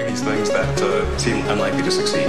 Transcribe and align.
doing 0.00 0.14
these 0.14 0.22
things 0.22 0.50
that 0.50 0.82
uh, 0.82 1.18
seem 1.18 1.46
unlikely 1.48 1.82
to 1.82 1.90
succeed. 1.90 2.28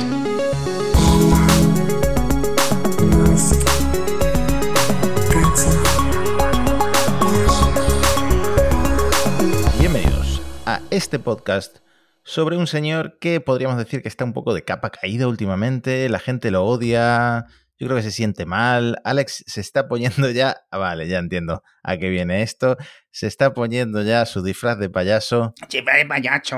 Bienvenidos 9.79 10.41
a 10.65 10.81
este 10.89 11.19
podcast 11.19 11.77
sobre 12.23 12.57
un 12.57 12.67
señor 12.67 13.17
que 13.19 13.39
podríamos 13.39 13.77
decir 13.77 14.01
que 14.01 14.09
está 14.09 14.25
un 14.25 14.33
poco 14.33 14.53
de 14.53 14.63
capa 14.63 14.89
caída 14.89 15.27
últimamente, 15.27 16.09
la 16.09 16.19
gente 16.19 16.51
lo 16.51 16.65
odia, 16.65 17.45
yo 17.79 17.87
creo 17.87 17.97
que 17.97 18.03
se 18.03 18.11
siente 18.11 18.45
mal, 18.45 18.97
Alex 19.03 19.43
se 19.47 19.61
está 19.61 19.87
poniendo 19.87 20.29
ya, 20.29 20.57
ah, 20.71 20.77
vale, 20.77 21.07
ya 21.07 21.19
entiendo 21.19 21.63
a 21.83 21.97
qué 21.97 22.09
viene 22.09 22.41
esto, 22.41 22.77
se 23.11 23.27
está 23.27 23.53
poniendo 23.53 24.03
ya 24.03 24.25
su 24.25 24.43
disfraz 24.43 24.77
de 24.77 24.89
payaso. 24.89 25.53
Chipa 25.67 25.95
de 25.95 26.05
payacho. 26.05 26.57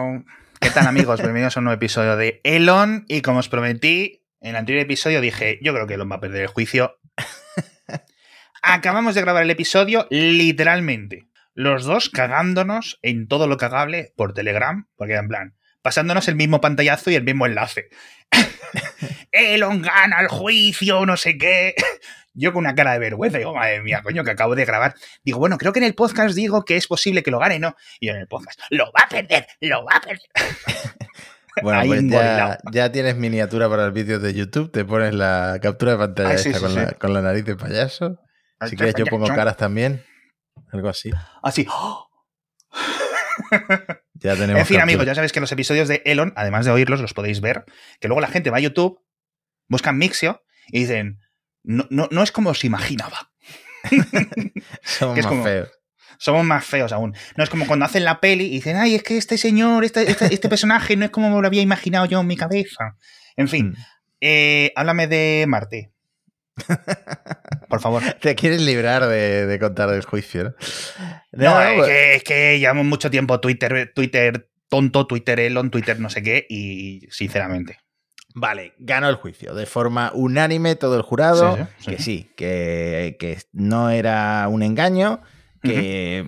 ¿Qué 0.63 0.69
tal 0.69 0.87
amigos? 0.87 1.19
Bienvenidos 1.19 1.57
a 1.57 1.59
un 1.59 1.65
nuevo 1.65 1.75
episodio 1.75 2.15
de 2.15 2.39
Elon 2.45 3.03
y 3.09 3.21
como 3.21 3.39
os 3.39 3.49
prometí 3.49 4.23
en 4.39 4.51
el 4.51 4.55
anterior 4.55 4.85
episodio 4.85 5.19
dije, 5.19 5.59
yo 5.61 5.73
creo 5.73 5.87
que 5.87 5.95
Elon 5.95 6.09
va 6.09 6.15
a 6.15 6.19
perder 6.21 6.43
el 6.43 6.47
juicio. 6.47 7.01
Acabamos 8.61 9.13
de 9.13 9.19
grabar 9.19 9.43
el 9.43 9.49
episodio 9.49 10.07
literalmente. 10.09 11.27
Los 11.53 11.83
dos 11.83 12.09
cagándonos 12.09 12.97
en 13.01 13.27
todo 13.27 13.47
lo 13.47 13.57
cagable 13.57 14.13
por 14.15 14.33
Telegram, 14.33 14.87
porque 14.95 15.15
en 15.15 15.27
plan, 15.27 15.57
pasándonos 15.81 16.29
el 16.29 16.35
mismo 16.35 16.61
pantallazo 16.61 17.11
y 17.11 17.15
el 17.15 17.25
mismo 17.25 17.45
enlace. 17.45 17.89
Elon 19.33 19.81
gana 19.81 20.21
el 20.21 20.29
juicio, 20.29 21.05
no 21.05 21.17
sé 21.17 21.37
qué. 21.37 21.75
Yo 22.33 22.51
con 22.53 22.59
una 22.65 22.73
cara 22.75 22.93
de 22.93 22.99
vergüenza, 22.99 23.37
digo, 23.37 23.53
madre 23.53 23.81
mía, 23.81 24.01
coño, 24.03 24.23
que 24.23 24.31
acabo 24.31 24.55
de 24.55 24.65
grabar. 24.65 24.95
Digo, 25.23 25.39
bueno, 25.39 25.57
creo 25.57 25.71
que 25.71 25.79
en 25.79 25.85
el 25.85 25.93
podcast 25.95 26.35
digo 26.35 26.65
que 26.65 26.75
es 26.77 26.87
posible 26.87 27.21
que 27.23 27.31
lo 27.31 27.39
gane, 27.39 27.59
¿no? 27.59 27.75
Y 27.99 28.09
en 28.09 28.15
el 28.15 28.27
podcast, 28.27 28.59
lo 28.71 28.85
va 28.85 29.03
a 29.05 29.09
perder, 29.09 29.45
lo 29.61 29.85
va 29.85 29.97
a 29.97 30.01
perder. 30.01 30.29
Bueno, 31.61 31.81
Ahí 31.81 31.87
pues 31.89 32.01
ya, 32.09 32.57
ya 32.71 32.91
tienes 32.91 33.15
miniatura 33.15 33.69
para 33.69 33.85
el 33.85 33.91
vídeo 33.91 34.17
de 34.17 34.33
YouTube, 34.33 34.71
te 34.71 34.83
pones 34.85 35.13
la 35.13 35.59
captura 35.61 35.91
de 35.91 35.97
pantalla 35.99 36.29
Ah, 36.29 36.33
esta 36.33 36.51
sí, 36.51 36.59
con, 36.59 36.71
sí. 36.71 36.75
La, 36.77 36.91
con 36.93 37.13
la 37.13 37.21
nariz 37.21 37.45
de 37.45 37.55
payaso. 37.55 38.19
Si 38.61 38.71
Ay, 38.71 38.71
quieres 38.71 38.95
yo 38.95 39.05
pongo 39.05 39.27
caras 39.27 39.55
también, 39.55 40.03
algo 40.71 40.89
así. 40.89 41.11
Así. 41.43 41.67
Ya 44.15 44.35
tenemos 44.35 44.61
En 44.61 44.65
fin, 44.65 44.77
captura. 44.77 44.83
amigos, 44.83 45.05
ya 45.05 45.15
sabéis 45.15 45.31
que 45.31 45.39
los 45.41 45.51
episodios 45.51 45.87
de 45.87 46.01
Elon, 46.05 46.33
además 46.35 46.65
de 46.65 46.71
oírlos, 46.71 47.01
los 47.01 47.13
podéis 47.13 47.41
ver. 47.41 47.65
Que 47.99 48.07
luego 48.07 48.21
la 48.21 48.27
gente 48.27 48.49
va 48.49 48.57
a 48.57 48.61
YouTube, 48.61 48.99
buscan 49.67 49.97
Mixio 49.97 50.43
y 50.67 50.79
dicen, 50.79 51.19
no, 51.63 51.85
no, 51.89 52.07
no 52.11 52.23
es 52.23 52.31
como 52.31 52.49
os 52.51 52.63
imaginaba. 52.63 53.31
Somos 54.83 55.17
es 55.17 55.25
más 55.25 55.31
como- 55.31 55.43
feos. 55.43 55.69
Somos 56.19 56.45
más 56.45 56.63
feos 56.63 56.91
aún. 56.93 57.15
No 57.35 57.43
es 57.43 57.49
como 57.49 57.65
cuando 57.67 57.85
hacen 57.85 58.05
la 58.05 58.21
peli 58.21 58.45
y 58.45 58.49
dicen, 58.51 58.77
ay, 58.77 58.95
es 58.95 59.03
que 59.03 59.17
este 59.17 59.37
señor, 59.37 59.83
este, 59.83 60.09
este, 60.09 60.33
este 60.33 60.47
personaje 60.47 60.95
no 60.95 61.03
es 61.05 61.11
como 61.11 61.41
lo 61.41 61.47
había 61.47 61.61
imaginado 61.61 62.05
yo 62.05 62.21
en 62.21 62.27
mi 62.27 62.37
cabeza. 62.37 62.95
En 63.35 63.47
fin, 63.49 63.69
Mm. 63.71 63.75
eh, 64.21 64.71
háblame 64.75 65.07
de 65.07 65.45
Marte. 65.47 65.91
Por 67.67 67.81
favor. 67.81 68.03
Te 68.21 68.35
quieres 68.35 68.61
librar 68.61 69.07
de, 69.07 69.47
de 69.47 69.59
contar 69.59 69.89
del 69.89 70.03
juicio, 70.05 70.43
¿no? 70.43 70.51
No, 71.31 71.55
No, 71.55 71.61
es, 71.61 71.75
pues- 71.77 71.87
que, 71.89 72.15
es 72.15 72.23
que 72.23 72.59
llevamos 72.59 72.85
mucho 72.85 73.09
tiempo 73.09 73.39
Twitter, 73.41 73.91
Twitter 73.93 74.49
tonto, 74.69 75.07
Twitter 75.07 75.39
Elon, 75.39 75.71
Twitter 75.71 75.99
no 75.99 76.09
sé 76.09 76.23
qué, 76.23 76.45
y 76.47 77.07
sinceramente. 77.11 77.79
Vale, 78.35 78.73
ganó 78.79 79.09
el 79.09 79.15
juicio 79.15 79.53
de 79.53 79.65
forma 79.65 80.11
unánime 80.13 80.75
todo 80.75 80.95
el 80.95 81.01
jurado, 81.03 81.55
Sí, 81.55 81.63
sí, 81.63 81.67
sí. 81.77 81.91
que 81.91 81.97
sí, 82.01 82.31
que, 82.35 83.15
que 83.19 83.37
no 83.51 83.89
era 83.91 84.47
un 84.49 84.63
engaño, 84.63 85.21
que 85.61 86.25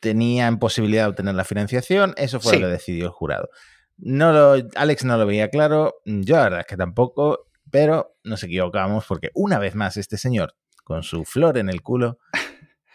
tenían 0.00 0.58
posibilidad 0.58 1.04
de 1.04 1.10
obtener 1.10 1.34
la 1.34 1.44
financiación, 1.44 2.14
eso 2.16 2.40
fue 2.40 2.54
Sí. 2.54 2.58
lo 2.60 2.66
que 2.66 2.72
decidió 2.72 3.04
el 3.06 3.10
jurado. 3.10 3.48
No 3.96 4.32
lo, 4.32 4.68
Alex 4.76 5.04
no 5.04 5.16
lo 5.16 5.26
veía 5.26 5.48
claro, 5.50 5.96
yo 6.04 6.36
la 6.36 6.42
verdad 6.44 6.60
es 6.60 6.66
que 6.66 6.76
tampoco, 6.76 7.46
pero 7.70 8.16
nos 8.24 8.42
equivocamos 8.42 9.04
porque 9.06 9.30
una 9.34 9.58
vez 9.58 9.74
más 9.74 9.96
este 9.96 10.16
señor, 10.18 10.54
con 10.84 11.02
su 11.02 11.24
flor 11.24 11.58
en 11.58 11.68
el 11.68 11.82
culo, 11.82 12.18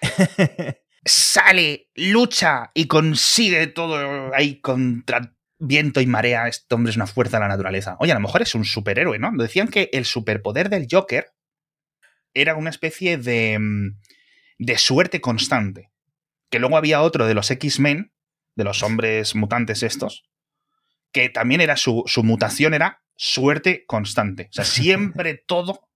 sale, 1.06 1.90
lucha 1.96 2.72
y 2.74 2.88
consigue 2.88 3.68
todo 3.68 4.34
ahí 4.34 4.60
contra 4.62 5.36
viento 5.64 6.02
y 6.02 6.06
marea. 6.06 6.48
Este 6.48 6.76
hombre 6.76 6.92
es 6.92 6.96
una 6.96 7.08
fuerza 7.08 7.38
de 7.38 7.42
la 7.42 7.48
naturaleza. 7.50 7.96
Oye, 8.00 8.12
a 8.12 8.16
lo 8.16 8.22
mejor 8.22 8.42
es 8.42 8.54
un 8.56 8.66
superhéroe, 8.66 9.20
¿no? 9.20 9.32
Decían 9.38 9.68
que 9.68 9.90
el 9.94 10.06
superpoder 10.06 10.70
del 10.70 10.88
Joker 10.90 11.32
era 12.34 12.56
una 12.56 12.70
especie 12.70 13.18
de, 13.18 13.58
mm, 13.60 14.00
de 14.60 14.78
suerte 14.78 15.22
constante. 15.22 15.92
Que 16.50 16.60
luego 16.60 16.78
había 16.78 17.02
otro 17.02 17.26
de 17.26 17.34
los 17.34 17.50
X-Men, 17.50 18.14
de 18.56 18.64
los 18.64 18.84
hombres 18.84 19.36
mutantes 19.36 19.82
estos, 19.84 20.24
que 21.12 21.30
también 21.30 21.62
era 21.62 21.78
su, 21.78 22.04
su 22.06 22.24
mutación 22.24 22.74
era 22.74 23.02
suerte 23.16 23.86
constante. 23.86 24.48
O 24.50 24.54
sea, 24.54 24.66
siempre 24.66 25.36
todo 25.48 25.90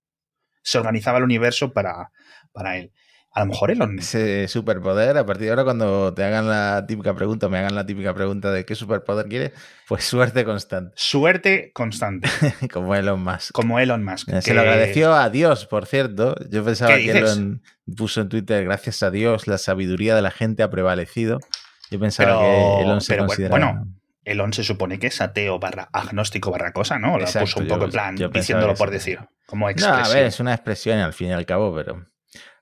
se 0.63 0.77
organizaba 0.77 1.19
el 1.19 1.23
universo 1.23 1.73
para, 1.73 2.11
para 2.51 2.77
él. 2.77 2.91
A 3.37 3.41
lo 3.41 3.45
mejor 3.47 3.69
Elon 3.71 3.99
ese 3.99 4.47
superpoder, 4.47 5.17
a 5.17 5.25
partir 5.25 5.45
de 5.45 5.49
ahora 5.51 5.63
cuando 5.63 6.13
te 6.13 6.23
hagan 6.23 6.47
la 6.49 6.85
típica 6.87 7.13
pregunta, 7.13 7.47
me 7.49 7.59
hagan 7.59 7.75
la 7.75 7.85
típica 7.85 8.13
pregunta 8.13 8.51
de 8.51 8.65
qué 8.65 8.73
superpoder 8.73 9.27
quieres, 9.27 9.51
pues 9.87 10.03
suerte 10.05 10.43
constante, 10.43 10.91
Suerte 10.95 11.71
constante, 11.73 12.27
como 12.73 12.95
Elon 12.95 13.23
Musk. 13.23 13.51
como 13.51 13.79
Elon 13.79 14.03
Musk. 14.03 14.29
Se 14.29 14.41
que- 14.41 14.53
lo 14.53 14.61
agradeció 14.61 15.13
a 15.13 15.29
Dios, 15.29 15.65
por 15.67 15.85
cierto. 15.85 16.35
Yo 16.49 16.63
pensaba 16.65 16.95
¿Qué 16.95 17.03
que? 17.11 17.17
Elon 17.19 17.61
puso 17.95 18.21
en 18.21 18.29
Twitter, 18.29 18.63
gracias 18.63 19.03
a 19.03 19.11
Dios, 19.11 19.47
la 19.47 19.57
sabiduría 19.57 20.15
de 20.15 20.21
la 20.21 20.31
gente 20.31 20.63
ha 20.63 20.69
prevalecido. 20.69 21.39
Yo 21.91 21.99
pensaba 21.99 22.39
Pero- 22.39 22.77
que 22.79 22.83
Elon 22.83 23.01
se 23.01 23.17
consideraba... 23.17 23.57
bueno, 23.73 23.93
Elon 24.25 24.51
se 24.51 24.63
supone 24.63 24.99
que 24.99 25.07
es 25.07 25.21
ateo 25.21 25.57
barra 25.59 25.87
agnóstico 25.93 26.51
barra 26.51 26.73
cosa, 26.73 26.99
¿no? 26.99 27.17
La 27.17 27.25
Exacto, 27.25 27.45
puso 27.45 27.59
un 27.59 27.65
yo- 27.67 27.73
poco 27.75 27.85
en 27.85 27.91
plan, 27.91 28.15
diciéndolo 28.33 28.73
por 28.73 28.89
decir, 28.89 29.19
como 29.45 29.67
no, 29.67 29.69
expresión. 29.69 30.05
a 30.05 30.09
ver, 30.09 30.25
es 30.25 30.39
una 30.41 30.53
expresión 30.53 30.99
al 30.99 31.13
fin 31.13 31.27
y 31.29 31.33
al 31.33 31.45
cabo, 31.45 31.73
pero 31.73 32.05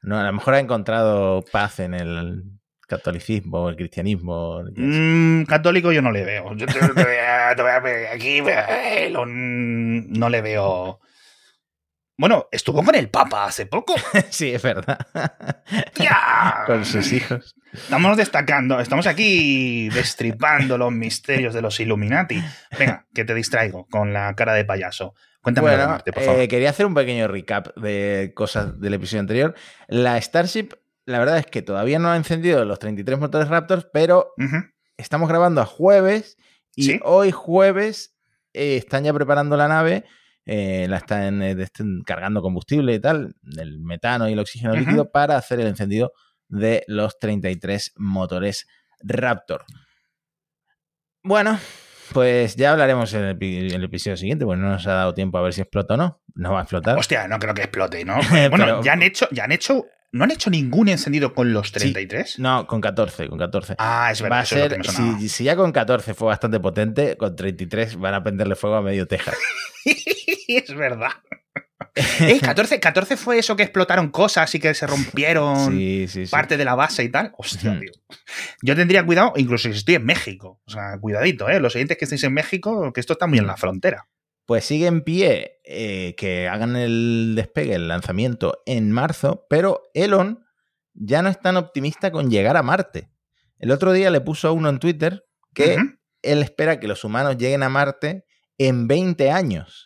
no, 0.06 0.20
a 0.20 0.24
lo 0.24 0.34
mejor 0.34 0.54
ha 0.54 0.60
encontrado 0.60 1.44
paz 1.52 1.80
en 1.80 1.96
el 1.96 2.44
catolicismo 2.88 3.70
el 3.70 3.76
cristianismo. 3.76 4.62
Mm, 4.76 5.44
católico 5.46 5.92
yo 5.92 6.04
no 6.04 6.12
le 6.12 6.24
veo. 6.24 6.56
Yo 6.56 6.68
te, 6.68 6.74
te 6.74 7.04
voy 7.04 7.16
a, 7.28 7.56
te 7.56 7.62
voy 7.64 7.72
a 7.72 7.82
pedir 7.82 8.08
aquí, 8.08 8.44
Elon 8.98 10.12
no 10.12 10.30
le 10.30 10.42
veo... 10.42 11.00
Bueno, 12.18 12.48
estuvo 12.52 12.82
con 12.82 12.96
el 12.96 13.10
Papa 13.10 13.46
hace 13.46 13.66
poco. 13.66 13.96
sí, 14.30 14.54
es 14.54 14.62
verdad. 14.62 15.00
¡Ya! 15.96 16.64
Con 16.66 16.86
sus 16.86 17.12
hijos. 17.12 17.56
Estamos 17.74 18.16
destacando, 18.16 18.80
estamos 18.80 19.06
aquí 19.06 19.90
destripando 19.90 20.78
los 20.78 20.94
misterios 20.94 21.54
de 21.54 21.62
los 21.62 21.78
Illuminati. 21.80 22.42
Venga, 22.80 23.06
que 23.14 23.26
te 23.26 23.34
distraigo 23.34 23.86
con 23.88 24.14
la 24.14 24.34
cara 24.36 24.54
de 24.54 24.64
payaso. 24.64 25.14
Cuéntame 25.46 25.70
Bueno, 25.70 25.88
Marte, 25.88 26.12
por 26.12 26.24
favor. 26.24 26.42
eh, 26.42 26.48
quería 26.48 26.72
hacer 26.72 26.88
un 26.88 26.96
pequeño 26.96 27.28
recap 27.28 27.76
de 27.78 28.32
cosas 28.36 28.80
del 28.82 28.96
episodio 28.96 29.20
anterior. 29.22 29.54
La 29.88 30.20
Starship, 30.20 30.70
la 31.06 31.20
verdad 31.20 31.38
es 31.38 31.46
que 31.46 31.62
todavía 31.62 32.00
no 32.00 32.10
ha 32.10 32.18
encendido 32.18 32.66
los 32.66 32.80
33 32.80 33.20
motores 33.20 33.48
Raptors, 33.48 33.88
pero 33.94 34.34
estamos 34.98 35.30
grabando 35.30 35.62
a 35.62 35.66
jueves 35.68 36.36
y 36.76 36.84
Sí. 36.84 37.00
hoy 37.04 37.30
jueves 37.32 38.18
eh, 38.54 38.78
están 38.78 39.04
ya 39.04 39.14
preparando 39.14 39.56
la 39.56 39.68
nave, 39.68 40.04
eh, 40.48 40.88
la 40.90 40.98
están, 40.98 41.44
están 41.44 42.02
cargando 42.04 42.42
combustible 42.42 42.96
y 42.96 43.00
tal, 43.00 43.36
el 43.58 43.80
metano 43.82 44.28
y 44.28 44.34
el 44.34 44.40
oxígeno 44.40 44.74
líquido 44.74 45.12
para 45.12 45.38
hacer 45.38 45.60
el 45.60 45.68
encendido 45.68 46.12
de 46.48 46.84
los 46.88 47.20
33 47.20 47.94
motores 47.98 48.66
Raptor. 49.02 49.64
Bueno, 51.24 51.60
pues 52.14 52.56
ya 52.56 52.72
hablaremos 52.72 53.14
en 53.14 53.24
el, 53.24 53.38
epi- 53.38 53.60
en 53.70 53.72
el 53.76 53.84
episodio 53.84 54.18
siguiente, 54.18 54.46
pues 54.46 54.58
no 54.60 54.70
nos 54.70 54.86
ha 54.88 54.94
dado 54.94 55.14
tiempo 55.14 55.38
a 55.38 55.42
ver 55.42 55.54
si 55.54 55.62
explota 55.62 55.94
o 55.96 55.98
no. 55.98 56.22
No 56.36 56.54
va 56.54 56.60
a 56.60 56.64
explotar. 56.64 56.98
Hostia, 56.98 57.28
no 57.28 57.40
creo 57.40 57.54
que 57.54 57.62
explote, 57.64 58.04
¿no? 58.06 58.18
Pero- 58.32 58.50
Bueno, 58.50 58.84
ya 58.84 58.94
han 58.94 59.04
hecho, 59.04 59.28
ya 59.32 59.46
han 59.46 59.52
hecho, 59.52 59.86
no 60.12 60.24
han 60.24 60.32
hecho 60.32 60.50
ningún 60.50 60.88
encendido 60.90 61.34
con 61.34 61.52
los 61.54 61.72
33. 61.72 62.40
No, 62.40 62.68
con 62.68 62.82
14, 62.82 63.28
con 63.28 63.38
14. 63.40 63.76
Ah, 63.78 64.10
es 64.12 64.22
Va 64.22 64.24
verdad, 64.26 64.40
a 64.40 64.44
eso 64.44 64.56
es 64.56 64.62
lo 64.64 64.78
que 64.78 64.84
ser, 64.92 65.02
me 65.04 65.20
si, 65.20 65.30
si 65.30 65.44
ya 65.44 65.56
con 65.56 65.72
14 65.72 66.14
fue 66.14 66.28
bastante 66.28 66.60
potente, 66.60 67.18
con 67.18 67.36
33 67.36 67.98
van 67.98 68.14
a 68.14 68.24
prenderle 68.24 68.56
fuego 68.56 68.76
a 68.78 68.82
medio 68.82 69.08
Texas. 69.08 69.36
es 70.48 70.74
verdad. 70.76 71.12
Eh, 72.20 72.40
14, 72.42 72.80
14 72.80 73.16
fue 73.16 73.40
eso 73.40 73.56
que 73.56 73.64
explotaron 73.64 74.10
cosas 74.10 74.54
y 74.54 74.60
que 74.60 74.74
se 74.74 74.86
rompieron 74.86 75.72
Sí, 75.72 76.08
sí, 76.10 76.26
sí. 76.26 76.32
parte 76.32 76.58
de 76.58 76.66
la 76.66 76.76
base 76.76 77.04
y 77.04 77.10
tal. 77.10 77.32
Hostia, 77.38 77.80
tío. 77.80 77.92
Yo 78.62 78.76
tendría 78.76 79.06
cuidado, 79.06 79.34
incluso 79.38 79.70
si 79.70 79.78
estoy 79.78 79.96
en 79.96 80.06
México. 80.06 80.62
O 80.66 80.72
sea, 80.72 80.98
cuidadito, 81.00 81.48
¿eh? 81.48 81.60
Los 81.60 81.76
oyentes 81.76 81.98
que 81.98 82.06
estéis 82.06 82.24
en 82.26 82.34
México, 82.34 82.92
que 82.92 83.00
esto 83.00 83.14
está 83.14 83.28
muy 83.28 83.38
en 83.40 83.48
la 83.48 83.56
frontera. 83.56 84.08
Pues 84.46 84.66
sigue 84.66 84.88
en 84.88 85.02
pie 85.02 85.60
eh, 85.64 86.16
que 86.18 86.48
hagan 86.48 86.76
el 86.76 87.34
despegue, 87.36 87.76
el 87.76 87.88
lanzamiento 87.88 88.62
en 88.66 88.92
marzo, 88.92 89.46
pero 89.50 89.84
Elon 89.94 90.46
ya 90.94 91.22
no 91.22 91.30
es 91.30 91.40
tan 91.40 91.58
optimista 91.58 92.12
con 92.12 92.30
llegar 92.30 92.58
a 92.58 92.64
Marte. 92.64 93.10
El 93.58 93.72
otro 93.72 93.92
día 93.94 94.10
le 94.12 94.22
puso 94.22 94.48
a 94.48 94.52
uno 94.52 94.70
en 94.70 94.80
Twitter 94.80 95.26
que 95.54 95.78
él 96.22 96.42
espera 96.42 96.80
que 96.80 96.88
los 96.88 97.04
humanos 97.04 97.38
lleguen 97.38 97.64
a 97.64 97.70
Marte 97.70 98.26
en 98.58 98.88
20 98.88 99.32
años. 99.32 99.85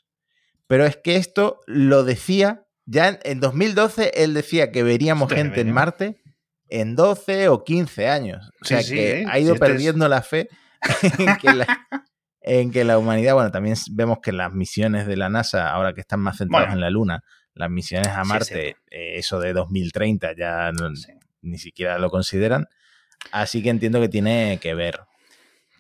Pero 0.70 0.86
es 0.86 0.98
que 0.98 1.16
esto 1.16 1.62
lo 1.66 2.04
decía, 2.04 2.64
ya 2.86 3.08
en, 3.10 3.20
en 3.24 3.40
2012 3.40 4.12
él 4.24 4.34
decía 4.36 4.72
que 4.72 4.84
veríamos 4.84 5.34
gente 5.34 5.62
en. 5.62 5.72
Marte 5.74 6.22
en 6.70 6.96
12 6.96 7.50
o 7.50 7.64
15 7.64 8.08
años. 8.08 8.52
O 8.62 8.66
sea 8.66 8.84
sí, 8.84 8.94
que 8.94 9.22
¿eh? 9.22 9.26
ha 9.28 9.40
ido 9.40 9.50
Si 9.50 9.54
este 9.56 9.66
es- 9.66 9.72
perdiendo 9.72 10.08
la 10.08 10.22
fe 10.22 10.48
en 11.18 11.36
que 11.38 11.54
la, 11.54 11.88
en 12.42 12.72
que 12.72 12.84
la 12.84 13.00
humanidad, 13.00 13.34
bueno, 13.34 13.50
también 13.52 13.76
vemos 13.92 14.20
que 14.22 14.32
las 14.32 14.54
misiones 14.54 15.08
de 15.08 15.18
la 15.18 15.30
NASA, 15.30 15.72
ahora 15.72 15.94
que 15.94 16.02
están 16.02 16.20
más 16.20 16.38
centradas 16.38 16.68
Bueno. 16.68 16.76
en 16.78 16.82
la 16.82 16.90
Luna, 16.92 17.24
las 17.56 17.72
misiones 17.72 18.10
a 18.10 18.24
Sí, 18.24 18.30
Marte, 18.30 18.70
eh, 18.92 19.16
eso 19.18 19.40
de 19.40 19.54
2030 19.54 20.36
ya 20.38 20.72
no- 20.72 20.92
ni 21.42 21.58
siquiera 21.58 21.98
lo 21.98 22.12
consideran. 22.12 22.68
Así 23.32 23.64
que 23.64 23.70
entiendo 23.70 24.00
que 24.00 24.08
tiene 24.10 24.60
que 24.62 24.76
ver. 24.76 25.00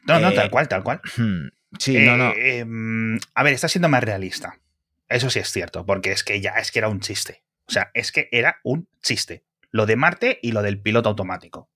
No, 0.08 0.20
no, 0.20 0.30
Eh, 0.30 0.34
tal 0.36 0.50
cual, 0.50 0.68
tal 0.68 0.84
cual. 0.84 1.02
Sí, 1.78 2.00
no, 2.00 2.18
no. 2.18 2.34
Em, 2.36 3.20
a 3.36 3.44
ver, 3.44 3.54
está 3.54 3.68
siendo 3.68 3.90
más 3.90 4.04
realista. 4.04 4.58
Eso 5.10 5.30
sí 5.30 5.40
es 5.40 5.52
cierto, 5.52 5.86
porque 5.86 6.12
es 6.12 6.24
que 6.24 6.40
ya 6.40 6.52
es 6.52 6.72
que 6.72 6.80
era 6.80 6.88
un 6.88 7.00
chiste. 7.00 7.44
O 7.68 7.72
sea, 7.72 7.92
es 7.94 8.12
que 8.12 8.30
era 8.32 8.60
un 8.64 8.88
chiste. 9.02 9.44
Lo 9.72 9.86
de 9.86 9.96
Marte 9.96 10.40
y 10.42 10.52
lo 10.52 10.62
del 10.62 10.80
piloto 10.80 11.10
automático. 11.10 11.70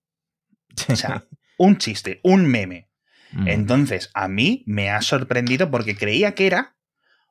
O 0.88 0.96
sea, 0.96 1.24
un 1.58 1.78
chiste, 1.78 2.20
un 2.22 2.46
meme. 2.46 2.88
Mm. 3.32 3.48
Entonces, 3.48 4.10
a 4.14 4.28
mí 4.28 4.62
me 4.66 4.90
ha 4.90 5.02
sorprendido 5.02 5.70
porque 5.70 5.96
creía 5.96 6.34
que 6.34 6.46
era 6.46 6.76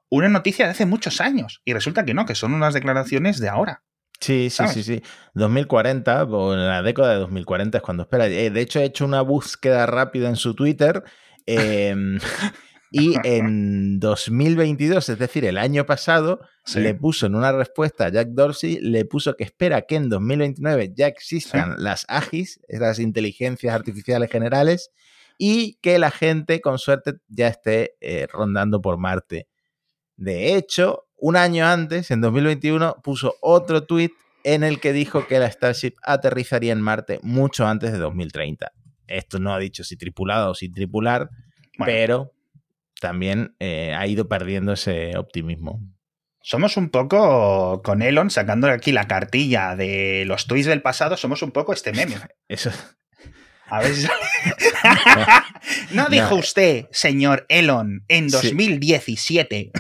una 0.10 0.30
noticia 0.30 0.66
de 0.66 0.72
hace 0.72 0.86
muchos 0.86 1.22
años. 1.22 1.62
Y 1.66 1.74
resulta 1.74 2.06
que 2.06 2.14
no, 2.14 2.26
que 2.26 2.36
son 2.36 2.54
unas 2.54 2.74
declaraciones 2.74 3.40
de 3.40 3.50
ahora. 3.50 3.84
Sí, 4.20 4.50
sí, 4.50 4.50
¿sabes? 4.52 4.74
sí, 4.74 4.84
sí. 4.84 5.04
2040, 5.34 6.24
o 6.24 6.54
en 6.54 6.68
la 6.68 6.82
década 6.82 7.14
de 7.14 7.20
2040 7.20 7.78
es 7.78 7.84
cuando 7.84 8.04
espera. 8.04 8.28
Eh, 8.28 8.50
de 8.50 8.62
hecho, 8.62 8.80
he 8.80 8.86
hecho 8.86 9.06
una 9.06 9.22
búsqueda 9.22 9.86
rápida 9.86 10.30
en 10.30 10.36
su 10.36 10.54
Twitter. 10.54 11.04
eh, 11.46 11.96
y 12.94 13.16
en 13.24 14.00
2022, 14.00 15.10
es 15.10 15.18
decir, 15.20 15.46
el 15.46 15.58
año 15.58 15.86
pasado, 15.86 16.40
Sí. 16.66 16.80
le 16.80 16.94
puso 16.94 17.26
en 17.26 17.36
una 17.36 17.52
respuesta 17.52 18.06
a 18.06 18.10
Jack 18.10 18.30
Dorsey, 18.30 18.80
le 18.80 19.04
puso 19.04 19.36
que 19.36 19.44
espera 19.44 19.82
que 19.82 19.96
en 19.96 20.08
2029 20.10 20.94
ya 20.96 21.08
existan 21.08 21.76
las 21.80 22.06
AGIs, 22.08 22.62
esas 22.70 23.00
inteligencias 23.00 23.74
artificiales 23.74 24.30
generales, 24.32 24.92
y 25.38 25.80
que 25.82 25.98
la 26.00 26.12
gente 26.12 26.62
con 26.62 26.78
suerte 26.78 27.14
ya 27.28 27.48
esté 27.48 27.96
eh, 28.00 28.28
rondando 28.32 28.80
por 28.82 28.98
Marte. 28.98 29.48
De 30.16 30.56
hecho, 30.56 31.08
un 31.18 31.36
año 31.36 31.66
antes, 31.66 32.12
en 32.12 32.22
2021, 32.22 32.98
puso 33.04 33.34
otro 33.42 33.86
tweet 33.86 34.12
en 34.44 34.64
el 34.64 34.80
que 34.80 34.94
dijo 34.94 35.26
que 35.28 35.40
la 35.40 35.50
Starship 35.50 35.96
aterrizaría 36.04 36.72
en 36.74 36.82
Marte 36.82 37.20
mucho 37.24 37.66
antes 37.66 37.92
de 37.92 37.98
2030. 37.98 38.72
Esto 39.08 39.40
no 39.40 39.54
ha 39.54 39.60
dicho 39.60 39.84
si 39.84 39.98
tripulado 39.98 40.52
o 40.52 40.56
sin 40.56 40.72
tripular, 40.74 41.30
Bueno, 41.78 41.86
pero 41.86 42.33
también 43.04 43.56
eh, 43.60 43.94
ha 43.94 44.08
ido 44.08 44.28
perdiendo 44.28 44.74
ese 44.74 45.16
optimismo. 45.18 45.80
somos 46.42 46.76
un 46.78 46.90
poco 46.90 47.82
con 47.84 48.02
Elon 48.02 48.30
sacando 48.32 48.68
aquí 48.70 48.92
la 48.92 49.08
cartilla 49.08 49.76
de 49.76 50.24
los 50.26 50.48
tweets 50.48 50.66
del 50.68 50.82
pasado, 50.82 51.16
somos 51.18 51.42
un 51.44 51.52
poco 51.52 51.72
este 51.74 51.92
meme. 51.94 52.16
Eso, 52.48 52.72
A 53.68 53.80
ver 53.82 53.94
si- 53.96 54.08
no 55.92 56.08
dijo 56.10 56.32
No. 56.32 56.36
usted, 56.38 56.86
señor 56.92 57.46
Elon, 57.50 58.04
en 58.08 58.30
Sí. 58.30 58.48
2017. 58.50 59.72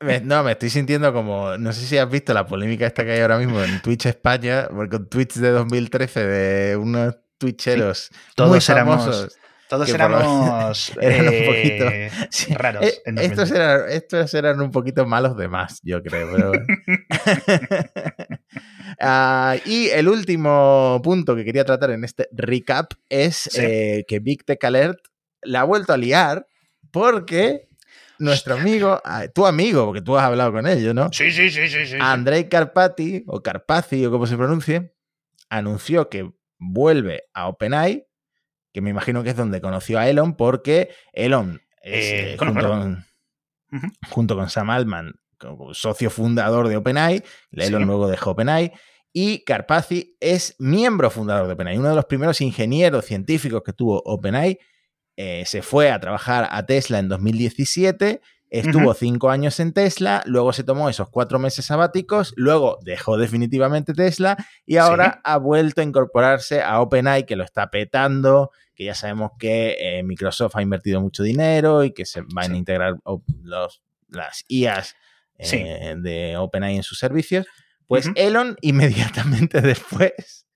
me- 0.00 0.20
no, 0.20 0.42
me 0.42 0.52
estoy 0.52 0.70
sintiendo 0.70 1.12
como, 1.12 1.56
no 1.58 1.72
sé 1.72 1.86
si 1.86 1.98
has 1.98 2.10
visto 2.10 2.32
la 2.34 2.46
polémica 2.46 2.86
esta 2.86 3.04
que 3.04 3.12
hay 3.12 3.20
ahora 3.20 3.38
mismo 3.38 3.62
en 3.62 3.80
Twitch 3.82 4.06
España, 4.06 4.68
porque 4.68 4.96
con 4.96 5.08
tweets 5.08 5.40
de 5.40 5.50
2013 5.50 6.26
de 6.26 6.76
unos 6.76 7.16
twitcheros 7.38 8.10
Todos 8.34 8.50
muy 8.50 8.74
éramos- 8.76 9.00
famosos. 9.04 9.36
Todos 9.68 9.88
éramos 9.90 10.92
eran 11.00 11.28
un 11.28 11.34
eh, 11.34 12.10
poquito- 12.10 12.26
Sí, 12.30 12.54
raros. 12.54 12.84
eh, 12.84 13.02
en 13.04 13.18
estos, 13.18 13.50
2013. 13.50 13.56
eran, 13.56 13.90
estos 13.90 14.34
eran 14.34 14.60
un 14.60 14.70
poquito 14.70 15.06
malos 15.06 15.36
de 15.36 15.48
más, 15.48 15.80
yo 15.82 16.02
creo. 16.02 16.28
pero. 16.34 16.52
Ah, 19.00 19.56
y 19.64 19.88
el 19.90 20.08
último 20.08 21.00
punto 21.04 21.36
que 21.36 21.44
quería 21.44 21.64
tratar 21.64 21.90
en 21.90 22.02
este 22.04 22.28
recap 22.32 22.92
es 23.08 23.36
Sí. 23.36 23.60
eh, 23.62 24.04
que 24.08 24.18
Big 24.18 24.44
Tech 24.44 24.62
Alert 24.64 24.98
la 25.42 25.60
ha 25.60 25.64
vuelto 25.64 25.92
a 25.92 25.96
liar 25.96 26.46
porque 26.90 27.68
nuestro 28.18 28.54
amigo, 28.54 29.00
ah, 29.04 29.26
tu 29.32 29.46
amigo, 29.46 29.84
porque 29.86 30.00
tú 30.00 30.16
has 30.16 30.24
hablado 30.24 30.52
con 30.52 30.66
ellos, 30.66 30.94
¿no? 30.94 31.10
Sí, 31.12 31.30
sí, 31.30 31.50
sí, 31.50 31.68
sí, 31.68 31.86
sí. 31.86 31.96
Andrei 32.00 32.48
Carpati, 32.48 33.22
o 33.28 33.40
Carpazzi, 33.42 34.04
o 34.06 34.10
como 34.10 34.26
se 34.26 34.36
pronuncie, 34.36 34.94
anunció 35.48 36.08
que 36.08 36.28
vuelve 36.58 37.24
a 37.34 37.46
OpenAI, 37.48 38.04
que 38.78 38.82
me 38.82 38.90
imagino 38.90 39.22
que 39.24 39.30
es 39.30 39.36
donde 39.36 39.60
conoció 39.60 39.98
a 39.98 40.08
Elon, 40.08 40.36
porque 40.36 40.90
Elon 41.12 41.60
Eh, 41.82 42.34
eh, 42.34 42.36
junto. 42.38 42.68
Con, 42.68 43.04
Ujú. 43.72 43.86
junto 44.10 44.36
con 44.36 44.48
Sam 44.50 44.70
Altman, 44.70 45.14
como 45.38 45.74
socio 45.74 46.10
fundador 46.10 46.68
de 46.68 46.76
OpenAI, 46.76 47.22
Elon 47.52 47.82
Sí. 47.82 47.86
luego 47.86 48.08
dejó 48.08 48.30
OpenAI, 48.32 48.72
y 49.12 49.44
Carpazzi 49.44 50.16
es 50.20 50.54
miembro 50.58 51.10
fundador 51.10 51.46
de 51.46 51.54
OpenAI, 51.54 51.78
uno 51.78 51.88
de 51.90 51.94
los 51.96 52.04
primeros 52.06 52.40
ingenieros 52.40 53.04
científicos 53.04 53.62
que 53.64 53.72
tuvo 53.72 54.00
OpenAI. 54.04 54.58
eh, 55.20 55.42
se 55.46 55.62
fue 55.62 55.90
a 55.90 55.98
trabajar 55.98 56.46
a 56.48 56.64
Tesla 56.64 57.00
en 57.00 57.08
2017, 57.08 58.20
estuvo 58.50 58.94
cinco 58.94 59.30
años 59.30 59.60
en 59.60 59.72
Tesla, 59.72 60.22
luego 60.26 60.52
se 60.52 60.64
tomó 60.64 60.88
esos 60.88 61.08
cuatro 61.10 61.38
meses 61.38 61.66
sabáticos, 61.66 62.32
luego 62.36 62.78
dejó 62.82 63.16
definitivamente 63.18 63.92
Tesla 63.94 64.36
y 64.64 64.76
ahora 64.76 65.12
Sí. 65.14 65.20
ha 65.24 65.36
vuelto 65.38 65.80
a 65.80 65.84
incorporarse 65.84 66.62
a 66.62 66.80
OpenAI, 66.80 67.26
que 67.26 67.36
lo 67.36 67.44
está 67.44 67.70
petando, 67.70 68.50
que 68.74 68.84
ya 68.84 68.94
sabemos 68.94 69.32
que 69.38 69.76
eh, 69.78 70.02
Microsoft 70.02 70.56
ha 70.56 70.62
invertido 70.62 71.00
mucho 71.00 71.22
dinero 71.22 71.84
y 71.84 71.92
que 71.92 72.06
se 72.06 72.22
van 72.34 72.52
a 72.52 72.56
integrar 72.56 72.96
los, 73.42 73.82
las 74.08 74.44
IAs 74.48 74.94
eh, 75.38 75.44
Sí. 75.44 75.64
de 76.02 76.36
OpenAI 76.36 76.76
en 76.76 76.82
sus 76.82 76.98
servicios. 76.98 77.46
Pues. 77.86 78.10
Elon 78.16 78.56
inmediatamente 78.60 79.60
después 79.60 80.46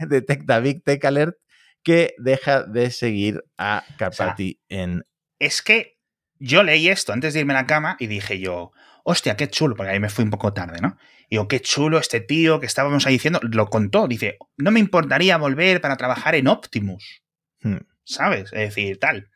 detecta 0.00 0.60
Big 0.60 0.82
Tech 0.84 1.04
Alert 1.04 1.36
que 1.82 2.14
deja 2.18 2.62
de 2.62 2.90
seguir 2.90 3.42
a 3.58 3.84
Carpati 3.98 4.60
en... 4.68 5.04
Es 5.38 5.62
que 5.62 5.98
yo 6.42 6.62
leí 6.62 6.88
esto 6.88 7.12
antes 7.12 7.34
de 7.34 7.40
irme 7.40 7.52
a 7.54 7.62
la 7.62 7.66
cama 7.66 7.96
y 7.98 8.06
dije 8.06 8.38
yo, 8.40 8.72
hostia, 9.04 9.36
qué 9.36 9.48
chulo, 9.48 9.76
porque 9.76 9.92
ahí 9.92 10.00
me 10.00 10.10
fui 10.10 10.24
un 10.24 10.30
poco 10.30 10.52
tarde, 10.52 10.80
¿no? 10.80 10.96
Y 11.28 11.36
digo, 11.36 11.48
qué 11.48 11.60
chulo 11.60 11.98
este 11.98 12.20
tío 12.20 12.60
que 12.60 12.66
estábamos 12.66 13.06
ahí 13.06 13.14
diciendo, 13.14 13.40
lo 13.42 13.66
contó, 13.68 14.08
dice, 14.08 14.38
no 14.56 14.70
me 14.70 14.80
importaría 14.80 15.36
volver 15.38 15.80
para 15.80 15.96
trabajar 15.96 16.34
en 16.34 16.48
Optimus, 16.48 17.22
Hmm. 17.62 17.78
¿sabes? 18.04 18.52
Es 18.52 18.74
decir, 18.74 18.98
tal. 18.98 19.30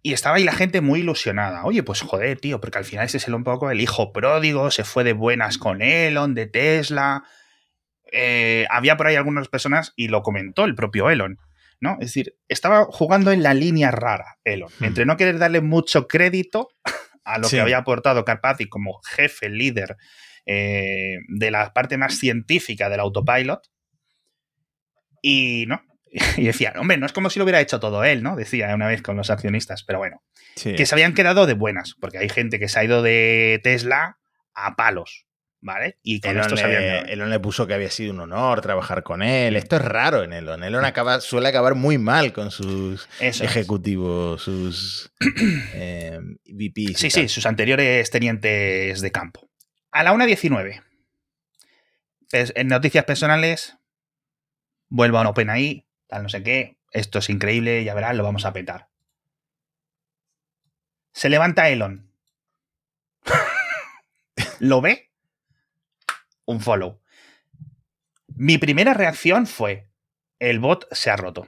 Y 0.00 0.12
estaba 0.12 0.36
ahí 0.36 0.44
la 0.44 0.52
gente 0.52 0.80
muy 0.80 1.00
ilusionada. 1.00 1.64
Oye, 1.64 1.82
pues 1.82 2.02
joder, 2.02 2.38
tío, 2.38 2.60
porque 2.60 2.78
al 2.78 2.84
final 2.84 3.04
ese 3.04 3.16
es 3.16 3.26
el 3.26 3.34
un 3.34 3.44
poco 3.44 3.70
el 3.70 3.80
hijo 3.80 4.12
pródigo, 4.12 4.70
se 4.70 4.84
fue 4.84 5.04
de 5.04 5.12
buenas 5.12 5.58
con 5.58 5.82
Elon, 5.82 6.34
de 6.34 6.46
Tesla. 6.46 7.24
Eh, 8.12 8.66
había 8.70 8.96
por 8.96 9.08
ahí 9.08 9.16
algunas 9.16 9.48
personas, 9.48 9.92
y 9.96 10.08
lo 10.08 10.22
comentó 10.22 10.64
el 10.64 10.74
propio 10.74 11.10
Elon, 11.10 11.38
¿no? 11.80 11.92
Es 12.00 12.08
decir, 12.08 12.34
estaba 12.48 12.84
jugando 12.86 13.30
en 13.32 13.42
la 13.42 13.54
línea 13.54 13.90
rara, 13.90 14.38
Elon, 14.44 14.70
Hmm. 14.80 14.84
entre 14.84 15.04
no 15.06 15.16
querer 15.16 15.38
darle 15.38 15.60
mucho 15.60 16.06
crédito 16.08 16.68
a 17.24 17.38
lo 17.38 17.48
Sí. 17.48 17.56
que 17.56 17.60
había 17.60 17.78
aportado 17.78 18.24
Carpathy 18.24 18.68
como 18.68 19.00
jefe, 19.02 19.48
líder 19.48 19.96
eh, 20.50 21.18
de 21.28 21.50
la 21.50 21.72
parte 21.74 21.98
más 21.98 22.16
científica 22.18 22.88
del 22.88 23.00
autopilot, 23.00 23.60
y 25.22 25.64
no. 25.68 25.82
Y 26.42 26.44
decía, 26.46 26.72
hombre, 26.78 26.96
no 26.96 27.04
es 27.04 27.12
como 27.12 27.28
si 27.28 27.38
lo 27.38 27.44
hubiera 27.44 27.60
hecho 27.60 27.80
todo 27.80 28.02
él, 28.02 28.22
¿no? 28.22 28.34
Decía 28.34 28.74
una 28.74 28.86
vez 28.88 29.02
con 29.02 29.16
los 29.16 29.28
accionistas, 29.28 29.84
pero 29.84 29.98
bueno, 29.98 30.22
Sí. 30.56 30.74
que 30.74 30.86
se 30.86 30.94
habían 30.94 31.12
quedado 31.12 31.44
de 31.46 31.52
buenas, 31.52 31.94
porque 32.00 32.16
hay 32.18 32.28
gente 32.30 32.58
que 32.58 32.68
se 32.68 32.78
ha 32.78 32.84
ido 32.84 33.02
de 33.02 33.60
Tesla 33.62 34.18
a 34.54 34.74
palos, 34.74 35.26
¿vale? 35.60 35.98
Y 36.02 36.20
con 36.20 36.30
Elon 36.32 36.52
esto 36.52 36.66
le. 36.68 37.12
Elon 37.12 37.30
le 37.30 37.40
puso 37.40 37.66
que 37.66 37.74
había 37.74 37.90
sido 37.90 38.12
un 38.12 38.20
honor 38.20 38.60
trabajar 38.60 39.02
con 39.02 39.22
él. 39.22 39.56
Esto 39.56 39.76
es 39.76 39.82
raro 39.82 40.22
en 40.22 40.32
Elon. 40.32 40.62
Elon 40.64 40.84
acaba, 40.84 41.20
suele 41.20 41.48
acabar 41.48 41.74
muy 41.74 41.98
mal 41.98 42.32
con 42.32 42.50
sus 42.50 43.08
Eso 43.20 43.44
es. 43.44 43.50
ejecutivos, 43.50 44.42
sus 44.42 45.12
eh, 45.74 46.18
VPs. 46.46 46.98
Sí, 46.98 47.10
sí, 47.10 47.28
sus 47.28 47.46
anteriores 47.46 48.10
tenientes 48.10 49.00
de 49.00 49.12
campo. 49.12 49.48
A 49.90 50.02
la 50.02 50.12
1.19. 50.14 50.82
Pes- 52.30 52.52
En 52.56 52.68
noticias 52.68 53.04
personales, 53.04 53.76
vuelvo 54.88 55.18
a 55.18 55.22
un 55.22 55.26
OpenAI, 55.28 55.86
tal 56.08 56.22
no 56.24 56.28
sé 56.28 56.42
qué. 56.42 56.78
Esto 56.90 57.18
es 57.18 57.28
increíble, 57.30 57.84
ya 57.84 57.94
verás, 57.94 58.14
lo 58.16 58.22
vamos 58.22 58.44
a 58.44 58.52
petar. 58.52 58.88
Se 61.12 61.28
levanta 61.28 61.68
Elon. 61.68 62.12
¿Lo 64.60 64.80
ve? 64.80 65.07
Un 66.48 66.60
follow. 66.60 66.98
Mi 68.28 68.56
primera 68.56 68.94
reacción 68.94 69.46
fue, 69.46 69.90
el 70.38 70.60
bot 70.60 70.88
se 70.92 71.10
ha 71.10 71.16
roto. 71.16 71.46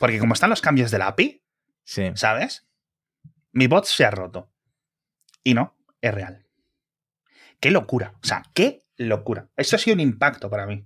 Porque 0.00 0.18
como 0.18 0.34
están 0.34 0.50
los 0.50 0.60
cambios 0.60 0.90
de 0.90 0.98
la 0.98 1.06
API, 1.08 1.42
Sí. 1.84 2.10
¿sabes? 2.16 2.66
Mi 3.52 3.68
bot 3.68 3.84
se 3.84 4.04
ha 4.04 4.10
roto. 4.10 4.50
Y 5.44 5.54
no, 5.54 5.76
es 6.00 6.12
real. 6.12 6.44
Qué 7.60 7.70
locura. 7.70 8.14
O 8.22 8.26
sea, 8.26 8.42
qué 8.52 8.84
locura. 8.96 9.48
Esto 9.56 9.76
ha 9.76 9.78
sido 9.78 9.94
un 9.94 10.00
impacto 10.00 10.50
para 10.50 10.66
mí. 10.66 10.84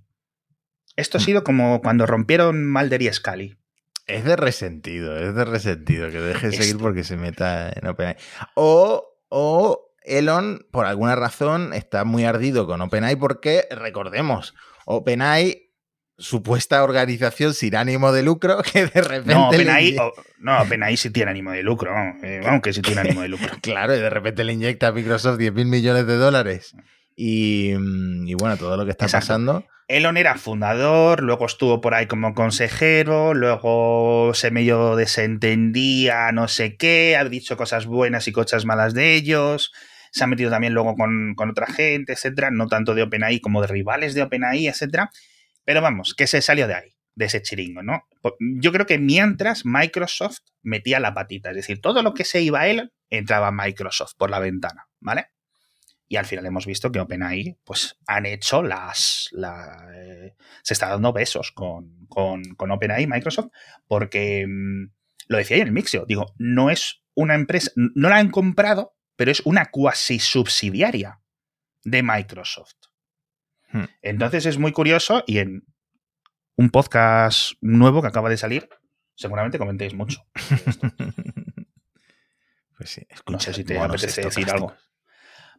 Esto 0.95 1.17
ha 1.17 1.21
Hmm. 1.21 1.25
sido 1.25 1.43
como 1.43 1.81
cuando 1.81 2.05
rompieron 2.05 2.69
Mulder 2.71 3.01
y 3.01 3.11
Scully. 3.11 3.57
Es 4.05 4.23
de 4.23 4.35
resentido, 4.35 5.17
es 5.17 5.33
de 5.33 5.45
resentido 5.45 6.11
que 6.11 6.19
deje 6.19 6.49
de 6.49 6.57
seguir 6.57 6.77
porque 6.77 7.03
se 7.03 7.17
meta 7.17 7.71
en 7.71 7.87
OpenAI. 7.87 8.17
O, 8.55 9.17
o 9.29 9.90
Elon, 10.03 10.65
por 10.71 10.85
alguna 10.85 11.15
razón, 11.15 11.73
está 11.73 12.03
muy 12.03 12.25
ardido 12.25 12.67
con 12.67 12.81
OpenAI 12.81 13.15
porque, 13.15 13.67
recordemos, 13.71 14.55
OpenAI 14.85 15.71
supuesta 16.17 16.83
organización 16.83 17.53
sin 17.53 17.75
ánimo 17.75 18.11
de 18.11 18.23
lucro 18.23 18.61
que 18.73 18.85
de 18.85 19.01
repente. 19.01 19.33
No, 19.33 19.49
OpenAI, 19.49 19.97
oh, 19.99 20.13
no, 20.39 20.61
OpenAI 20.61 20.97
sí 20.97 21.09
tiene 21.09 21.31
ánimo 21.31 21.51
de 21.51 21.63
lucro. 21.63 21.91
vamos, 21.93 22.17
eh, 22.23 22.73
sí 22.73 22.81
tiene 22.81 23.01
ánimo 23.01 23.21
de 23.21 23.27
lucro. 23.29 23.49
Claro, 23.61 23.95
y 23.95 23.99
de 23.99 24.09
repente 24.09 24.43
le 24.43 24.53
inyecta 24.53 24.87
a 24.87 24.91
Microsoft 24.91 25.39
10.000 25.39 25.65
millones 25.65 26.07
de 26.07 26.15
dólares. 26.15 26.75
Y, 27.15 27.73
mm, 27.77 28.27
y 28.27 28.33
bueno, 28.35 28.57
todo 28.57 28.77
lo 28.77 28.85
que 28.85 28.91
está 28.91 29.05
Exacto. 29.05 29.27
pasando. 29.27 29.65
Elon 29.91 30.15
era 30.15 30.35
fundador, 30.35 31.21
luego 31.21 31.45
estuvo 31.45 31.81
por 31.81 31.93
ahí 31.93 32.05
como 32.05 32.33
consejero, 32.33 33.33
luego 33.33 34.31
se 34.33 34.49
medio 34.49 34.95
desentendía, 34.95 36.31
no 36.31 36.47
sé 36.47 36.77
qué, 36.77 37.17
ha 37.17 37.25
dicho 37.25 37.57
cosas 37.57 37.85
buenas 37.85 38.25
y 38.29 38.31
cosas 38.31 38.63
malas 38.63 38.93
de 38.93 39.15
ellos, 39.15 39.73
se 40.11 40.23
ha 40.23 40.27
metido 40.27 40.51
también 40.51 40.73
luego 40.73 40.95
con, 40.95 41.33
con 41.35 41.49
otra 41.49 41.67
gente, 41.67 42.13
etcétera, 42.13 42.51
no 42.51 42.67
tanto 42.67 42.93
de 42.93 43.03
OpenAI 43.03 43.39
como 43.39 43.61
de 43.61 43.67
rivales 43.67 44.13
de 44.13 44.21
OpenAI, 44.23 44.67
etcétera. 44.67 45.09
Pero 45.65 45.81
vamos, 45.81 46.13
que 46.15 46.27
se 46.27 46.41
salió 46.41 46.67
de 46.67 46.75
ahí, 46.75 46.95
de 47.15 47.25
ese 47.25 47.41
chiringo, 47.41 47.81
¿no? 47.83 48.03
Po- 48.21 48.35
Yo 48.39 48.71
creo 48.71 48.85
que 48.85 48.97
mientras 48.99 49.65
Microsoft 49.65 50.39
metía 50.61 50.99
la 50.99 51.13
patita, 51.13 51.49
es 51.51 51.55
decir, 51.55 51.81
todo 51.81 52.03
lo 52.03 52.13
que 52.13 52.25
se 52.25 52.41
iba 52.41 52.61
a 52.61 52.67
Elon 52.67 52.91
entraba 53.09 53.51
Microsoft 53.51 54.13
por 54.17 54.29
la 54.29 54.39
ventana, 54.39 54.87
¿vale? 54.99 55.27
Y 56.07 56.17
al 56.17 56.25
final 56.25 56.45
hemos 56.45 56.65
visto 56.65 56.91
que 56.91 56.99
OpenAI, 56.99 57.57
pues, 57.63 57.97
han 58.05 58.25
hecho 58.25 58.63
las. 58.63 59.29
la, 59.31 59.87
eh, 59.95 60.33
se 60.61 60.73
está 60.73 60.89
dando 60.89 61.13
besos 61.13 61.53
con, 61.53 62.05
con, 62.09 62.43
con 62.55 62.69
OpenAI, 62.71 63.07
Microsoft, 63.07 63.47
porque 63.87 64.45
mm, 64.45 64.91
lo 65.29 65.37
decía 65.37 65.55
ahí 65.55 65.61
en 65.61 65.67
el 65.67 65.73
Mixio. 65.73 66.05
Digo, 66.05 66.33
no 66.37 66.69
es 66.69 67.01
una 67.13 67.35
empresa. 67.35 67.71
No 67.75 68.09
la 68.09 68.17
han 68.17 68.29
comprado, 68.29 68.93
pero 69.15 69.31
es 69.31 69.41
una 69.45 69.67
cuasi 69.67 70.19
subsidiaria 70.19 71.21
de 71.83 72.03
Microsoft. 72.03 72.75
Hmm. 73.71 73.85
Entonces 74.01 74.45
es 74.45 74.57
muy 74.57 74.71
curioso 74.71 75.23
y 75.27 75.39
en 75.39 75.63
un 76.55 76.69
podcast 76.69 77.53
nuevo 77.61 78.01
que 78.01 78.07
acaba 78.07 78.29
de 78.29 78.37
salir, 78.37 78.69
seguramente 79.15 79.57
comentéis 79.57 79.93
mucho. 79.93 80.25
Pues 82.81 82.89
sí, 82.89 83.05
No 83.07 83.15
escucha, 83.15 83.39
sé 83.39 83.53
si 83.53 83.63
te 83.63 83.77
apetece 83.77 84.23
decir 84.23 84.49
algo. 84.49 84.73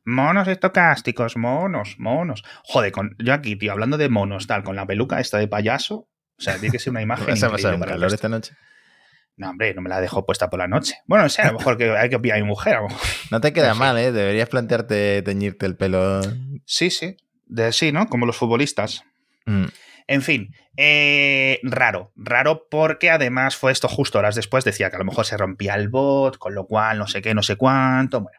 Monos 0.04 0.49
estocásticos, 0.49 1.37
monos, 1.37 1.94
monos. 2.00 2.42
Joder, 2.64 2.90
con, 2.90 3.14
yo 3.21 3.32
aquí, 3.32 3.54
tío, 3.54 3.71
hablando 3.71 3.97
de 3.97 4.09
monos, 4.09 4.49
tal, 4.49 4.64
con 4.64 4.75
la 4.75 4.88
peluca 4.88 5.21
esta 5.21 5.38
de 5.38 5.47
payaso. 5.47 6.09
O 6.37 6.42
sea, 6.42 6.54
tiene 6.54 6.73
que 6.73 6.80
ser 6.80 6.90
una 6.90 7.02
imagen. 7.02 7.28
¿Vas 7.28 7.42
a 7.44 7.50
pasar 7.50 7.76
un 7.76 7.80
calor 7.82 8.12
esta 8.12 8.28
noche? 8.28 8.56
No, 9.36 9.50
hombre, 9.50 9.74
no 9.74 9.80
me 9.82 9.88
la 9.88 10.00
dejo 10.00 10.24
puesta 10.26 10.50
por 10.50 10.58
la 10.58 10.68
noche. 10.68 10.96
Bueno, 11.06 11.24
o 11.24 11.28
sea, 11.28 11.46
a 11.48 11.52
lo 11.52 11.58
mejor 11.58 11.76
que 11.78 11.90
hay 11.96 12.10
que 12.10 12.18
pillar 12.18 12.38
a 12.38 12.40
mi 12.40 12.46
mujer. 12.46 12.74
a 12.76 12.80
lo 12.82 12.88
mejor. 12.88 13.00
No 13.30 13.40
te 13.40 13.52
queda 13.52 13.74
mal, 13.74 13.96
¿eh? 13.98 14.12
Deberías 14.12 14.48
plantearte 14.48 15.22
teñirte 15.22 15.66
el 15.66 15.76
pelo. 15.76 16.20
Sí, 16.66 16.90
sí. 16.90 17.16
De, 17.46 17.72
sí, 17.72 17.92
¿no? 17.92 18.06
Como 18.08 18.26
los 18.26 18.36
futbolistas. 18.36 19.04
Mm. 19.46 19.64
En 20.08 20.22
fin, 20.22 20.54
eh, 20.76 21.60
raro, 21.62 22.12
raro 22.16 22.66
porque 22.70 23.08
además 23.10 23.56
fue 23.56 23.72
esto 23.72 23.88
justo 23.88 24.18
horas 24.18 24.34
después, 24.34 24.64
decía 24.64 24.90
que 24.90 24.96
a 24.96 24.98
lo 24.98 25.04
mejor 25.04 25.24
se 25.24 25.36
rompía 25.36 25.74
el 25.76 25.88
bot, 25.88 26.38
con 26.38 26.54
lo 26.54 26.66
cual 26.66 26.98
no 26.98 27.06
sé 27.06 27.22
qué, 27.22 27.34
no 27.34 27.42
sé 27.42 27.56
cuánto. 27.56 28.20
Bueno, 28.20 28.38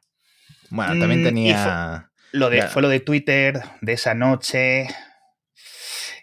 Bueno, 0.69 0.91
también 1.00 1.21
Mm, 1.21 1.25
tenía. 1.25 2.09
Lo 2.33 2.50
de. 2.50 2.63
Fue 2.63 2.81
lo 2.81 2.89
de 2.89 3.00
Twitter 3.00 3.62
de 3.81 3.93
esa 3.93 4.13
noche. 4.13 4.88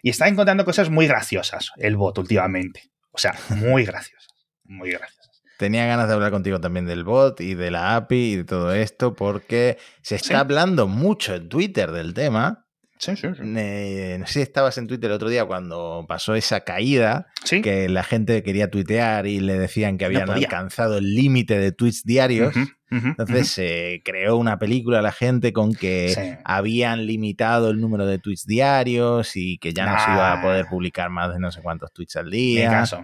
Y 0.03 0.09
está 0.09 0.27
encontrando 0.27 0.65
cosas 0.65 0.89
muy 0.89 1.07
graciosas 1.07 1.71
el 1.77 1.95
bot 1.97 2.17
últimamente. 2.17 2.89
O 3.11 3.17
sea, 3.17 3.35
muy 3.49 3.83
graciosas. 3.85 4.27
Muy 4.71 4.91
graciosas. 4.91 5.41
Tenía 5.57 5.85
ganas 5.85 6.07
de 6.07 6.15
hablar 6.15 6.31
contigo 6.31 6.59
también 6.59 6.85
del 6.87 7.03
bot 7.03 7.39
y 7.41 7.53
de 7.53 7.69
la 7.69 7.95
API 7.95 8.15
y 8.31 8.35
de 8.37 8.43
todo 8.45 8.73
esto, 8.73 9.13
porque 9.13 9.77
se 10.01 10.15
está 10.15 10.27
Sí. 10.29 10.33
hablando 10.33 10.87
mucho 10.87 11.35
en 11.35 11.49
Twitter 11.49 11.91
del 11.91 12.13
tema. 12.15 12.65
Sí, 12.97 13.15
sí, 13.15 13.27
sí. 13.35 13.41
Eh, 13.57 14.17
no 14.19 14.27
sé 14.27 14.33
si 14.33 14.41
estabas 14.41 14.77
en 14.77 14.85
Twitter 14.87 15.09
el 15.09 15.15
otro 15.15 15.29
día 15.29 15.45
cuando 15.45 16.05
pasó 16.07 16.35
esa 16.35 16.61
caída, 16.61 17.27
Sí. 17.43 17.61
que 17.61 17.89
la 17.89 18.03
gente 18.03 18.43
quería 18.43 18.69
tuitear 18.69 19.25
y 19.27 19.39
le 19.39 19.57
decían 19.57 19.97
que 19.97 20.05
habían 20.05 20.29
alcanzado 20.29 20.97
el 20.99 21.15
límite 21.15 21.57
de 21.59 21.71
tweets 21.71 22.03
diarios. 22.05 22.53
Entonces 22.91 23.49
se 23.49 24.01
creó 24.05 24.37
una 24.37 24.59
película 24.59 25.01
la 25.01 25.11
gente 25.11 25.51
con 25.53 25.73
que. 25.73 26.09
Sí. 26.15 26.39
habían 26.43 27.05
limitado 27.07 27.69
el 27.71 27.79
número 27.81 28.05
de 28.05 28.19
tweets 28.19 28.45
diarios 28.45 29.35
y 29.35 29.57
que 29.59 29.73
ya 29.73 29.85
no 29.85 29.97
se 29.99 30.11
iba 30.11 30.33
a 30.33 30.41
poder 30.41 30.65
publicar 30.67 31.09
más 31.09 31.33
de 31.33 31.39
no 31.39 31.51
sé 31.51 31.61
cuántos 31.61 31.91
tweets 31.93 32.15
al 32.17 32.25
Ni 32.29 32.55
día. 32.55 32.69
caso. 32.69 33.03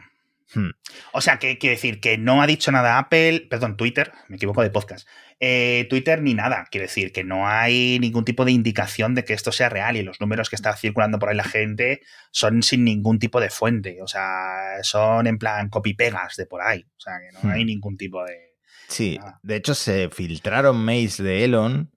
Hmm. 0.54 0.70
O 1.12 1.20
sea, 1.22 1.40
que 1.40 1.58
quiere 1.58 1.76
decir 1.76 2.00
que 2.00 2.18
no 2.18 2.42
ha 2.42 2.48
dicho 2.48 2.72
nada 2.72 2.98
Apple, 2.98 3.48
perdón, 3.50 3.76
Twitter, 3.76 4.12
me 4.30 4.38
equivoco 4.38 4.62
de 4.64 4.70
podcast, 4.70 5.08
eh, 5.42 5.86
Twitter 5.90 6.22
ni 6.22 6.34
nada. 6.34 6.68
Quiere 6.72 6.88
decir 6.88 7.12
que 7.12 7.24
no 7.26 7.48
hay 7.48 8.00
ningún 8.00 8.24
tipo 8.24 8.46
de 8.46 8.54
indicación 8.54 9.14
de 9.14 9.26
que 9.26 9.34
esto 9.34 9.52
sea 9.52 9.68
real 9.70 9.98
y 9.98 10.04
los 10.04 10.22
números 10.22 10.50
que 10.50 10.56
está 10.56 10.76
circulando 10.76 11.20
por 11.20 11.30
ahí 11.30 11.36
la 11.36 11.44
gente 11.44 12.02
son 12.32 12.64
sin 12.64 12.84
ningún 12.86 13.20
tipo 13.20 13.42
de 13.42 13.50
fuente. 13.50 14.02
O 14.02 14.08
sea, 14.08 14.78
son 14.84 15.28
en 15.28 15.38
plan 15.38 15.70
copy-pegas 15.70 16.38
de 16.38 16.46
por 16.46 16.62
ahí. 16.62 16.86
O 16.96 17.00
sea, 17.00 17.14
que 17.20 17.32
no 17.34 17.40
Hmm. 17.50 17.54
hay 17.54 17.66
ningún 17.66 17.98
tipo 17.98 18.24
de. 18.24 18.56
Sí, 18.88 19.18
Nada. 19.20 19.40
de 19.44 19.56
hecho 19.58 19.76
se 19.76 20.10
filtraron 20.10 20.78
mails 20.78 21.18
de 21.18 21.44
Elon. 21.44 21.92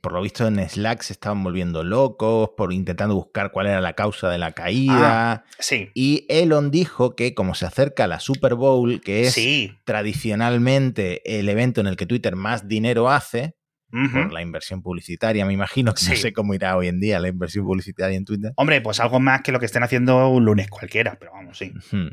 Por 0.00 0.12
lo 0.12 0.22
visto 0.22 0.46
en 0.46 0.68
Slack 0.68 1.02
se 1.02 1.12
estaban 1.12 1.42
volviendo 1.42 1.82
locos 1.82 2.50
por 2.56 2.72
intentando 2.72 3.14
buscar 3.14 3.50
cuál 3.50 3.66
era 3.66 3.80
la 3.80 3.94
causa 3.94 4.28
de 4.28 4.38
la 4.38 4.52
caída. 4.52 5.44
Sí, 5.58 5.90
Y 5.94 6.26
Elon 6.28 6.70
dijo 6.70 7.16
que 7.16 7.34
como 7.34 7.54
se 7.54 7.66
acerca 7.66 8.06
la 8.06 8.20
Super 8.20 8.54
Bowl, 8.54 9.00
que 9.00 9.22
es 9.22 9.34
sí. 9.34 9.72
tradicionalmente 9.84 11.38
el 11.38 11.48
evento 11.48 11.80
en 11.80 11.88
el 11.88 11.96
que 11.96 12.06
Twitter 12.06 12.36
más 12.36 12.68
dinero 12.68 13.10
hace, 13.10 13.56
por 13.90 14.32
la 14.32 14.40
inversión 14.40 14.82
publicitaria, 14.82 15.44
me 15.44 15.52
imagino 15.52 15.92
que 15.94 16.04
no 16.08 16.14
sé 16.14 16.32
cómo 16.32 16.54
irá 16.54 16.76
hoy 16.76 16.86
en 16.86 17.00
día 17.00 17.18
la 17.18 17.28
inversión 17.28 17.64
publicitaria 17.64 18.16
en 18.16 18.24
Twitter. 18.24 18.52
Hombre, 18.56 18.80
pues 18.80 19.00
algo 19.00 19.18
más 19.18 19.42
que 19.42 19.50
lo 19.50 19.58
que 19.58 19.66
estén 19.66 19.82
haciendo 19.82 20.28
un 20.28 20.44
lunes 20.44 20.68
cualquiera, 20.70 21.16
pero 21.18 21.32
vamos, 21.32 21.58
sí. 21.58 21.72
Ujú. 21.76 22.10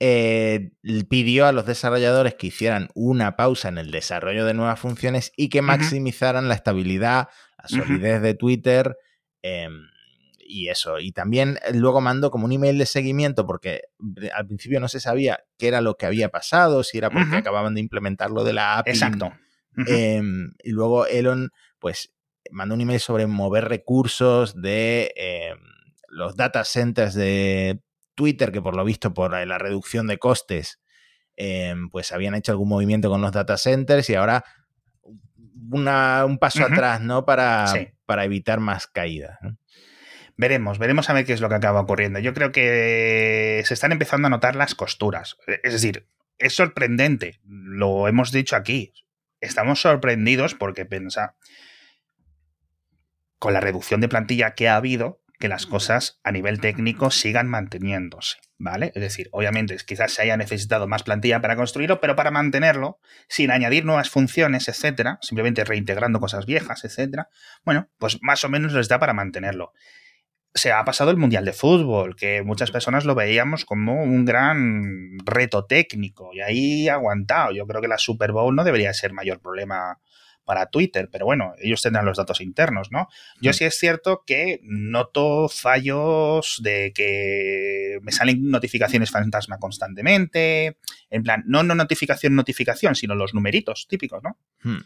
Eh, 0.00 0.72
pidió 1.08 1.46
a 1.46 1.52
los 1.52 1.66
desarrolladores 1.66 2.34
que 2.34 2.48
hicieran 2.48 2.88
una 2.94 3.36
pausa 3.36 3.68
en 3.68 3.78
el 3.78 3.90
desarrollo 3.90 4.44
de 4.44 4.52
nuevas 4.52 4.80
funciones 4.80 5.32
y 5.36 5.48
que 5.48 5.62
maximizaran 5.62 6.48
la 6.48 6.54
estabilidad, 6.54 7.28
la 7.62 7.68
solidez 7.68 8.20
de 8.20 8.34
Twitter 8.34 8.96
em, 9.42 9.86
y 10.40 10.68
eso. 10.68 10.98
Y 10.98 11.12
también 11.12 11.58
eh, 11.64 11.74
luego 11.74 12.00
mandó 12.00 12.30
como 12.30 12.44
un 12.44 12.52
email 12.52 12.76
de 12.76 12.86
seguimiento 12.86 13.46
porque 13.46 13.82
al 14.34 14.46
principio 14.46 14.80
no 14.80 14.88
se 14.88 15.00
sabía 15.00 15.44
qué 15.58 15.68
era 15.68 15.80
lo 15.80 15.96
que 15.96 16.06
había 16.06 16.28
pasado, 16.28 16.82
si 16.82 16.98
era 16.98 17.10
porque 17.10 17.36
acababan 17.36 17.74
de 17.74 17.80
implementar 17.80 18.30
lo 18.30 18.42
de 18.42 18.52
la 18.52 18.78
API. 18.78 18.90
Exacto. 18.90 19.32
Em, 19.86 20.52
y 20.62 20.70
luego 20.70 21.06
Elon, 21.06 21.50
pues, 21.78 22.12
mandó 22.50 22.74
un 22.74 22.80
email 22.80 23.00
sobre 23.00 23.26
mover 23.26 23.68
recursos 23.68 24.60
de 24.60 25.12
em, 25.16 25.58
los 26.08 26.36
data 26.36 26.64
centers 26.64 27.14
de 27.14 27.80
Twitter, 28.14 28.52
que 28.52 28.62
por 28.62 28.76
lo 28.76 28.84
visto, 28.84 29.12
por 29.14 29.32
la 29.46 29.58
reducción 29.58 30.06
de 30.06 30.18
costes, 30.18 30.80
em, 31.36 31.88
pues 31.90 32.12
habían 32.12 32.34
hecho 32.34 32.52
algún 32.52 32.68
movimiento 32.68 33.08
con 33.10 33.20
los 33.20 33.32
data 33.32 33.56
centers 33.56 34.08
y 34.10 34.14
ahora 34.14 34.44
una- 35.70 36.24
un 36.24 36.38
paso 36.38 36.64
atrás, 36.64 37.00
¿no? 37.00 37.24
Para, 37.24 37.66
Sí. 37.68 37.88
para 38.06 38.24
evitar 38.24 38.60
más 38.60 38.86
caídas. 38.86 39.38
¿no? 39.42 39.56
Veremos, 40.36 40.78
veremos 40.78 41.08
a 41.10 41.12
ver 41.12 41.24
qué 41.24 41.32
es 41.32 41.40
lo 41.40 41.48
que 41.48 41.54
acaba 41.54 41.80
ocurriendo. 41.80 42.18
Yo 42.18 42.34
creo 42.34 42.52
que 42.52 43.62
se 43.64 43.74
están 43.74 43.92
empezando 43.92 44.26
a 44.26 44.30
notar 44.30 44.56
las 44.56 44.74
costuras. 44.74 45.36
Es 45.62 45.72
decir, 45.72 46.08
es 46.38 46.54
sorprendente, 46.54 47.40
lo 47.44 48.08
hemos 48.08 48.32
dicho 48.32 48.56
aquí. 48.56 48.92
Estamos 49.40 49.80
sorprendidos 49.80 50.54
porque 50.54 50.84
pensa 50.84 51.36
con 53.38 53.52
la 53.52 53.60
reducción 53.60 54.00
de 54.00 54.08
plantilla 54.08 54.54
que 54.54 54.68
ha 54.68 54.76
habido, 54.76 55.20
que 55.38 55.48
las 55.48 55.66
cosas 55.66 56.20
a 56.22 56.32
nivel 56.32 56.60
técnico 56.60 57.10
sigan 57.10 57.48
manteniéndose, 57.48 58.36
¿vale? 58.58 58.92
Es 58.94 59.02
decir, 59.02 59.28
obviamente 59.32 59.76
quizás 59.86 60.12
se 60.12 60.22
haya 60.22 60.36
necesitado 60.36 60.86
más 60.86 61.02
plantilla 61.02 61.40
para 61.40 61.56
construirlo, 61.56 62.00
pero 62.00 62.16
para 62.16 62.30
mantenerlo, 62.30 62.98
sin 63.28 63.50
añadir 63.50 63.84
nuevas 63.84 64.10
funciones, 64.10 64.68
etcétera, 64.68 65.18
simplemente 65.22 65.64
reintegrando 65.64 66.20
cosas 66.20 66.46
viejas, 66.46 66.84
etcétera, 66.84 67.28
bueno, 67.64 67.88
pues 67.98 68.18
más 68.22 68.44
o 68.44 68.48
menos 68.48 68.72
les 68.72 68.88
da 68.88 68.98
para 68.98 69.12
mantenerlo 69.12 69.72
se 70.54 70.70
ha 70.70 70.84
pasado 70.84 71.10
el 71.10 71.16
Mundial 71.16 71.44
de 71.44 71.52
Fútbol, 71.52 72.14
que 72.14 72.42
muchas 72.42 72.70
personas 72.70 73.04
lo 73.04 73.16
veíamos 73.16 73.64
como 73.64 74.04
un 74.04 74.24
gran 74.24 75.18
reto 75.24 75.66
técnico 75.66 76.30
y 76.32 76.40
ahí 76.42 76.88
aguantado. 76.88 77.52
Yo 77.52 77.66
creo 77.66 77.82
que 77.82 77.88
la 77.88 77.98
Super 77.98 78.30
Bowl 78.30 78.54
no 78.54 78.62
debería 78.62 78.94
ser 78.94 79.12
mayor 79.12 79.40
problema 79.40 79.98
para 80.44 80.66
Twitter, 80.66 81.08
pero 81.10 81.26
bueno, 81.26 81.54
ellos 81.58 81.82
tendrán 81.82 82.04
los 82.04 82.16
datos 82.16 82.40
internos, 82.40 82.90
¿no? 82.90 83.08
Yo 83.40 83.52
sí 83.52 83.64
es 83.64 83.78
cierto 83.78 84.24
que 84.26 84.60
noto 84.62 85.48
fallos 85.48 86.60
de 86.62 86.92
que 86.94 87.98
me 88.02 88.12
salen 88.12 88.50
notificaciones 88.50 89.10
fantasma 89.10 89.58
constantemente, 89.58 90.78
en 91.10 91.22
plan, 91.22 91.44
no, 91.46 91.62
no 91.62 91.74
notificación, 91.74 92.34
notificación, 92.34 92.94
sino 92.94 93.14
los 93.14 93.34
numeritos 93.34 93.86
típicos, 93.88 94.22
¿no? 94.22 94.38
Hmm. 94.62 94.82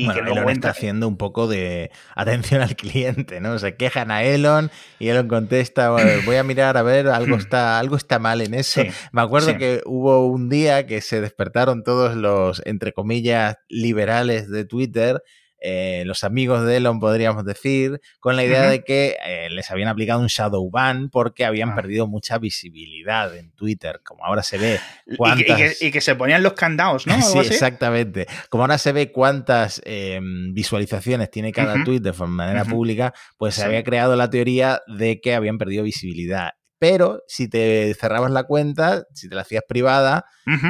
Y 0.00 0.04
bueno, 0.06 0.20
que 0.20 0.24
luego 0.26 0.38
Elon 0.42 0.52
está 0.52 0.70
haciendo 0.70 1.08
un 1.08 1.16
poco 1.16 1.48
de 1.48 1.90
atención 2.14 2.62
al 2.62 2.76
cliente, 2.76 3.40
¿no? 3.40 3.58
Se 3.58 3.74
quejan 3.76 4.10
a 4.12 4.22
Elon 4.22 4.70
y 5.00 5.08
Elon 5.08 5.26
contesta, 5.28 5.90
"Bueno, 5.90 6.10
voy 6.24 6.36
a 6.36 6.44
mirar 6.44 6.76
a 6.76 6.82
ver, 6.82 7.08
algo 7.08 7.36
Hmm. 7.36 7.40
está, 7.40 7.78
algo 7.80 7.96
está 7.96 8.18
mal 8.18 8.40
en 8.40 8.54
eso. 8.54 8.80
Sí, 8.82 8.88
Me 9.12 9.22
acuerdo 9.22 9.50
sí. 9.50 9.58
que 9.58 9.82
hubo 9.86 10.26
un 10.28 10.48
día 10.48 10.86
que 10.86 11.00
se 11.00 11.20
despertaron 11.20 11.82
todos 11.82 12.14
los, 12.14 12.62
entre 12.64 12.92
comillas, 12.92 13.56
liberales 13.68 14.48
de 14.50 14.64
Twitter 14.64 15.22
eh, 15.60 16.02
los 16.06 16.24
amigos 16.24 16.64
de 16.64 16.76
Elon, 16.76 17.00
podríamos 17.00 17.44
decir, 17.44 18.00
con 18.20 18.36
la 18.36 18.44
idea 18.44 18.62
de 18.68 18.82
que 18.84 19.16
eh, 19.26 19.48
les 19.50 19.70
habían 19.70 19.88
aplicado 19.88 20.20
un 20.20 20.28
shadow 20.28 20.70
ban 20.70 21.10
porque 21.10 21.44
habían 21.44 21.70
Ah. 21.70 21.74
perdido 21.74 22.06
mucha 22.06 22.38
visibilidad 22.38 23.36
en 23.36 23.50
Twitter, 23.52 24.00
como 24.04 24.24
ahora 24.24 24.42
se 24.42 24.58
ve. 24.58 24.80
Y 25.06 25.10
que, 25.10 25.14
y 25.14 25.16
cuántas- 25.16 25.78
que- 25.78 25.86
y 25.86 25.90
que 25.90 26.00
se 26.00 26.14
ponían 26.14 26.42
los 26.42 26.52
candados, 26.54 27.06
¿no? 27.06 27.14
Sí, 27.22 27.38
así. 27.38 27.48
exactamente. 27.54 28.26
Como 28.50 28.62
ahora 28.64 28.78
se 28.78 28.92
ve 28.92 29.10
cuántas 29.12 29.80
eh, 29.84 30.20
visualizaciones 30.52 31.30
tiene 31.30 31.52
cada 31.52 31.74
Ujú. 31.74 31.84
tweet 31.84 32.00
de 32.00 32.12
manera 32.12 32.64
pública, 32.64 33.14
pues 33.36 33.54
se 33.54 33.64
había 33.64 33.82
creado 33.82 34.16
la 34.16 34.28
teoría 34.30 34.80
de 34.86 35.20
que 35.20 35.34
habían 35.34 35.58
perdido 35.58 35.82
visibilidad. 35.84 36.50
Pero 36.80 37.22
si 37.26 37.48
te 37.48 37.92
cerrabas 37.94 38.30
la 38.30 38.44
cuenta, 38.44 39.04
si 39.12 39.28
te 39.28 39.34
la 39.34 39.42
hacías 39.42 39.64
privada, 39.68 40.24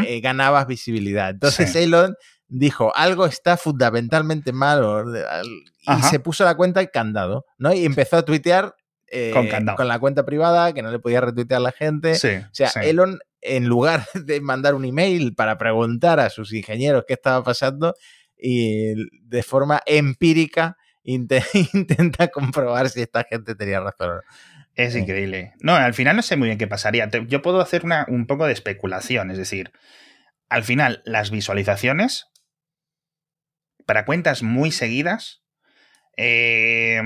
eh, 0.06 0.20
ganabas 0.20 0.66
visibilidad. 0.66 1.30
Entonces 1.30 1.72
Sí. 1.72 1.80
Elon 1.80 2.14
dijo, 2.48 2.94
algo 2.96 3.26
está 3.26 3.56
fundamentalmente 3.56 4.52
mal, 4.52 4.82
o- 4.82 4.96
al- 4.98 5.46
y 5.46 5.64
Ajá. 5.86 6.08
se 6.10 6.20
puso 6.20 6.44
la 6.44 6.54
cuenta 6.56 6.80
en 6.80 6.88
candado, 6.92 7.44
¿no? 7.58 7.72
Y 7.72 7.84
empezó 7.84 8.16
a 8.16 8.24
tuitear 8.24 8.74
eh, 9.10 9.30
Con 9.32 9.48
candado. 9.48 9.82
la 9.84 9.98
cuenta 9.98 10.24
privada, 10.26 10.72
que 10.74 10.82
no 10.82 10.90
le 10.90 10.98
podía 10.98 11.20
retuitear 11.22 11.60
la 11.62 11.72
gente. 11.72 12.14
sí, 12.14 12.28
O 12.28 12.48
sea, 12.52 12.68
sí. 12.68 12.80
Elon, 12.82 13.18
en 13.40 13.66
lugar 13.66 14.04
de 14.14 14.40
mandar 14.42 14.74
un 14.74 14.84
email 14.84 15.34
para 15.34 15.56
preguntar 15.56 16.20
a 16.20 16.28
sus 16.30 16.52
ingenieros 16.52 17.04
qué 17.06 17.14
estaba 17.14 17.42
pasando, 17.42 17.94
y 18.36 18.94
de 19.22 19.42
forma 19.42 19.80
empírica 19.86 20.76
inte- 21.04 21.42
intenta 21.74 22.28
comprobar 22.28 22.88
si 22.90 23.00
esta 23.02 23.24
gente 23.24 23.54
tenía 23.54 23.80
razón. 23.80 24.20
Es 24.74 24.92
Sí. 24.92 25.00
increíble. 25.00 25.54
No, 25.60 25.74
al 25.74 25.92
final 25.94 26.14
no 26.16 26.22
sé 26.22 26.36
muy 26.36 26.46
bien 26.48 26.58
qué 26.58 26.68
pasaría. 26.68 27.08
Te- 27.08 27.26
Yo 27.26 27.42
puedo 27.42 27.60
hacer 27.60 27.84
una- 27.84 28.04
un 28.08 28.26
poco 28.26 28.46
de 28.46 28.52
especulación, 28.52 29.30
es 29.30 29.38
decir, 29.38 29.72
al 30.50 30.62
final 30.64 31.02
las 31.04 31.30
visualizaciones 31.30 32.26
para 33.88 34.04
cuentas 34.04 34.42
muy 34.42 34.70
seguidas 34.70 35.42
eh, 36.18 37.00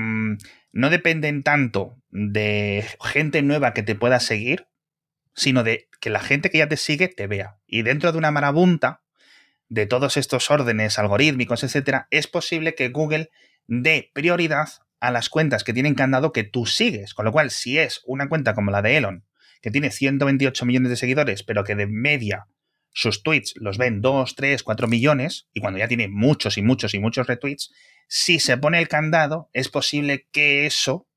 no 0.73 0.89
dependen 0.89 1.41
tanto 1.41 1.95
de 2.09 2.85
gente 3.01 3.41
nueva 3.41 3.73
que 3.73 3.83
te 3.83 3.95
pueda 3.95 4.19
seguir, 4.19 4.67
sino 5.33 5.63
de 5.63 5.87
que 6.01 6.09
la 6.09 6.19
gente 6.19 6.49
que 6.49 6.57
ya 6.57 6.67
te 6.67 6.75
sigue 6.75 7.07
te 7.07 7.25
vea. 7.25 7.55
Y 7.67 7.83
dentro 7.83 8.11
de 8.11 8.17
una 8.17 8.31
marabunta 8.31 9.01
de 9.69 9.85
todos 9.85 10.17
estos 10.17 10.51
órdenes 10.51 10.99
algorítmicos, 10.99 11.63
etcétera, 11.63 12.07
es 12.11 12.27
posible 12.27 12.75
que 12.75 12.89
Google 12.89 13.29
dé 13.65 14.11
prioridad 14.13 14.67
a 14.99 15.09
las 15.09 15.29
cuentas 15.29 15.63
que 15.63 15.71
tienen 15.71 15.95
candado 15.95 16.33
que 16.33 16.43
tú 16.43 16.65
sigues. 16.65 17.13
Con 17.13 17.23
lo 17.23 17.31
cual, 17.31 17.49
si 17.49 17.77
es 17.79 18.01
una 18.03 18.27
cuenta 18.27 18.53
como 18.53 18.71
la 18.71 18.81
de 18.81 18.97
Elon, 18.97 19.23
que 19.61 19.71
tiene 19.71 19.89
128 19.89 20.65
millones 20.65 20.89
de 20.89 20.97
seguidores, 20.97 21.43
pero 21.43 21.63
que 21.63 21.75
de 21.75 21.87
media 21.87 22.47
sus 22.93 23.23
tweets 23.23 23.53
los 23.57 23.77
ven 23.77 24.01
2, 24.01 24.35
3, 24.35 24.63
4 24.63 24.87
millones, 24.87 25.47
y 25.53 25.59
cuando 25.61 25.79
ya 25.79 25.87
tiene 25.87 26.07
muchos 26.07 26.57
y 26.57 26.61
muchos 26.61 26.93
y 26.93 26.99
muchos 26.99 27.27
retweets, 27.27 27.71
si 28.07 28.39
se 28.39 28.57
pone 28.57 28.79
el 28.79 28.87
candado, 28.87 29.49
es 29.53 29.69
posible 29.69 30.27
que 30.31 30.65
eso 30.65 31.07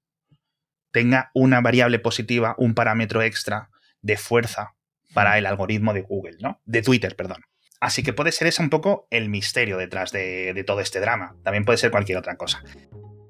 tenga 0.92 1.30
una 1.34 1.60
variable 1.60 1.98
positiva, 1.98 2.54
un 2.58 2.74
parámetro 2.74 3.22
extra 3.22 3.70
de 4.00 4.16
fuerza 4.16 4.74
para 5.12 5.36
el 5.38 5.46
algoritmo 5.46 5.92
de 5.92 6.02
Google, 6.02 6.36
¿no? 6.40 6.60
De 6.64 6.82
Twitter, 6.82 7.16
perdón. 7.16 7.42
Así 7.80 8.02
que 8.02 8.12
puede 8.14 8.32
ser 8.32 8.48
ese 8.48 8.62
un 8.62 8.70
poco 8.70 9.06
el 9.10 9.28
misterio 9.28 9.76
detrás 9.76 10.10
de, 10.12 10.54
de 10.54 10.64
todo 10.64 10.80
este 10.80 11.00
drama. 11.00 11.36
También 11.44 11.64
puede 11.64 11.76
ser 11.78 11.90
cualquier 11.90 12.16
otra 12.18 12.36
cosa. 12.36 12.62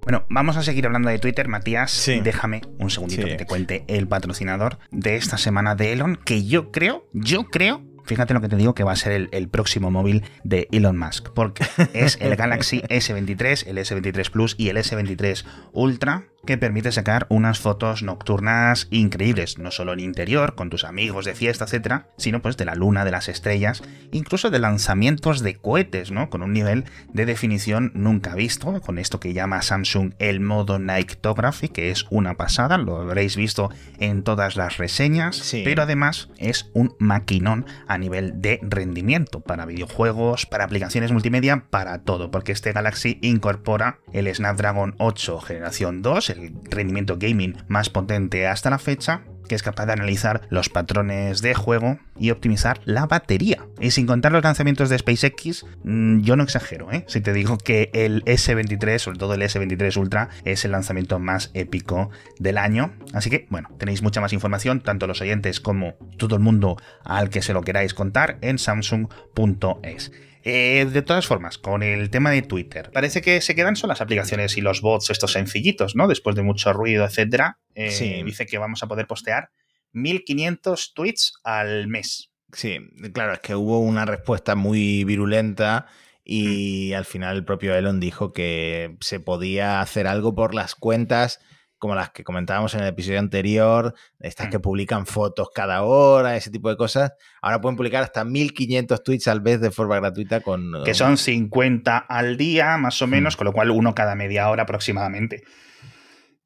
Bueno, 0.02 0.24
vamos 0.30 0.56
a 0.56 0.62
seguir 0.62 0.86
hablando 0.86 1.08
de 1.08 1.18
Twitter, 1.18 1.48
Matías. 1.48 1.90
Sí. 1.90 2.20
Déjame 2.20 2.60
un 2.78 2.90
segundito 2.90 3.22
Sí. 3.22 3.28
que 3.30 3.36
te 3.36 3.46
cuente 3.46 3.84
el 3.88 4.06
patrocinador 4.06 4.78
de 4.92 5.16
esta 5.16 5.36
semana 5.36 5.74
de 5.74 5.92
Elon, 5.92 6.14
que 6.14 6.44
yo 6.44 6.70
creo, 6.70 7.08
yo 7.12 7.46
creo, 7.46 7.82
fíjate 8.06 8.34
lo 8.34 8.40
que 8.40 8.48
te 8.48 8.56
digo, 8.56 8.74
que 8.74 8.84
va 8.84 8.92
a 8.92 8.96
ser 8.96 9.12
el, 9.12 9.28
el 9.32 9.48
próximo 9.48 9.90
móvil 9.90 10.24
de 10.44 10.68
Elon 10.72 10.96
Musk, 10.96 11.30
porque 11.34 11.64
es 11.92 12.18
el 12.20 12.36
Galaxy 12.36 12.80
S23, 12.82 13.66
el 13.66 13.78
S23 13.78 14.30
Plus 14.30 14.54
y 14.58 14.68
el 14.68 14.76
S23 14.78 15.44
Ultra, 15.72 16.24
que 16.46 16.56
permite 16.56 16.92
sacar 16.92 17.26
unas 17.28 17.58
fotos 17.58 18.02
nocturnas 18.02 18.88
increíbles, 18.90 19.58
no 19.58 19.70
solo 19.70 19.92
en 19.92 20.00
interior, 20.00 20.54
con 20.54 20.70
tus 20.70 20.84
amigos 20.84 21.24
de 21.24 21.34
fiesta, 21.34 21.64
etcétera, 21.64 22.08
sino 22.16 22.40
pues 22.40 22.56
de 22.56 22.64
la 22.64 22.74
luna, 22.74 23.04
de 23.04 23.10
las 23.10 23.28
estrellas, 23.28 23.82
incluso 24.12 24.50
de 24.50 24.58
lanzamientos 24.58 25.42
de 25.42 25.56
cohetes, 25.56 26.10
¿no? 26.10 26.30
Con 26.30 26.42
un 26.42 26.52
nivel 26.52 26.84
de 27.12 27.26
definición 27.26 27.92
nunca 27.94 28.34
visto, 28.34 28.80
con 28.80 28.98
esto 28.98 29.20
que 29.20 29.32
llama 29.32 29.62
Samsung 29.62 30.14
el 30.18 30.40
modo 30.40 30.78
Nictography, 30.78 31.68
que 31.68 31.90
es 31.90 32.06
una 32.10 32.34
pasada, 32.36 32.78
lo 32.78 32.96
habréis 32.96 33.36
visto 33.36 33.70
en 33.98 34.22
todas 34.22 34.56
las 34.56 34.78
reseñas, 34.78 35.36
Sí. 35.36 35.62
pero 35.64 35.82
además 35.82 36.28
es 36.38 36.70
un 36.72 36.94
maquinón 36.98 37.66
a 37.88 37.98
nivel 37.98 38.40
de 38.40 38.60
rendimiento 38.62 39.40
para 39.40 39.66
videojuegos, 39.66 40.46
para 40.46 40.64
aplicaciones 40.64 41.12
multimedia, 41.12 41.64
para 41.70 42.02
todo, 42.02 42.30
porque 42.30 42.52
este 42.52 42.72
Galaxy 42.72 43.18
incorpora 43.22 43.98
el 44.12 44.32
Snapdragon 44.32 44.94
8 44.98 45.40
generación 45.40 46.02
2, 46.02 46.30
rendimiento 46.70 47.16
gaming 47.18 47.56
más 47.68 47.90
potente 47.90 48.46
hasta 48.46 48.70
la 48.70 48.78
fecha, 48.78 49.22
que 49.48 49.54
es 49.54 49.62
capaz 49.62 49.86
de 49.86 49.92
analizar 49.92 50.42
los 50.50 50.68
patrones 50.68 51.40
de 51.42 51.54
juego 51.54 51.98
y 52.18 52.30
optimizar 52.30 52.80
la 52.84 53.06
batería. 53.06 53.66
Y 53.80 53.90
sin 53.90 54.06
contar 54.06 54.32
los 54.32 54.42
lanzamientos 54.42 54.88
de 54.88 54.98
SpaceX, 54.98 55.64
mm, 55.84 56.20
yo 56.20 56.36
no 56.36 56.42
exagero, 56.42 56.90
¿eh? 56.92 57.04
Si 57.08 57.20
te 57.20 57.32
digo 57.32 57.58
que 57.58 57.90
el 57.92 58.24
S23, 58.24 58.98
sobre 58.98 59.18
todo 59.18 59.34
el 59.34 59.42
S23 59.42 59.96
Ultra, 59.96 60.28
es 60.44 60.64
el 60.64 60.72
lanzamiento 60.72 61.18
más 61.18 61.50
épico 61.54 62.10
del 62.38 62.58
año. 62.58 62.92
Así 63.12 63.30
que, 63.30 63.46
bueno, 63.50 63.68
tenéis 63.78 64.02
mucha 64.02 64.20
más 64.20 64.32
información, 64.32 64.80
tanto 64.80 65.06
los 65.06 65.20
oyentes 65.20 65.60
como 65.60 65.94
todo 66.16 66.36
el 66.36 66.42
mundo 66.42 66.76
al 67.04 67.30
que 67.30 67.42
se 67.42 67.52
lo 67.52 67.62
queráis 67.62 67.94
contar, 67.94 68.38
en 68.40 68.58
samsung.es. 68.58 70.10
Eh, 70.48 70.84
de 70.84 71.02
todas 71.02 71.26
formas, 71.26 71.58
con 71.58 71.82
el 71.82 72.08
tema 72.08 72.30
de 72.30 72.40
Twitter, 72.42 72.92
parece 72.92 73.20
que 73.20 73.40
se 73.40 73.56
quedan 73.56 73.74
son 73.74 73.88
las 73.88 74.00
aplicaciones 74.00 74.56
y 74.56 74.60
los 74.60 74.80
bots 74.80 75.10
estos 75.10 75.32
sencillitos, 75.32 75.96
¿no? 75.96 76.06
Después 76.06 76.36
de 76.36 76.42
mucho 76.42 76.72
ruido, 76.72 77.04
etcétera. 77.04 77.58
Eh, 77.74 77.90
Sí. 77.90 78.22
Dice 78.22 78.46
que 78.46 78.56
vamos 78.56 78.80
a 78.84 78.86
poder 78.86 79.08
postear 79.08 79.50
1500 79.90 80.94
tweets 80.94 81.32
al 81.42 81.88
mes. 81.88 82.30
Sí, 82.52 82.78
claro, 83.12 83.32
es 83.32 83.40
que 83.40 83.56
hubo 83.56 83.80
una 83.80 84.04
respuesta 84.04 84.54
muy 84.54 85.02
virulenta 85.02 85.86
y 86.22 86.92
al 86.92 87.06
final 87.06 87.38
el 87.38 87.44
propio 87.44 87.74
Elon 87.74 87.98
dijo 87.98 88.32
que 88.32 88.96
se 89.00 89.18
podía 89.18 89.80
hacer 89.80 90.06
algo 90.06 90.36
por 90.36 90.54
las 90.54 90.76
cuentas 90.76 91.40
como 91.78 91.94
las 91.94 92.10
que 92.10 92.24
comentábamos 92.24 92.74
en 92.74 92.80
el 92.80 92.88
episodio 92.88 93.18
anterior, 93.18 93.94
estas 94.18 94.48
que 94.48 94.58
publican 94.58 95.06
fotos 95.06 95.48
cada 95.54 95.82
hora, 95.82 96.36
ese 96.36 96.50
tipo 96.50 96.68
de 96.70 96.76
cosas. 96.76 97.12
Ahora 97.42 97.60
pueden 97.60 97.76
publicar 97.76 98.02
hasta 98.02 98.24
1500 98.24 99.02
tweets 99.02 99.28
al 99.28 99.42
mes 99.42 99.60
de 99.60 99.70
forma 99.70 99.96
gratuita 99.96 100.40
con... 100.40 100.72
Que 100.84 100.94
son 100.94 101.16
50 101.16 101.98
al 101.98 102.36
día, 102.36 102.76
más 102.78 103.00
o 103.02 103.06
menos, 103.06 103.36
con 103.36 103.44
lo 103.44 103.52
cual 103.52 103.70
uno 103.70 103.94
cada 103.94 104.14
media 104.14 104.48
hora 104.48 104.62
aproximadamente. 104.62 105.42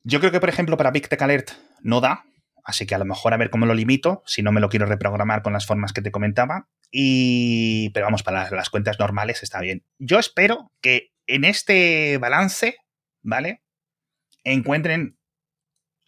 Yo 0.02 0.18
creo 0.20 0.32
que, 0.32 0.40
por 0.40 0.48
ejemplo, 0.48 0.76
para 0.76 0.90
Big 0.90 1.08
Tech 1.08 1.20
Alert 1.22 1.50
no 1.82 2.00
da, 2.00 2.24
así 2.64 2.86
que 2.86 2.94
a 2.94 2.98
lo 2.98 3.04
mejor 3.04 3.34
a 3.34 3.36
ver 3.36 3.50
cómo 3.50 3.66
lo 3.66 3.74
limito, 3.74 4.22
si 4.26 4.42
no 4.42 4.50
me 4.50 4.60
lo 4.60 4.68
quiero 4.68 4.86
reprogramar 4.86 5.42
con 5.42 5.52
las 5.52 5.66
formas 5.66 5.92
que 5.92 6.02
te 6.02 6.10
comentaba. 6.10 6.68
Y. 6.90 7.90
Pero 7.90 8.06
vamos, 8.06 8.22
para 8.22 8.50
las 8.50 8.70
cuentas 8.70 8.98
normales 8.98 9.42
está 9.42 9.60
bien. 9.60 9.84
Yo 9.98 10.18
espero 10.18 10.72
que 10.80 11.12
en 11.26 11.44
este 11.44 12.18
balance, 12.18 12.76
¿vale? 13.22 13.62
Encuentren 14.42 15.19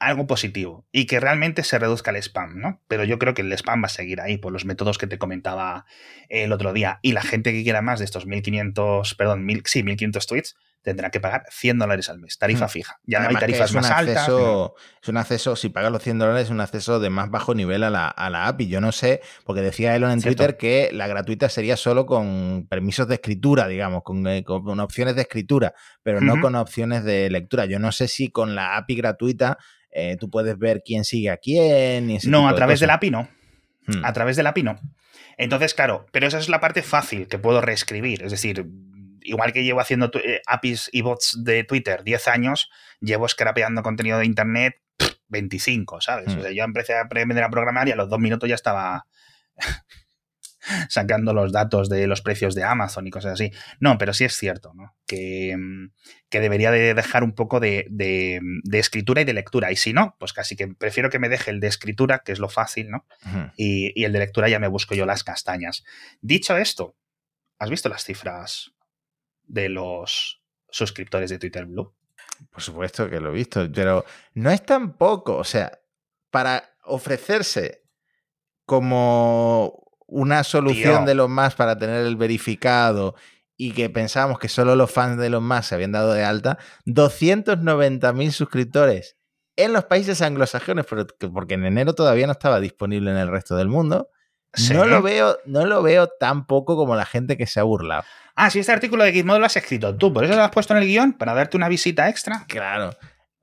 algo 0.07 0.27
positivo 0.27 0.87
y 0.93 1.07
que 1.07 1.21
realmente 1.21 1.63
se 1.65 1.79
reduzca 1.79 2.11
el 2.11 2.17
spam, 2.17 2.59
¿no? 2.61 2.81
Pero 2.89 3.05
yo 3.05 3.19
creo 3.19 3.35
que 3.35 3.43
el 3.43 3.53
spam 3.53 3.83
va 3.83 3.87
a 3.87 3.91
seguir 3.91 4.21
ahí 4.21 4.37
por 4.39 4.53
los 4.53 4.65
métodos 4.65 4.99
que 4.99 5.07
te 5.07 5.19
comentaba 5.19 5.87
el 6.29 6.53
otro 6.53 6.73
día. 6.73 6.99
Y 7.03 7.13
la 7.13 7.23
gente 7.23 7.53
que 7.53 7.63
quiera 7.63 7.83
más 7.83 7.99
de 7.99 8.05
estos 8.05 8.27
1500, 8.27 9.15
perdón, 9.15 9.45
mil, 9.45 9.63
sí, 9.67 9.83
1500 9.83 10.27
tweets 10.27 10.57
tendrá 10.83 11.11
que 11.13 11.21
pagar 11.21 11.45
100 11.49 11.79
dólares 11.79 12.11
al 12.11 12.19
mes, 12.19 12.39
tarifa 12.39 12.67
Hmm. 12.67 12.69
fija. 12.69 13.01
Ya 13.05 13.21
no 13.21 13.29
hay 13.29 13.37
tarifas 13.37 13.71
es 13.71 13.77
un 13.77 13.83
más 13.83 13.91
altas. 13.93 14.17
acceso- 14.29 14.75
Es 15.01 15.09
un 15.09 15.17
acceso, 15.17 15.55
si 15.55 15.69
pagas 15.69 15.93
los 15.93 16.03
100 16.03 16.19
dólares, 16.19 16.45
es 16.47 16.51
un 16.51 16.61
acceso 16.61 16.99
de 16.99 17.09
más 17.09 17.31
bajo 17.31 17.55
nivel 17.55 17.85
a 17.85 17.91
la, 17.91 18.09
a 18.09 18.31
la 18.31 18.49
API. 18.49 18.67
Yo 18.67 18.81
no 18.81 18.91
sé, 18.91 19.21
porque 19.45 19.61
decía 19.63 19.95
Elon 19.95 20.11
en 20.11 20.21
Cierto. 20.21 20.39
Twitter 20.39 20.57
que 20.57 20.91
la 20.93 21.07
gratuita 21.07 21.49
sería 21.49 21.77
solo 21.77 22.05
con 22.05 22.67
permisos 22.69 23.07
de 23.07 23.15
escritura, 23.15 23.69
digamos, 23.69 24.03
con, 24.03 24.27
eh, 24.27 24.43
con 24.43 24.81
opciones 24.81 25.15
de 25.15 25.23
escritura, 25.23 25.73
pero 26.03 26.21
no 26.21 26.41
con 26.41 26.57
opciones 26.57 27.05
de 27.05 27.31
lectura. 27.31 27.65
Yo 27.67 27.79
no 27.79 27.93
sé 27.93 28.09
si 28.09 28.31
con 28.33 28.57
la 28.57 28.77
API 28.77 28.97
gratuita 28.97 29.59
eh, 29.93 30.17
tú 30.19 30.31
puedes 30.31 30.59
ver 30.59 30.83
quién 30.85 31.05
sigue 31.05 31.31
a 31.31 31.37
quién. 31.37 32.11
Y 32.11 32.19
No, 32.25 32.49
a 32.49 32.55
través 32.55 32.81
de 32.81 32.87
la 32.87 32.95
cosas. 32.95 32.99
API 32.99 33.11
no. 33.11 33.29
Hmm. 33.87 34.05
A 34.05 34.13
través 34.13 34.37
de 34.37 34.43
la 34.43 34.51
API 34.51 34.63
no. 34.63 34.81
Entonces, 35.39 35.75
claro, 35.75 36.07
pero 36.13 36.27
esa 36.27 36.39
es 36.39 36.49
la 36.49 36.61
parte 36.61 36.83
fácil 36.83 37.29
que 37.29 37.39
puedo 37.39 37.61
reescribir. 37.61 38.23
Es 38.23 38.31
decir, 38.31 38.67
igual 39.23 39.53
que 39.53 39.65
llevo 39.65 39.81
haciendo 39.81 40.11
eh, 40.15 40.41
APIs 40.47 40.91
y 40.93 41.03
bots 41.03 41.39
de 41.43 41.65
Twitter 41.65 42.03
10 42.05 42.29
años, 42.29 42.71
llevo 43.01 43.29
scrapeando 43.29 43.83
contenido 43.83 44.19
de 44.19 44.27
Internet 44.27 44.75
pff, 44.97 45.15
25, 45.29 46.01
¿sabes? 46.01 46.35
Hmm. 46.35 46.39
O 46.39 46.43
sea, 46.43 46.53
yo 46.53 46.65
empecé 46.65 46.95
a 46.95 47.03
aprender 47.03 47.43
a 47.43 47.51
programar 47.51 47.89
y 47.89 47.93
a 47.93 47.97
los 47.97 48.09
dos 48.09 48.19
minutos 48.19 48.49
ya 48.49 48.55
estaba 48.55 49.07
sacando 50.89 51.33
los 51.35 51.53
datos 51.53 51.89
de 51.89 52.07
los 52.07 52.23
precios 52.23 52.55
de 52.55 52.65
Amazon 52.65 53.07
y 53.07 53.11
cosas 53.11 53.33
así. 53.35 53.53
No, 53.81 53.99
pero 53.99 54.13
sí 54.13 54.25
es 54.25 54.35
cierto, 54.37 54.73
¿no? 54.75 54.95
Que, 55.07 55.57
mm, 55.57 55.91
que 56.29 56.41
debería 56.41 56.71
de 56.71 56.95
dejar 56.95 57.25
un 57.25 57.33
poco 57.35 57.61
de, 57.61 57.87
de- 57.91 58.41
de 58.63 58.79
escritura 58.79 59.21
y 59.21 59.25
de 59.25 59.33
lectura. 59.35 59.71
Y 59.73 59.77
si 59.77 59.93
no, 59.93 60.17
pues 60.19 60.33
casi 60.33 60.57
que 60.57 60.69
prefiero 60.69 61.11
que 61.11 61.19
me 61.19 61.29
deje 61.29 61.51
el 61.51 61.61
de 61.61 61.67
escritura, 61.69 62.21
que 62.25 62.33
es 62.33 62.39
lo 62.39 62.49
fácil, 62.49 62.91
¿no? 62.91 63.07
Y, 63.57 63.93
y 64.01 64.05
el 64.05 64.13
de 64.13 64.19
lectura 64.21 64.49
ya 64.49 64.59
me 64.59 64.69
busco 64.69 64.95
yo 64.95 65.07
las 65.07 65.25
castañas. 65.25 65.85
Dicho 66.21 66.57
esto, 66.57 66.97
¿has 67.59 67.71
visto 67.71 67.89
las 67.89 68.05
cifras 68.05 68.73
de 69.45 69.69
los 69.69 70.43
suscriptores 70.71 71.29
de 71.31 71.39
Twitter 71.39 71.67
Blue. 71.67 71.95
Por 72.51 72.63
supuesto 72.63 73.11
que 73.11 73.21
lo 73.21 73.31
he 73.31 73.35
visto, 73.35 73.71
pero 73.73 74.05
no 74.35 74.51
es 74.51 74.65
tan 74.65 74.95
poco. 74.97 75.37
O 75.37 75.45
sea, 75.45 75.79
para 76.31 76.75
ofrecerse 76.85 77.83
como 78.65 79.82
una 80.13 80.45
solución 80.45 80.99
Tío. 80.99 81.07
de 81.07 81.15
los 81.15 81.29
más 81.29 81.55
para 81.55 81.79
tener 81.79 82.05
el 82.05 82.17
verificado 82.17 83.15
y 83.57 83.73
que 83.73 83.89
pensábamos 83.91 84.39
que 84.39 84.49
solo 84.49 84.77
los 84.77 84.91
fans 84.91 85.19
de 85.19 85.31
los 85.31 85.43
más 85.43 85.67
se 85.67 85.75
habían 85.75 85.93
dado 85.93 86.13
de 86.13 86.25
alta, 86.25 86.59
290.000 86.87 88.31
suscriptores 88.31 89.17
en 89.57 89.73
los 89.73 89.85
países 89.85 90.23
anglosajones, 90.23 90.87
porque 91.33 91.55
en 91.55 91.67
enero 91.67 91.95
todavía 91.95 92.27
no 92.27 92.33
estaba 92.33 92.61
disponible 92.61 93.11
en 93.11 93.17
el 93.17 93.29
resto 93.29 93.57
del 93.57 93.69
mundo. 93.69 94.09
Sí. 94.55 94.75
No 94.75 94.85
lo 94.85 95.01
veo, 95.01 95.39
no 95.47 95.65
lo 95.65 95.83
veo 95.83 96.09
tan 96.09 96.47
poco 96.47 96.77
como 96.77 96.95
la 96.95 97.07
gente 97.07 97.37
que 97.37 97.47
se 97.47 97.61
ha 97.61 97.63
burlado. 97.63 98.05
Ah, 98.35 98.51
sí, 98.51 98.59
este 98.59 98.73
artículo 98.73 99.05
de 99.05 99.13
Gizmodo 99.13 99.39
lo 99.39 99.47
has 99.47 99.57
escrito 99.57 99.97
tú, 99.97 100.13
por 100.13 100.25
eso 100.25 100.35
lo 100.35 100.43
has 100.43 100.51
puesto 100.51 100.75
en 100.75 100.83
el 100.83 100.89
guion, 100.89 101.13
para 101.15 101.35
darte 101.35 101.57
una 101.57 101.69
visita 101.69 102.09
extra. 102.09 102.45
Claro. 102.49 102.95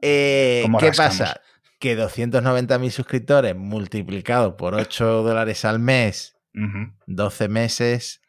Eh, 0.02 0.62
¿Cómo 0.64 0.78
¿Qué 0.80 0.88
rascamos? 0.88 1.18
pasa? 1.18 1.42
Que 1.80 1.98
290.000 1.98 2.90
suscriptores 2.90 3.56
multiplicado 3.56 4.58
por 4.58 4.76
8 4.76 5.24
dólares 5.24 5.66
al 5.66 5.80
mes, 5.80 6.36
Ujú. 6.60 6.92
12 7.08 7.48
meses, 7.48 8.22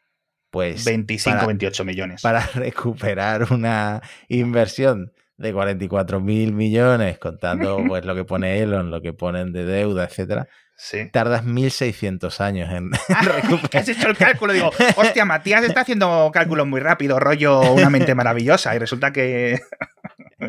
pues 0.49 0.85
25, 0.85 1.35
para- 1.35 1.47
28 1.47 1.85
millones. 1.85 2.21
para 2.23 2.41
recuperar 2.55 3.51
una 3.51 4.01
inversión 4.27 5.11
de 5.37 5.53
44 5.53 6.19
mil 6.19 6.53
millones, 6.53 7.17
contando 7.19 7.83
pues 7.87 8.05
lo 8.05 8.15
que 8.15 8.23
pone 8.25 8.59
Elon, 8.59 8.91
lo 8.91 9.01
que 9.01 9.13
ponen 9.13 9.51
de 9.53 9.65
deuda, 9.65 10.05
etcétera, 10.05 10.47
Sí. 10.77 11.09
tardas 11.13 11.43
1600 11.43 12.41
años 12.41 12.71
en 12.73 12.89
Ah, 13.09 13.21
recuperar. 13.21 13.83
has 13.83 13.89
hecho 13.89 14.07
el 14.09 14.17
cálculo, 14.17 14.51
digo, 14.53 14.71
hostia, 14.95 15.25
Matías 15.25 15.63
está 15.63 15.81
haciendo 15.81 16.31
cálculos 16.33 16.65
muy 16.65 16.79
rápido, 16.79 17.19
rollo 17.19 17.61
una 17.73 17.91
mente 17.91 18.15
maravillosa, 18.15 18.75
y 18.75 18.79
resulta 18.79 19.11
que 19.13 19.59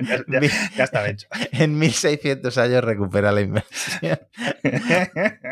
ya, 0.01 0.25
ya- 0.27 0.41
ya 0.77 0.85
estaba 0.85 1.09
hecho. 1.09 1.27
En 1.53 1.79
1600 1.79 2.57
años 2.59 2.83
recupera 2.85 3.31
la 3.33 3.41
inversión. 3.43 4.19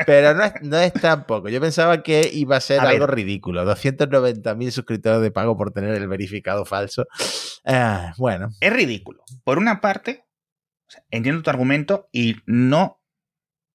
Pero 0.06 0.34
no 0.34 0.44
es, 0.44 0.52
no 0.62 0.78
es 0.78 0.92
tan 0.92 1.26
poco. 1.26 1.48
Yo 1.48 1.60
pensaba 1.60 2.02
que 2.02 2.30
iba 2.32 2.56
a 2.56 2.60
ser 2.60 2.80
A 2.80 2.88
algo 2.88 3.06
ver. 3.06 3.16
ridículo. 3.16 3.64
290.000 3.64 4.70
suscriptores 4.70 5.20
de 5.22 5.30
pago 5.30 5.56
por 5.56 5.72
tener 5.72 5.94
el 5.94 6.08
verificado 6.08 6.64
falso. 6.64 7.06
Ah, 7.64 8.14
bueno, 8.18 8.48
Es 8.60 8.72
ridículo. 8.72 9.22
Por 9.44 9.58
una 9.58 9.80
parte, 9.80 10.24
entiendo 11.10 11.42
tu 11.42 11.50
argumento 11.50 12.08
y 12.12 12.36
no 12.46 13.00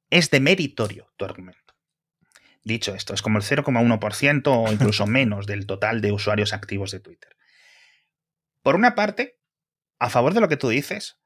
es 0.10 0.30
de 0.32 0.40
meritorio 0.40 1.12
tu 1.18 1.26
argumento. 1.26 1.60
Dicho 2.64 2.96
esto, 2.96 3.14
es 3.14 3.22
como 3.22 3.38
el 3.38 3.44
0,1% 3.44 4.42
o 4.48 4.72
incluso 4.72 5.06
menos 5.08 5.46
del 5.46 5.66
total 5.68 6.02
de 6.02 6.12
usuarios 6.12 6.52
activos 6.54 6.92
de 6.92 7.00
Twitter. 7.00 7.36
Por 8.64 8.76
una 8.76 8.96
parte, 8.96 9.38
a 10.00 10.10
favor 10.10 10.34
de 10.34 10.42
lo 10.42 10.48
que 10.48 10.58
tú 10.58 10.70
dices, 10.70 11.20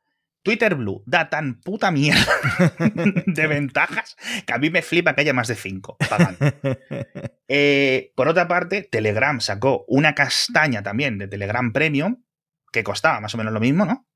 Twitter 0.44 0.76
Blue 0.76 1.04
da 1.06 1.30
tan 1.30 1.60
puta 1.60 1.92
mierda 1.92 2.34
de 3.26 3.48
ventajas 3.48 4.16
que 4.46 4.54
a 4.54 4.58
mí 4.58 4.70
me 4.70 4.82
flipa 4.82 5.14
que 5.14 5.22
haya 5.22 5.34
más 5.34 5.48
de 5.48 5.56
5 5.56 5.98
pagando. 6.10 6.40
Eh, 7.52 8.14
por 8.16 8.28
otra 8.28 8.48
parte, 8.48 8.84
Telegram 8.84 9.42
sacó 9.42 9.84
una 9.88 10.14
castaña 10.14 10.84
también 10.84 11.18
de 11.18 11.28
Telegram 11.28 11.74
Premium 11.74 12.24
que 12.72 12.84
costaba 12.84 13.20
más 13.22 13.34
o 13.34 13.40
menos 13.40 13.52
lo 13.52 13.60
mismo, 13.60 13.86
¿no? 13.86 14.08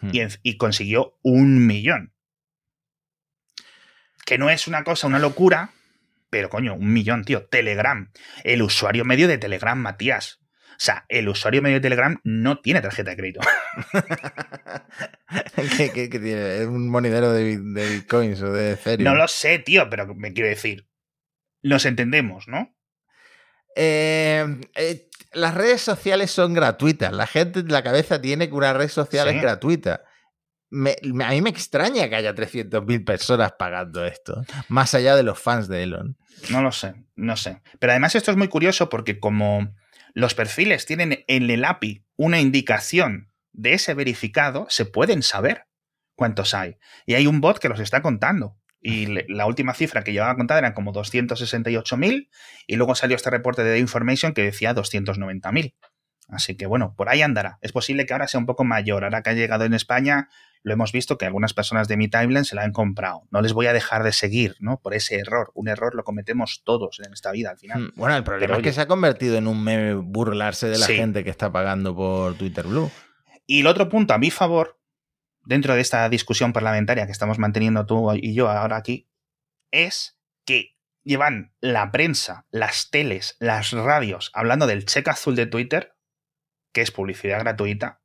Hmm. 0.00 0.10
y 0.42 0.56
consiguió 0.56 1.16
un 1.22 1.68
millón. 1.68 2.12
Que 4.26 4.38
no 4.38 4.50
es 4.50 4.66
una 4.66 4.82
cosa, 4.82 5.06
una 5.06 5.20
locura, 5.20 5.70
pero 6.30 6.48
coño, 6.48 6.74
un 6.74 6.92
millón, 6.92 7.24
tío. 7.24 7.46
Telegram. 7.46 8.10
El 8.42 8.62
usuario 8.62 9.04
medio 9.04 9.28
de 9.28 9.38
Telegram, 9.38 9.78
Matías. 9.78 10.39
O 10.80 10.82
sea, 10.82 11.04
el 11.10 11.28
usuario 11.28 11.60
medio 11.60 11.76
de 11.76 11.82
Telegram 11.82 12.18
no 12.24 12.60
tiene 12.60 12.80
tarjeta 12.80 13.10
de 13.10 13.16
crédito. 13.18 13.40
¿Qué, 15.76 15.90
qué- 15.92 16.08
qué 16.08 16.18
tiene? 16.18 16.56
¿Es 16.62 16.66
un 16.66 16.88
monedero 16.88 17.32
de, 17.32 17.44
bit- 17.44 17.74
de 17.74 17.88
bitcoins 17.90 18.40
o 18.40 18.50
de 18.52 18.72
Ethereum? 18.72 19.04
No 19.04 19.14
lo 19.14 19.28
sé, 19.28 19.58
tío, 19.58 19.88
pero 19.90 20.14
me 20.14 20.32
quiero 20.32 20.48
decir. 20.48 20.88
Nos 21.62 21.84
entendemos, 21.84 22.48
¿no? 22.48 22.74
Eh, 23.76 24.58
eh, 24.74 25.08
las 25.32 25.54
redes 25.54 25.82
sociales 25.82 26.30
son 26.30 26.54
gratuitas. 26.54 27.12
La 27.12 27.26
gente 27.26 27.60
en 27.60 27.68
la 27.70 27.82
cabeza 27.82 28.20
tiene 28.20 28.48
que 28.48 28.54
una 28.54 28.72
red 28.72 28.88
social 28.88 29.28
Sí. 29.28 29.36
es 29.36 29.42
gratuita. 29.42 30.02
Me- 30.70 30.96
me- 31.02 31.24
a 31.24 31.30
mí 31.30 31.42
me 31.42 31.50
extraña 31.50 32.08
que 32.08 32.16
haya 32.16 32.34
300.000 32.34 33.04
personas 33.04 33.52
pagando 33.58 34.06
esto, 34.06 34.42
más 34.68 34.94
allá 34.94 35.14
de 35.16 35.24
los 35.24 35.38
fans 35.38 35.68
de 35.68 35.82
Elon. 35.82 36.16
No 36.48 36.62
lo 36.62 36.72
sé, 36.72 36.94
no 37.16 37.36
sé. 37.36 37.60
Pero 37.78 37.92
además 37.92 38.14
esto 38.14 38.30
es 38.30 38.36
muy 38.38 38.48
curioso 38.48 38.88
porque 38.88 39.20
como 39.20 39.74
los 40.14 40.34
perfiles 40.34 40.86
tienen 40.86 41.24
en 41.26 41.50
el 41.50 41.64
API 41.64 42.04
una 42.16 42.40
indicación 42.40 43.32
de 43.52 43.72
ese 43.74 43.94
verificado, 43.94 44.66
se 44.68 44.84
pueden 44.84 45.22
saber 45.22 45.66
cuántos 46.14 46.54
hay. 46.54 46.76
Y 47.06 47.14
hay 47.14 47.26
un 47.26 47.40
bot 47.40 47.58
que 47.58 47.68
los 47.68 47.80
está 47.80 48.02
contando. 48.02 48.56
Y 48.82 49.06
le- 49.06 49.26
la 49.28 49.46
última 49.46 49.74
cifra 49.74 50.02
que 50.04 50.12
llevaba 50.12 50.32
a 50.32 50.36
contar 50.36 50.58
eran 50.58 50.72
como 50.72 50.92
268.000 50.92 52.30
y 52.66 52.76
luego 52.76 52.94
salió 52.94 53.16
este 53.16 53.30
reporte 53.30 53.62
de 53.62 53.74
The 53.74 53.78
Information 53.80 54.32
que 54.32 54.42
decía 54.42 54.72
290.000. 54.74 55.74
Así 56.32 56.56
que 56.56 56.66
bueno, 56.66 56.94
por 56.96 57.08
ahí 57.08 57.22
andará. 57.22 57.58
Es 57.60 57.72
posible 57.72 58.06
que 58.06 58.12
ahora 58.12 58.28
sea 58.28 58.38
un 58.40 58.46
poco 58.46 58.64
mayor. 58.64 59.04
Ahora 59.04 59.22
que 59.22 59.30
ha 59.30 59.32
llegado 59.34 59.64
en 59.64 59.74
España, 59.74 60.28
lo 60.62 60.72
hemos 60.72 60.92
visto 60.92 61.16
que 61.18 61.24
algunas 61.26 61.54
personas 61.54 61.88
de 61.88 61.96
mi 61.96 62.08
timeline 62.08 62.44
se 62.44 62.54
la 62.54 62.62
han 62.62 62.72
comprado. 62.72 63.22
No 63.30 63.40
les 63.40 63.52
voy 63.52 63.66
a 63.66 63.72
dejar 63.72 64.02
de 64.02 64.12
seguir, 64.12 64.56
¿no? 64.60 64.78
Por 64.80 64.94
ese 64.94 65.16
error. 65.18 65.50
Un 65.54 65.68
error 65.68 65.94
lo 65.94 66.04
cometemos 66.04 66.62
todos 66.64 67.00
en 67.04 67.12
esta 67.12 67.32
vida 67.32 67.50
al 67.50 67.58
final. 67.58 67.80
Mm, 67.80 67.90
Bueno, 67.96 68.16
el 68.16 68.24
problema 68.24 68.46
Pero 68.46 68.54
es 68.58 68.62
que 68.62 68.68
oye. 68.68 68.74
se 68.74 68.80
ha 68.82 68.86
convertido 68.86 69.36
en 69.38 69.46
un 69.46 69.62
meme 69.64 69.94
burlarse 69.94 70.68
de 70.68 70.78
la 70.78 70.86
Sí. 70.86 70.94
gente 70.96 71.24
que 71.24 71.30
está 71.30 71.50
pagando 71.50 71.94
por 71.96 72.34
Twitter 72.34 72.66
Blue. 72.66 72.90
Y 73.46 73.60
el 73.60 73.66
otro 73.66 73.88
punto 73.88 74.14
a 74.14 74.18
mi 74.18 74.30
favor, 74.30 74.78
dentro 75.44 75.74
de 75.74 75.80
esta 75.80 76.08
discusión 76.08 76.52
parlamentaria 76.52 77.06
que 77.06 77.12
estamos 77.12 77.38
manteniendo 77.38 77.86
tú 77.86 78.12
y 78.14 78.34
yo 78.34 78.48
ahora 78.50 78.76
aquí, 78.76 79.08
es 79.70 80.18
que 80.44 80.76
llevan 81.02 81.54
la 81.60 81.90
prensa, 81.90 82.46
las 82.50 82.90
teles, 82.90 83.36
las 83.40 83.72
radios 83.72 84.30
hablando 84.34 84.66
del 84.66 84.84
cheque 84.84 85.10
azul 85.10 85.34
de 85.36 85.46
Twitter, 85.46 85.94
que 86.72 86.80
es 86.82 86.90
publicidad 86.90 87.40
gratuita, 87.40 88.00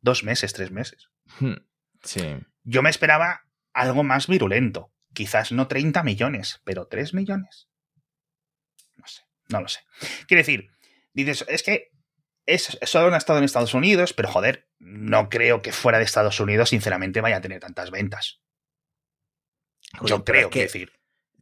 dos 0.00 0.24
meses, 0.24 0.52
tres 0.52 0.70
meses. 0.70 1.10
Hmm, 1.40 1.54
Sí. 2.02 2.36
Yo 2.62 2.82
me 2.82 2.90
esperaba 2.90 3.46
algo 3.72 4.02
más 4.04 4.26
virulento. 4.26 4.92
Quizás 5.12 5.52
no 5.52 5.66
30 5.66 6.02
millones, 6.02 6.60
pero 6.64 6.86
3 6.86 7.14
millones. 7.14 7.68
No 8.96 9.06
sé, 9.06 9.22
no 9.48 9.60
lo 9.60 9.68
sé. 9.68 9.80
Quiero 10.26 10.40
decir, 10.40 10.70
dices, 11.12 11.44
es 11.48 11.62
que 11.62 11.90
es, 12.44 12.78
solo 12.82 13.08
han 13.08 13.14
estado 13.14 13.38
en 13.38 13.44
Estados 13.44 13.74
Unidos, 13.74 14.12
pero 14.12 14.28
joder, 14.28 14.68
no 14.78 15.28
creo 15.28 15.62
que 15.62 15.72
fuera 15.72 15.98
de 15.98 16.04
Estados 16.04 16.38
Unidos, 16.38 16.70
sinceramente, 16.70 17.20
vaya 17.20 17.38
a 17.38 17.40
tener 17.40 17.60
tantas 17.60 17.90
ventas. 17.90 18.40
Yo 20.04 20.24
creo 20.24 20.48
es 20.48 20.52
que 20.52 20.60
decir. 20.62 20.92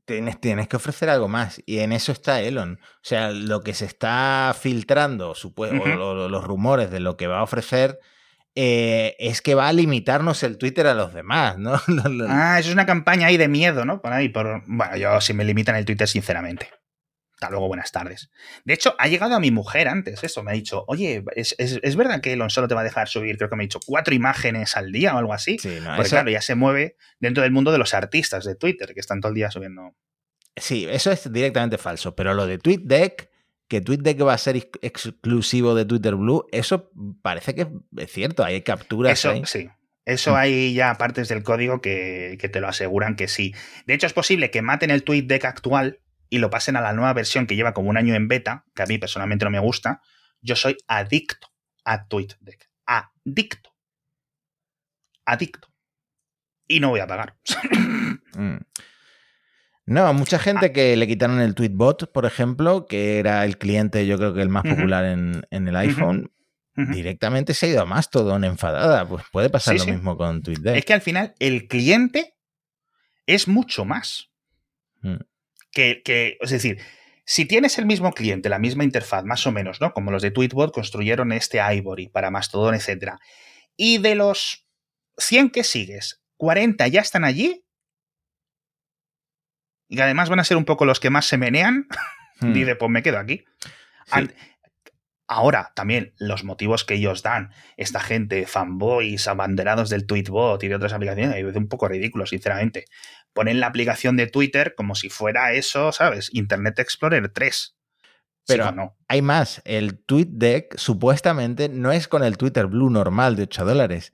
Tienes, 0.05 0.41
tienes 0.41 0.69
que 0.69 0.77
ofrecer 0.77 1.09
algo 1.11 1.29
más. 1.29 1.63
Y 1.67 1.79
en 1.81 1.93
eso 1.93 2.13
está 2.13 2.41
Elon. 2.41 2.79
O 2.83 2.99
sea, 3.03 3.31
lo 3.31 3.63
que 3.63 3.75
se 3.75 3.85
está 3.87 4.55
filtrando, 4.59 5.35
supue- 5.35 5.79
o 5.81 5.87
lo- 5.87 6.29
los 6.29 6.45
rumores 6.45 6.91
de 6.91 7.01
lo 7.01 7.17
que 7.17 7.27
va 7.27 7.41
a 7.41 7.43
ofrecer, 7.43 7.99
eh, 8.57 9.17
es 9.19 9.43
que 9.43 9.55
va 9.57 9.67
a 9.69 9.73
limitarnos 9.73 10.43
el 10.45 10.59
Twitter 10.59 10.87
a 10.87 10.95
los 10.95 11.13
demás, 11.13 11.59
¿no? 11.59 11.73
Ah, 12.29 12.59
eso 12.61 12.69
es 12.69 12.75
una 12.75 12.87
campaña 12.87 13.27
ahí 13.27 13.37
de 13.37 13.49
miedo, 13.49 13.85
¿no? 13.85 14.01
Por 14.01 14.13
ahí, 14.13 14.29
por... 14.29 14.63
Bueno, 14.67 14.97
yo 14.97 15.21
si 15.21 15.35
me 15.35 15.45
limitan 15.45 15.75
el 15.77 15.85
Twitter, 15.85 16.07
sinceramente. 16.07 16.71
Hasta 17.35 17.51
luego, 17.51 17.67
buenas 17.69 17.91
tardes. 17.93 18.31
De 18.65 18.75
hecho, 18.75 18.95
ha 18.99 19.09
llegado 19.09 19.35
a 19.35 19.41
mi 19.41 19.51
mujer 19.51 19.89
antes 19.89 20.23
eso. 20.25 20.43
Me 20.43 20.53
ha 20.53 20.55
dicho, 20.55 20.85
oye, 20.87 21.25
¿es, 21.35 21.55
es, 21.59 21.81
es 21.83 21.97
verdad 21.97 22.21
que 22.21 22.33
Elon 22.33 22.49
solo 22.51 22.69
te 22.69 22.75
va 22.75 22.83
a 22.83 22.85
dejar 22.85 23.09
subir, 23.09 23.37
creo 23.37 23.51
que 23.51 23.57
me 23.57 23.65
ha 23.65 23.67
dicho, 23.67 23.81
cuatro 23.85 24.15
imágenes 24.15 24.77
al 24.77 24.93
día 24.93 25.15
o 25.15 25.19
algo 25.19 25.33
así? 25.35 25.59
Sí, 25.59 25.79
no, 25.83 25.91
Porque 25.97 26.03
eso, 26.03 26.11
claro, 26.17 26.31
ya 26.31 26.41
se 26.41 26.55
mueve 26.55 26.97
dentro 27.19 27.43
del 27.43 27.53
mundo 27.53 27.73
de 27.73 27.79
los 27.79 27.93
artistas 27.93 28.45
de 28.45 28.55
Twitter, 28.55 28.95
que 28.95 29.01
están 29.01 29.21
todo 29.21 29.31
el 29.31 29.35
día 29.37 29.51
subiendo. 29.51 29.95
sí, 30.57 30.87
eso 30.89 31.11
es 31.11 31.33
directamente 31.33 31.77
falso. 31.79 32.15
Pero 32.15 32.35
lo 32.35 32.47
de 32.47 32.59
TweetDeck, 32.59 33.29
que 33.69 33.81
TweetDeck 33.81 34.23
va 34.25 34.35
a 34.35 34.39
ser 34.39 34.57
ex- 34.57 34.79
exclusivo 34.83 35.75
de 35.75 35.85
Twitter 35.85 36.15
Blue, 36.15 36.47
eso 36.53 36.91
parece 37.23 37.55
que 37.55 37.67
es 37.97 38.13
cierto. 38.13 38.45
Hay 38.45 38.63
capturas 38.63 39.13
Eso, 39.19 39.31
ahí. 39.31 39.43
sí. 39.47 39.69
Eso 40.07 40.33
Mm. 40.33 40.37
hay 40.37 40.75
ya 40.75 40.95
partes 40.97 41.29
del 41.29 41.43
código 41.43 41.81
que, 41.81 42.37
que 42.39 42.51
te 42.51 42.61
lo 42.61 42.69
aseguran 42.69 43.17
que 43.17 43.27
sí. 43.27 43.55
De 43.87 43.95
hecho, 43.95 44.07
es 44.07 44.13
posible 44.13 44.51
que 44.51 44.61
maten 44.61 44.91
el 44.91 45.03
TweetDeck 45.03 45.47
actual 45.47 46.01
y 46.35 46.39
lo 46.39 46.51
pasen 46.51 46.77
a 46.77 46.81
la 46.81 46.93
nueva 46.93 47.13
versión 47.13 47.47
que 47.47 47.55
lleva 47.57 47.73
como 47.75 47.91
un 47.91 47.97
año 47.97 48.15
en 48.15 48.27
beta, 48.29 48.65
que 48.75 48.83
a 48.83 48.87
mí 48.87 48.99
personalmente 48.99 49.45
no 49.45 49.51
me 49.53 49.61
gusta. 49.61 50.01
Yo 50.41 50.57
soy 50.57 50.77
adicto 50.89 51.49
a 51.85 52.09
TweetDeck. 52.09 52.69
Adicto. 52.87 53.71
Adicto. 55.25 55.69
Y 56.67 56.81
no 56.81 56.89
voy 56.91 57.01
a 57.01 57.07
pagar. 57.07 57.37
Mm. 58.37 58.57
No, 59.87 60.13
mucha 60.13 60.39
Ah. 60.39 60.41
gente 60.41 60.73
que 60.73 60.97
le 60.97 61.07
quitaron 61.07 61.41
el 61.41 61.55
Tweetbot, 61.55 62.11
por 62.11 62.27
ejemplo, 62.27 62.87
que 62.87 63.21
era 63.21 63.45
el 63.45 63.59
cliente, 63.59 64.09
yo 64.09 64.17
creo 64.19 64.35
que 64.35 64.43
el 64.43 64.49
más 64.49 64.65
popular 64.65 65.05
en, 65.05 65.47
en 65.51 65.69
el 65.69 65.77
iPhone, 65.77 66.33
directamente 66.75 67.55
se 67.55 67.67
ha 67.67 67.69
ido 67.69 67.83
a 67.83 67.85
Mastodon 67.85 68.43
enfadada. 68.43 69.07
Pues 69.07 69.23
puede 69.31 69.51
pasar 69.51 69.75
Sí, 69.75 69.79
lo 69.79 69.85
sí. 69.85 69.93
mismo 69.93 70.17
con 70.17 70.43
TweetDeck. 70.43 70.77
Es 70.79 70.85
que 70.85 70.95
al 70.95 71.01
final 71.01 71.35
el 71.39 71.69
cliente 71.69 72.35
es 73.27 73.47
mucho 73.47 73.85
más. 73.85 74.31
Mm. 75.03 75.19
Que, 75.75 76.03
que- 76.05 76.39
es 76.41 76.51
decir, 76.51 76.81
Si 77.27 77.47
tienes 77.47 77.79
el 77.79 77.87
mismo 77.87 78.13
cliente, 78.13 78.51
la 78.51 78.59
misma 78.59 78.85
interfaz, 78.85 79.25
más 79.25 79.47
o 79.47 79.53
menos, 79.53 79.81
¿no? 79.81 79.95
Como 79.95 80.11
los 80.11 80.21
de 80.23 80.31
Tweetbot 80.31 80.75
construyeron 80.75 81.33
este 81.33 81.59
Ivory 81.75 82.09
para 82.09 82.31
Mastodon, 82.31 82.75
etc. 82.75 83.13
Y 83.79 83.97
de 83.99 84.15
los 84.15 84.67
100 85.17 85.49
que 85.51 85.65
sigues, 85.65 86.23
40 86.37 86.87
ya 86.89 87.01
están 87.01 87.25
allí. 87.25 87.65
Y 89.89 90.01
además 90.01 90.29
van 90.29 90.41
a 90.41 90.45
ser 90.45 90.57
un 90.57 90.65
poco 90.65 90.85
los 90.85 91.01
que 91.01 91.11
más 91.11 91.27
se 91.27 91.39
menean. 91.39 91.87
Hmm. 92.41 92.53
Dice, 92.53 92.75
pues 92.75 92.91
me 92.91 93.05
quedo 93.05 93.19
aquí. 93.21 93.45
Ahora, 95.29 95.71
también 95.77 96.13
los 96.19 96.43
motivos 96.43 96.85
que 96.85 96.95
ellos 96.95 97.23
dan, 97.23 97.53
esta 97.77 98.01
gente, 98.01 98.45
fanboys, 98.47 99.29
abanderados 99.29 99.89
del 99.89 100.05
Tweetbot 100.05 100.61
y 100.65 100.69
de 100.69 100.75
otras 100.75 100.93
aplicaciones, 100.93 101.37
es 101.37 101.57
un 101.57 101.69
poco 101.69 101.87
ridículo, 101.87 102.27
sinceramente. 102.27 102.87
Ponen 103.35 103.61
la 103.61 103.67
aplicación 103.67 104.17
de 104.17 104.27
Twitter 104.27 104.75
como 104.75 104.95
si 104.95 105.11
fuera 105.11 105.53
eso, 105.53 105.93
¿sabes? 105.93 106.31
Internet 106.33 106.79
Explorer 106.79 107.29
3. 107.29 107.77
Pero- 108.47 108.69
Sí 108.69 108.75
no. 108.75 108.97
Hay 109.09 109.21
más. 109.23 109.61
El 109.65 109.99
TweetDeck 109.99 110.77
supuestamente 110.79 111.69
no 111.69 111.93
es 111.93 112.09
con 112.09 112.23
el 112.25 112.37
Twitter 112.39 112.67
Blue 112.67 112.91
normal 112.91 113.37
de 113.37 113.43
8 113.45 113.65
dólares. 113.65 114.13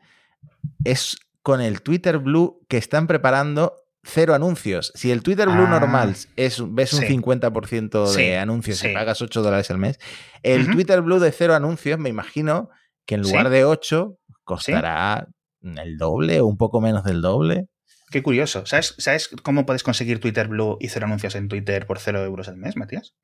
Es 0.84 1.16
con 1.42 1.60
el 1.60 1.82
Twitter 1.82 2.18
Blue 2.18 2.64
que 2.68 2.76
están 2.76 3.06
preparando 3.06 3.74
cero 4.02 4.34
anuncios. 4.34 4.92
Si 4.94 5.10
el 5.10 5.22
Twitter 5.22 5.48
Blue 5.48 5.64
Ah. 5.66 5.78
normal 5.80 6.14
es, 6.36 6.62
ves 6.74 6.92
un 6.94 7.00
Sí. 7.00 7.06
50% 7.08 8.06
de 8.06 8.14
Sí, 8.14 8.32
anuncios 8.32 8.82
y 8.84 8.94
pagas 8.94 9.20
8 9.20 9.42
dólares 9.42 9.70
al 9.70 9.78
mes, 9.78 9.98
el. 10.42 10.70
Twitter 10.70 11.02
Blue 11.02 11.18
de 11.18 11.32
cero 11.32 11.54
anuncios, 11.54 11.98
me 11.98 12.08
imagino 12.08 12.70
que 13.06 13.16
en 13.16 13.22
lugar 13.22 13.50
de 13.50 13.64
8 13.66 14.16
costará 14.44 15.28
el 15.62 15.98
doble 15.98 16.40
o 16.40 16.46
un 16.46 16.56
poco 16.56 16.80
menos 16.80 17.04
del 17.04 17.20
doble. 17.20 17.66
Qué 18.10 18.22
curioso. 18.22 18.66
¿Sabes, 18.66 18.94
¿Sabes 18.98 19.28
cómo 19.42 19.64
puedes 19.66 19.82
conseguir 19.82 20.20
Twitter 20.20 20.48
Blue 20.48 20.76
y 20.80 20.88
cero 20.88 21.06
anuncios 21.06 21.34
en 21.36 21.48
Twitter 21.48 21.86
por 21.86 21.98
cero 21.98 22.24
euros 22.24 22.48
al 22.48 22.56
mes, 22.56 22.76
Matías? 22.76 23.14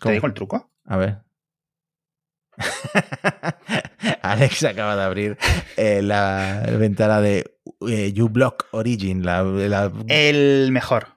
¿Te 0.00 0.12
digo 0.12 0.26
el 0.26 0.34
truco? 0.34 0.72
A 0.84 0.96
ver. 0.96 1.18
Alex 4.22 4.64
acaba 4.64 4.96
de 4.96 5.02
abrir 5.02 5.38
eh, 5.76 6.02
la 6.02 6.64
ventana 6.78 7.20
de 7.20 7.56
eh, 7.88 8.14
uBlock 8.20 8.66
Origin. 8.72 9.24
La, 9.24 9.42
la- 9.42 9.92
El 10.08 10.70
mejor. 10.72 11.08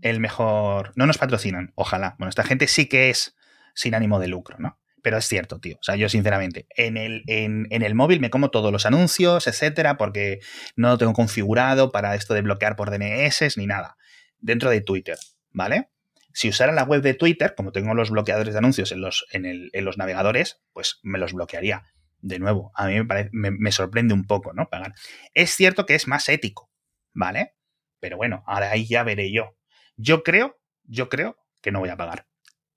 El 0.00 0.20
mejor. 0.20 0.92
No 0.96 1.06
nos 1.06 1.18
patrocinan, 1.18 1.72
ojalá. 1.74 2.16
Bueno, 2.18 2.28
esta 2.28 2.44
gente 2.44 2.66
sí 2.68 2.86
que 2.86 3.10
es 3.10 3.36
sin 3.74 3.94
ánimo 3.94 4.18
de 4.20 4.28
lucro, 4.28 4.56
¿no? 4.58 4.78
Pero 5.02 5.18
es 5.18 5.26
cierto, 5.26 5.58
tío. 5.58 5.76
O 5.80 5.82
sea, 5.82 5.96
yo 5.96 6.08
sinceramente, 6.08 6.66
en 6.76 6.96
el, 6.96 7.24
en, 7.26 7.66
en 7.70 7.82
el 7.82 7.94
móvil 7.94 8.20
me 8.20 8.30
como 8.30 8.50
todos 8.50 8.70
los 8.72 8.86
anuncios, 8.86 9.46
etcétera, 9.48 9.96
porque 9.96 10.38
no 10.76 10.88
lo 10.90 10.98
tengo 10.98 11.12
configurado 11.12 11.90
para 11.90 12.14
esto 12.14 12.34
de 12.34 12.42
bloquear 12.42 12.76
por 12.76 12.90
DNS 12.90 13.56
ni 13.58 13.66
nada. 13.66 13.96
Dentro 14.38 14.70
de 14.70 14.80
Twitter, 14.80 15.18
¿vale? 15.50 15.88
Si 16.32 16.48
usara 16.48 16.72
la 16.72 16.84
web 16.84 17.02
de 17.02 17.14
Twitter, 17.14 17.54
como 17.56 17.72
tengo 17.72 17.94
los 17.94 18.10
bloqueadores 18.10 18.54
de 18.54 18.58
anuncios 18.58 18.92
en 18.92 19.00
los, 19.00 19.26
en 19.32 19.44
el- 19.44 19.70
en 19.72 19.84
los 19.84 19.98
navegadores, 19.98 20.60
pues 20.72 20.98
me 21.02 21.18
los 21.18 21.32
bloquearía. 21.32 21.84
De 22.20 22.38
nuevo, 22.38 22.70
a 22.76 22.86
mí 22.86 22.94
me, 22.94 23.04
parece, 23.04 23.30
me, 23.32 23.50
me 23.50 23.72
sorprende 23.72 24.14
un 24.14 24.24
poco, 24.26 24.52
¿no? 24.54 24.68
Pagar. 24.70 24.94
Es 25.34 25.50
cierto 25.56 25.84
que 25.86 25.96
es 25.96 26.06
más 26.06 26.28
ético, 26.28 26.70
¿vale? 27.12 27.54
Pero 28.00 28.16
bueno, 28.16 28.44
ahora 28.46 28.70
ahí 28.70 28.86
ya 28.86 29.02
veré 29.02 29.32
yo. 29.32 29.56
Yo 29.96 30.22
creo, 30.22 30.60
yo 30.84 31.08
creo 31.08 31.36
que 31.60 31.72
no 31.72 31.80
voy 31.80 31.88
a 31.90 31.96
pagar. 31.96 32.26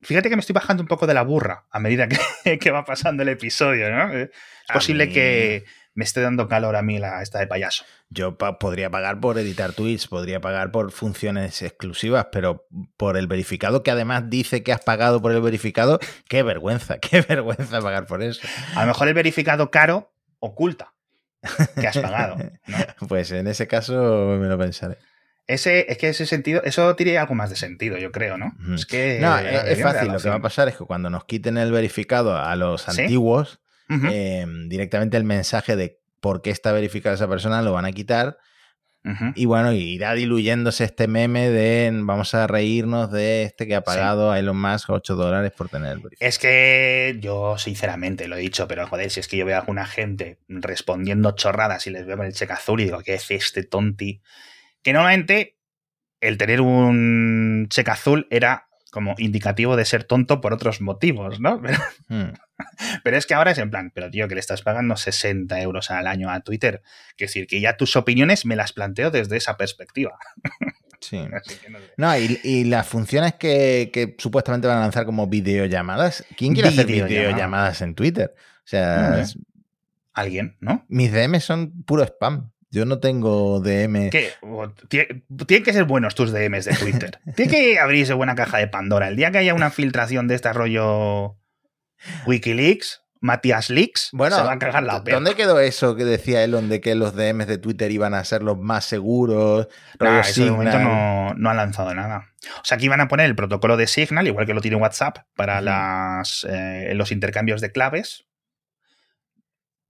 Fíjate 0.01 0.29
que 0.29 0.36
me 0.36 0.39
estoy 0.41 0.53
bajando 0.53 0.84
un 0.84 0.88
poco 0.88 1.08
de 1.08 1.13
la 1.13 1.23
burra 1.23 1.65
a 1.71 1.79
medida 1.79 2.08
que, 2.08 2.60
que 2.60 2.71
va 2.71 2.86
pasando 2.86 3.23
el 3.23 3.29
episodio, 3.29 3.89
¿no? 3.89 4.13
Es 4.13 4.29
posible 4.71 5.08
mí- 5.08 5.13
que 5.13 5.65
me 5.93 6.03
esté 6.03 6.19
dando 6.21 6.47
calor 6.49 6.75
a 6.75 6.81
mí 6.81 6.99
la 6.99 7.21
esta 7.21 7.39
de 7.39 7.47
payaso. 7.47 7.86
Yo 8.10 8.38
pa- 8.38 8.60
podría 8.60 8.89
pagar 8.89 9.19
por 9.21 9.38
editar 9.39 9.71
tweets, 9.73 10.08
podría 10.08 10.41
pagar 10.41 10.71
por 10.71 10.91
funciones 10.91 11.62
exclusivas, 11.62 12.27
pero 12.31 12.67
por 12.97 13.15
el 13.17 13.27
verificado 13.27 13.81
que 13.81 13.91
además 13.91 14.29
dice 14.29 14.62
que 14.62 14.73
has 14.73 14.81
pagado 14.81 15.21
por 15.21 15.31
el 15.31 15.41
verificado, 15.41 15.99
qué 16.27 16.43
vergüenza, 16.43 16.97
qué 16.99 17.21
vergüenza 17.21 17.79
pagar 17.81 18.05
por 18.05 18.21
eso. 18.21 18.45
A 18.75 18.81
lo 18.81 18.88
mejor 18.88 19.08
el 19.08 19.13
verificado 19.13 19.71
caro 19.71 20.12
oculta 20.39 20.93
que 21.79 21.88
has 21.88 21.97
pagado. 21.97 22.36
¿no? 22.38 22.77
Pues 23.08 23.31
en 23.31 23.47
ese 23.47 23.67
caso 23.67 23.93
me 24.39 24.47
lo 24.47 24.58
pensaré. 24.58 24.97
Ese, 25.47 25.91
es 25.91 25.97
que 25.99 26.10
ese 26.10 26.25
sentido, 26.25 26.63
eso 26.63 26.95
tiene 26.95 27.17
algo 27.17 27.36
más 27.36 27.51
de 27.51 27.55
sentido, 27.55 27.97
yo 27.97 28.12
creo, 28.12 28.38
¿no? 28.38 28.55
Es 28.73 28.86
que. 28.86 29.19
No, 29.21 29.38
eh, 29.38 29.73
es, 29.73 29.81
fácil. 29.81 30.12
Lo 30.12 30.19
que 30.19 30.29
va 30.29 30.36
a 30.36 30.41
pasar 30.41 30.67
es 30.67 30.75
que 30.75 30.86
cuando 30.86 31.10
nos 31.10 31.25
quiten 31.25 31.58
el 31.58 31.71
verificado 31.71 32.36
a 32.36 32.55
los 32.55 32.81
¿Sí? 32.84 33.01
antiguos, 33.01 33.60
eh, 33.89 34.45
directamente 34.67 35.17
el 35.17 35.23
mensaje 35.23 35.75
de 35.75 35.99
por 36.19 36.41
qué 36.41 36.49
está 36.49 36.71
verificada 36.71 37.13
esa 37.13 37.27
persona 37.27 37.62
lo 37.62 37.73
van 37.73 37.86
a 37.86 37.91
quitar. 37.91 38.38
Y 39.36 39.45
bueno, 39.45 39.71
irá 39.71 40.15
diluyéndose 40.15 40.84
este 40.84 41.08
meme 41.08 41.51
de 41.51 41.91
vamos 41.93 42.34
a 42.34 42.47
reírnos 42.47 43.12
de 43.12 43.43
este 43.43 43.67
que 43.67 43.75
ha 43.75 43.81
pagado 43.81 44.31
a 44.31 44.39
Elon 44.39 44.60
Musk 44.60 44.89
8 44.89 45.15
dólares 45.15 45.51
por 45.55 45.69
tener 45.69 45.91
el 45.91 45.99
verificado. 45.99 46.27
Es 46.27 46.39
que 46.39 47.15
yo, 47.19 47.55
sinceramente, 47.60 48.27
lo 48.27 48.36
he 48.36 48.39
dicho, 48.39 48.67
pero 48.67 48.88
joder, 48.88 49.12
si 49.12 49.19
es 49.19 49.27
que 49.27 49.38
yo 49.38 49.45
veo 49.45 49.58
a 49.58 49.60
alguna 49.60 49.86
gente 49.86 50.39
respondiendo 50.47 51.34
chorradas 51.34 51.86
y 51.86 51.91
les 51.91 52.08
veo 52.08 52.17
con 52.17 52.25
el 52.25 52.34
cheque 52.34 52.53
azul 52.53 52.81
y 52.81 52.86
digo, 52.86 53.01
¿qué 53.01 53.13
es 53.13 53.29
este 53.29 53.63
tonti? 53.63 54.23
Que 54.86 54.93
normalmente 54.93 55.58
el 56.21 56.38
tener 56.38 56.62
un 56.62 57.65
cheque 57.69 57.89
azul 57.91 58.28
era 58.30 58.67
como 58.91 59.15
indicativo 59.17 59.76
de 59.76 59.84
ser 59.84 60.04
tonto 60.06 60.39
por 60.39 60.54
otros 60.54 60.80
motivos, 60.80 61.39
¿no? 61.41 61.60
Pero, 61.63 61.78
Hmm. 62.08 62.34
pero 63.04 63.17
es 63.17 63.26
que 63.26 63.34
ahora 63.34 63.52
es 63.52 63.58
en 63.58 63.69
plan, 63.71 63.91
pero 63.93 64.10
tío, 64.12 64.28
que 64.30 64.36
le 64.36 64.39
estás 64.39 64.62
pagando 64.62 64.95
60 64.95 65.60
euros 65.60 65.89
al 65.91 66.06
año 66.08 66.30
a 66.30 66.39
Twitter. 66.41 66.84
Es 67.17 67.28
decir, 67.28 67.48
que 67.48 67.60
ya 67.60 67.76
tus 67.78 67.95
opiniones 67.98 68.45
me 68.45 68.56
las 68.56 68.71
planteo 68.74 69.10
desde 69.12 69.36
esa 69.38 69.58
perspectiva. 69.58 70.17
Sí. 71.02 71.17
No 71.30 71.39
sé. 71.43 71.60
No, 71.98 72.17
y, 72.17 72.39
y 72.43 72.63
las 72.63 72.88
funciones 72.88 73.34
que, 73.34 73.89
que 73.93 74.15
supuestamente 74.17 74.67
van 74.67 74.78
a 74.78 74.82
lanzar 74.82 75.06
como 75.06 75.28
videollamadas, 75.28 76.24
¿quién 76.38 76.54
quiere 76.54 76.69
hacer 76.69 76.86
Videollamadas. 76.88 77.82
en 77.82 77.95
Twitter? 77.95 78.34
O 78.38 78.67
sea, 78.67 79.10
No, 79.10 79.17
es- 79.17 79.38
Alguien, 80.13 80.56
¿no? 80.62 80.86
mis 80.88 81.12
DM 81.12 81.39
son 81.41 81.84
puro 81.84 82.04
spam. 82.04 82.52
Yo 82.75 82.85
no 82.85 82.99
tengo 82.99 83.61
DM. 83.61 84.09
¿Qué? 84.09 84.33
Tienen 85.47 85.63
que 85.63 85.71
ser 85.71 85.85
buenos 85.85 86.13
tus 86.13 86.33
DMs 86.33 86.65
de 86.65 86.73
Twitter. 86.75 87.19
Tiene 87.38 87.49
que 87.49 87.79
abrirse 87.79 88.13
buena 88.13 88.35
caja 88.35 88.57
de 88.57 88.67
Pandora. 88.67 89.07
El 89.07 89.15
día 89.15 89.31
que 89.31 89.38
haya 89.38 89.53
una 89.53 89.71
filtración 89.71 90.27
de 90.27 90.35
este 90.35 90.51
rollo 90.51 91.38
Wikileaks, 92.25 93.01
Matías 93.21 93.69
Leaks, 93.69 94.09
Bueno, 94.11 94.35
se 94.35 94.43
va 94.43 94.51
a 94.51 94.59
cagar 94.59 94.83
la 94.83 95.05
perra. 95.05 95.15
¿dónde 95.15 95.35
quedó 95.35 95.61
eso 95.61 95.95
que 95.95 96.03
decía 96.03 96.43
Elon 96.43 96.67
de 96.67 96.81
que 96.81 96.95
los 96.95 97.15
DMs 97.15 97.47
de 97.47 97.57
Twitter 97.59 97.89
iban 97.91 98.13
a 98.13 98.25
ser 98.25 98.43
los 98.43 98.57
más 98.57 98.83
seguros? 98.83 99.69
Nah, 100.01 100.19
eso 100.19 100.43
de 100.43 100.51
momento 100.51 100.77
no, 100.77 101.33
no 101.33 101.49
ha 101.49 101.53
lanzado 101.53 101.95
nada. 101.95 102.33
O 102.57 102.65
sea, 102.65 102.75
aquí 102.75 102.89
van 102.89 102.99
a 102.99 103.07
poner 103.07 103.27
el 103.27 103.38
protocolo 103.38 103.77
de 103.77 103.88
Signal, 103.88 104.27
igual 104.27 104.45
que 104.45 104.53
lo 104.53 104.59
tiene 104.59 104.75
WhatsApp, 104.75 105.19
para 105.38 105.61
las, 105.61 106.45
eh, 106.49 106.91
los 106.93 107.13
intercambios 107.13 107.61
de 107.61 107.71
claves 107.71 108.25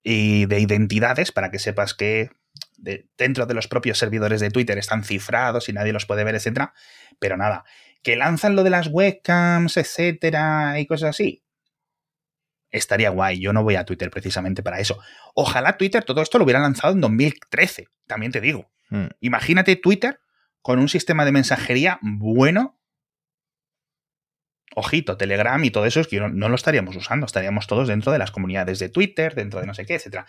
y 0.03 0.45
de 0.45 0.59
identidades, 0.59 1.31
para 1.31 1.49
que 1.49 1.57
sepas 1.57 1.95
que 1.95 2.29
de- 2.77 3.07
dentro 3.17 3.45
de 3.45 3.53
los 3.53 3.67
propios 3.67 3.97
servidores 3.97 4.41
de 4.41 4.51
Twitter 4.51 4.77
están 4.77 5.03
cifrados 5.03 5.69
y 5.69 5.73
nadie 5.73 5.93
los 5.93 6.05
puede 6.05 6.23
ver, 6.23 6.35
etcétera. 6.35 6.73
Pero 7.19 7.37
nada, 7.37 7.63
que 8.03 8.15
lanzan 8.15 8.55
lo 8.55 8.63
de 8.63 8.69
las 8.69 8.87
webcams, 8.87 9.77
etcétera, 9.77 10.79
y 10.79 10.85
cosas 10.85 11.11
así. 11.11 11.43
Estaría 12.71 13.09
guay. 13.09 13.39
Yo 13.39 13.53
no 13.53 13.63
voy 13.63 13.75
a 13.75 13.85
Twitter 13.85 14.09
precisamente 14.09 14.61
para 14.61 14.79
eso. 14.79 14.99
Ojalá 15.33 15.77
Twitter 15.77 16.03
todo 16.03 16.21
esto 16.21 16.37
lo 16.37 16.43
hubiera 16.43 16.59
lanzado 16.59 16.93
en 16.93 17.01
2013, 17.01 17.87
también 18.05 18.31
te 18.31 18.41
digo. 18.41 18.69
Hmm. 18.89 19.07
Imagínate 19.21 19.75
Twitter 19.77 20.19
con 20.61 20.79
un 20.79 20.89
sistema 20.89 21.25
de 21.25 21.31
mensajería 21.31 21.99
bueno. 22.01 22.79
Ojito, 24.75 25.15
Telegram 25.15 25.63
y 25.63 25.71
todo 25.71 25.85
eso 25.85 26.01
es 26.01 26.07
que 26.07 26.19
no, 26.19 26.27
no 26.27 26.49
lo 26.49 26.55
estaríamos 26.55 26.95
usando, 26.97 27.25
estaríamos 27.25 27.65
todos 27.65 27.87
dentro 27.87 28.11
de 28.11 28.17
las 28.17 28.31
comunidades 28.31 28.77
de 28.79 28.89
Twitter, 28.89 29.33
dentro 29.33 29.61
de 29.61 29.67
no 29.67 29.73
sé 29.73 29.85
qué, 29.85 29.95
etcétera. 29.95 30.25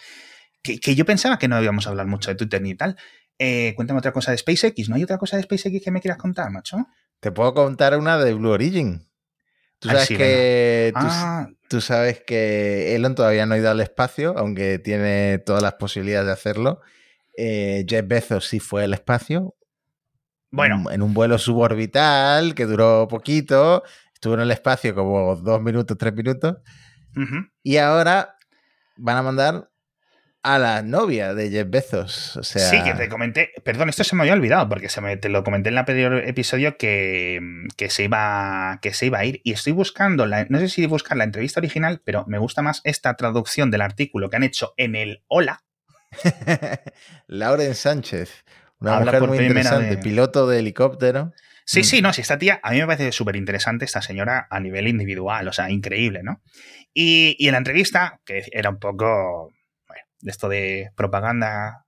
Que, 0.62 0.80
que 0.80 0.94
yo 0.94 1.04
pensaba 1.04 1.38
que 1.38 1.48
no 1.48 1.62
íbamos 1.62 1.86
a 1.86 1.90
hablar 1.90 2.06
mucho 2.06 2.30
de 2.30 2.34
Twitter 2.36 2.60
ni 2.62 2.74
tal. 2.74 2.96
Eh, 3.38 3.74
cuéntame 3.76 3.98
otra 3.98 4.12
cosa 4.12 4.30
de 4.32 4.38
SpaceX. 4.38 4.88
¿No 4.88 4.96
hay 4.96 5.04
otra 5.04 5.18
cosa 5.18 5.36
de 5.36 5.42
SpaceX 5.42 5.82
que 5.84 5.90
me 5.90 6.00
quieras 6.00 6.18
contar, 6.18 6.50
macho? 6.50 6.78
Te 7.20 7.30
puedo 7.32 7.54
contar 7.54 7.96
una 7.98 8.18
de 8.18 8.34
Blue 8.34 8.50
Origin. 8.50 9.06
Tú 9.78 9.88
Ay, 9.90 9.94
sabes 9.94 10.08
sí, 10.08 10.16
que 10.16 10.92
tú, 10.94 11.00
Ah, 11.04 11.48
tú 11.68 11.80
sabes 11.80 12.22
que 12.26 12.94
Elon 12.96 13.14
todavía 13.14 13.44
no 13.46 13.54
ha 13.54 13.58
ido 13.58 13.70
al 13.70 13.80
espacio, 13.80 14.34
aunque 14.38 14.78
tiene 14.78 15.38
todas 15.38 15.62
las 15.62 15.74
posibilidades 15.74 16.26
de 16.26 16.32
hacerlo. 16.32 16.80
Eh, 17.36 17.84
Jeff 17.86 18.06
Bezos 18.08 18.46
sí 18.46 18.58
fue 18.58 18.84
al 18.84 18.94
espacio. 18.94 19.54
bueno, 20.50 20.90
En 20.90 21.02
un 21.02 21.12
vuelo 21.12 21.36
suborbital 21.38 22.54
que 22.54 22.64
duró 22.64 23.06
poquito. 23.08 23.82
Estuvo 24.14 24.32
en 24.34 24.40
el 24.40 24.50
espacio 24.50 24.94
como 24.94 25.36
dos 25.36 25.60
minutos, 25.60 25.96
tres 25.98 26.14
minutos. 26.14 26.56
Y 27.62 27.76
ahora 27.76 28.36
van 28.96 29.16
a 29.18 29.22
mandar 29.22 29.70
a 30.54 30.58
la 30.58 30.82
novia 30.82 31.34
de 31.34 31.50
Jeff 31.50 31.68
Bezos. 31.68 32.36
O 32.36 32.42
sea, 32.42 32.68
Sí, 32.70 32.82
que 32.84 32.94
te 32.94 33.08
comenté. 33.08 33.50
Perdón, 33.64 33.88
esto 33.88 34.04
se 34.04 34.14
me 34.14 34.22
había 34.22 34.34
olvidado 34.34 34.68
porque 34.68 34.88
se 34.88 35.00
me, 35.00 35.16
te 35.16 35.28
lo 35.28 35.42
comenté 35.42 35.68
en 35.70 35.74
el 35.74 35.78
anterior 35.78 36.14
episodio 36.26 36.76
que, 36.76 37.40
que, 37.76 37.90
se 37.90 38.04
iba, 38.04 38.78
que 38.80 38.94
se 38.94 39.06
iba 39.06 39.18
a 39.18 39.24
ir. 39.24 39.40
Y 39.44 39.52
estoy 39.52 39.72
buscando, 39.72 40.24
la, 40.26 40.46
no 40.48 40.58
sé 40.60 40.68
si 40.68 40.86
buscar 40.86 41.16
la 41.18 41.24
entrevista 41.24 41.58
original, 41.60 42.00
pero 42.04 42.24
me 42.28 42.38
gusta 42.38 42.62
más 42.62 42.80
esta 42.84 43.14
traducción 43.14 43.70
del 43.70 43.80
artículo 43.82 44.30
que 44.30 44.36
han 44.36 44.44
hecho 44.44 44.72
en 44.76 44.94
el 44.94 45.22
Hola. 45.26 45.62
Lauren 47.26 47.74
Sánchez, 47.74 48.44
una 48.80 48.96
Habla 48.98 49.12
mujer 49.12 49.28
muy 49.28 49.38
interesante, 49.38 49.96
vez. 49.96 50.04
piloto 50.04 50.46
de 50.48 50.58
helicóptero. 50.60 51.32
Sí, 51.64 51.80
Mm. 51.80 51.84
sí, 51.84 52.02
no, 52.02 52.12
si 52.12 52.20
esta 52.20 52.38
tía, 52.38 52.60
a 52.62 52.70
mí 52.70 52.78
me 52.78 52.86
parece 52.86 53.10
súper 53.12 53.34
interesante 53.36 53.84
esta 53.84 54.00
señora 54.00 54.46
a 54.50 54.60
nivel 54.60 54.86
individual, 54.86 55.48
o 55.48 55.52
sea, 55.52 55.68
increíble, 55.70 56.22
¿no? 56.22 56.40
Y, 56.94 57.34
y 57.38 57.48
en 57.48 57.52
la 57.52 57.58
entrevista, 57.58 58.20
que 58.24 58.44
era 58.52 58.70
un 58.70 58.78
poco, 58.78 59.52
de 60.26 60.32
esto 60.32 60.48
de 60.48 60.90
propaganda, 60.96 61.86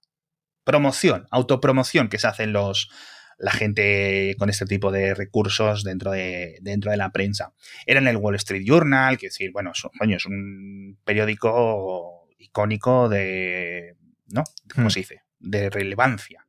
promoción, 0.63 1.27
autopromoción 1.33 2.09
que 2.09 2.21
se 2.21 2.29
hacen 2.29 2.53
los 2.53 2.89
la 3.37 3.51
gente 3.53 4.35
con 4.39 4.49
este 4.49 4.65
tipo 4.65 4.91
de 4.91 5.15
recursos 5.15 5.85
dentro 5.85 6.11
de, 6.13 6.59
dentro 6.61 6.91
de 6.91 6.97
la 6.97 7.11
prensa. 7.11 7.53
Era 7.87 8.01
en 8.01 8.09
el 8.09 8.17
Wall 8.17 8.37
Street 8.37 8.63
Journal, 8.65 9.19
que 9.19 9.27
decir, 9.27 9.51
bueno, 9.53 9.73
es, 9.73 9.85
es 10.09 10.27
un 10.27 10.99
periódico 11.05 12.29
icónico 12.39 13.09
de, 13.09 13.97
¿no? 14.29 14.45
¿Cómo 14.75 14.87
Hmm. 14.87 14.91
se 14.91 15.01
dice? 15.01 15.23
De 15.39 15.71
relevancia. 15.71 16.47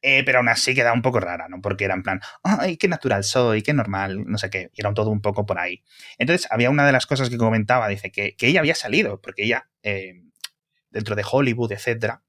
Eh, 0.00 0.22
pero 0.24 0.38
aún 0.38 0.48
así 0.48 0.74
queda 0.74 0.92
un 0.92 1.02
poco 1.02 1.18
rara, 1.18 1.48
¿no? 1.48 1.60
Porque 1.60 1.84
era 1.84 1.94
en 1.94 2.02
plan, 2.02 2.20
ay, 2.42 2.76
qué 2.76 2.88
natural 2.88 3.24
soy, 3.24 3.62
qué 3.62 3.72
normal, 3.74 4.24
no 4.26 4.38
sé 4.38 4.48
qué. 4.48 4.70
Era 4.76 4.94
todo 4.94 5.10
un 5.10 5.20
poco 5.20 5.44
por 5.44 5.58
ahí. 5.58 5.82
Entonces, 6.18 6.46
había 6.50 6.70
una 6.70 6.86
de 6.86 6.92
las 6.92 7.06
cosas 7.06 7.30
que 7.30 7.36
comentaba, 7.36 7.88
dice 7.88 8.12
que, 8.12 8.36
que 8.36 8.46
ella 8.46 8.60
había 8.60 8.74
salido, 8.74 9.20
porque 9.20 9.44
ella, 9.44 9.68
eh, 9.82 10.22
dentro 10.90 11.14
de 11.16 11.24
Hollywood, 11.30 11.72
etcétera, 11.72 12.22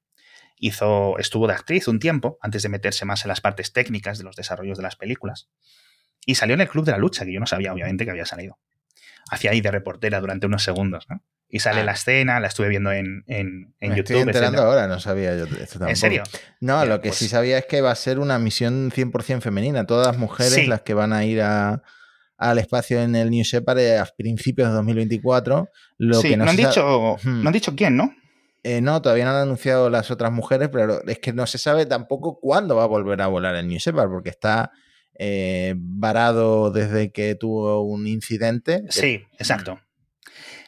hizo, 0.56 1.18
estuvo 1.18 1.46
de 1.46 1.54
actriz 1.54 1.88
un 1.88 1.98
tiempo, 1.98 2.38
antes 2.42 2.62
de 2.62 2.68
meterse 2.68 3.04
más 3.04 3.24
en 3.24 3.28
las 3.28 3.40
partes 3.40 3.72
técnicas 3.72 4.18
de 4.18 4.24
los 4.24 4.36
desarrollos 4.36 4.76
de 4.78 4.82
las 4.82 4.96
películas. 4.96 5.48
Y 6.26 6.34
salió 6.34 6.54
en 6.54 6.60
el 6.60 6.68
Club 6.68 6.84
de 6.84 6.92
la 6.92 6.98
Lucha, 6.98 7.24
que 7.24 7.32
yo 7.32 7.40
no 7.40 7.46
sabía, 7.46 7.72
obviamente, 7.72 8.04
que 8.04 8.10
había 8.10 8.26
salido. 8.26 8.58
Hacía 9.30 9.52
ahí 9.52 9.60
de 9.60 9.70
reportera 9.70 10.20
durante 10.20 10.46
unos 10.46 10.62
segundos, 10.62 11.06
¿no? 11.08 11.22
Y 11.48 11.60
sale 11.60 11.80
Ah. 11.80 11.84
la 11.84 11.92
escena, 11.92 12.38
la 12.40 12.46
estuve 12.46 12.68
viendo 12.68 12.92
en, 12.92 13.24
en, 13.26 13.74
en 13.80 13.90
Me 13.90 13.96
YouTube. 13.96 14.16
estoy 14.16 14.20
enterando 14.20 14.58
etcétera. 14.58 14.62
ahora, 14.82 14.86
no 14.86 15.00
sabía 15.00 15.36
yo 15.36 15.44
esto 15.44 15.56
tampoco. 15.78 15.88
¿En 15.88 15.96
serio? 15.96 16.22
No, 16.60 16.84
lo 16.84 17.00
que 17.00 17.08
pues- 17.08 17.18
sí 17.18 17.28
sabía 17.28 17.58
es 17.58 17.66
que 17.66 17.80
va 17.80 17.90
a 17.90 17.94
ser 17.96 18.18
una 18.18 18.38
misión 18.38 18.90
100% 18.92 19.40
femenina. 19.40 19.84
Todas 19.86 20.06
las 20.06 20.16
mujeres 20.18 20.52
Sí. 20.52 20.66
las 20.66 20.82
que 20.82 20.94
van 20.94 21.12
a 21.12 21.24
ir 21.24 21.40
a- 21.42 21.82
al 22.36 22.58
espacio 22.58 23.00
en 23.02 23.16
el 23.16 23.30
New 23.30 23.42
Shepard 23.42 23.78
eh, 23.78 23.98
a 23.98 24.06
principios 24.16 24.68
de 24.68 24.74
2024. 24.74 25.68
Lo 25.98 26.20
sí, 26.20 26.28
que 26.30 26.36
no, 26.36 26.44
no, 26.44 26.50
han 26.50 26.56
dicho, 26.56 27.16
Hmm. 27.24 27.42
no 27.42 27.48
han 27.48 27.52
dicho 27.52 27.74
quién, 27.74 27.96
¿no? 27.96 28.14
Eh, 28.62 28.80
no, 28.80 29.00
todavía 29.00 29.24
no 29.24 29.30
han 29.30 29.42
anunciado 29.42 29.88
las 29.88 30.10
otras 30.10 30.32
mujeres, 30.32 30.68
pero 30.70 31.02
es 31.06 31.18
que 31.18 31.32
no 31.32 31.46
se 31.46 31.58
sabe 31.58 31.86
tampoco 31.86 32.38
cuándo 32.40 32.76
va 32.76 32.84
a 32.84 32.88
volver 32.88 33.22
a 33.22 33.26
volar 33.26 33.54
el 33.54 33.68
New 33.68 33.78
Shepard, 33.78 34.10
porque 34.10 34.30
está 34.30 34.70
eh, 35.18 35.74
varado 35.76 36.70
desde 36.70 37.10
que 37.12 37.34
tuvo 37.34 37.82
un 37.82 38.06
incidente. 38.06 38.84
Sí, 38.90 39.24
exacto. 39.38 39.80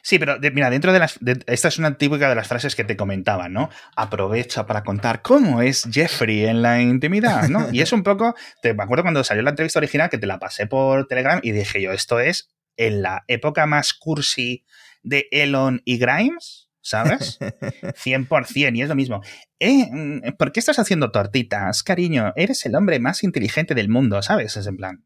Sí, 0.05 0.19
pero 0.19 0.37
mira, 0.53 0.69
dentro 0.69 0.91
de 0.91 0.99
las. 0.99 1.17
esta 1.47 1.69
es 1.69 1.77
una 1.77 1.97
típica 1.97 2.27
de 2.27 2.35
las 2.35 2.47
frases 2.47 2.75
que 2.75 2.83
te 2.83 2.97
comentaba, 2.97 3.47
¿no? 3.47 3.69
Aprovecha 3.95 4.65
para 4.65 4.83
contar 4.83 5.21
cómo 5.21 5.61
es 5.61 5.87
Jeffrey 5.89 6.45
en 6.45 6.61
la 6.61 6.81
intimidad, 6.81 7.47
¿no? 7.47 7.69
Y 7.71 7.79
es 7.79 7.93
un 7.93 8.03
poco. 8.03 8.35
Te, 8.61 8.73
me 8.73 8.83
acuerdo 8.83 9.03
cuando 9.03 9.23
salió 9.23 9.43
la 9.43 9.51
entrevista 9.51 9.79
original 9.79 10.09
que 10.09 10.17
te 10.17 10.27
la 10.27 10.39
pasé 10.39 10.67
por 10.67 11.07
Telegram 11.07 11.39
y 11.41 11.51
dije 11.51 11.81
yo, 11.81 11.93
esto 11.93 12.19
es 12.19 12.49
en 12.75 13.01
la 13.01 13.23
época 13.27 13.65
más 13.65 13.93
cursi 13.93 14.65
de 15.03 15.27
Elon 15.31 15.81
y 15.85 15.97
Grimes, 15.97 16.62
¿sabes? 16.83 17.39
100%, 17.39 18.75
y 18.75 18.81
es 18.83 18.89
lo 18.89 18.95
mismo. 18.95 19.21
Eh, 19.59 19.87
mm, 19.91 20.19
¿Por 20.37 20.51
qué 20.51 20.59
estás 20.59 20.77
haciendo 20.77 21.09
tortitas, 21.11 21.81
cariño? 21.81 22.33
Eres 22.35 22.65
el 22.65 22.75
hombre 22.75 22.99
más 22.99 23.23
inteligente 23.23 23.73
del 23.73 23.89
mundo, 23.89 24.21
¿sabes? 24.21 24.55
Es 24.57 24.67
en 24.67 24.77
plan. 24.77 25.05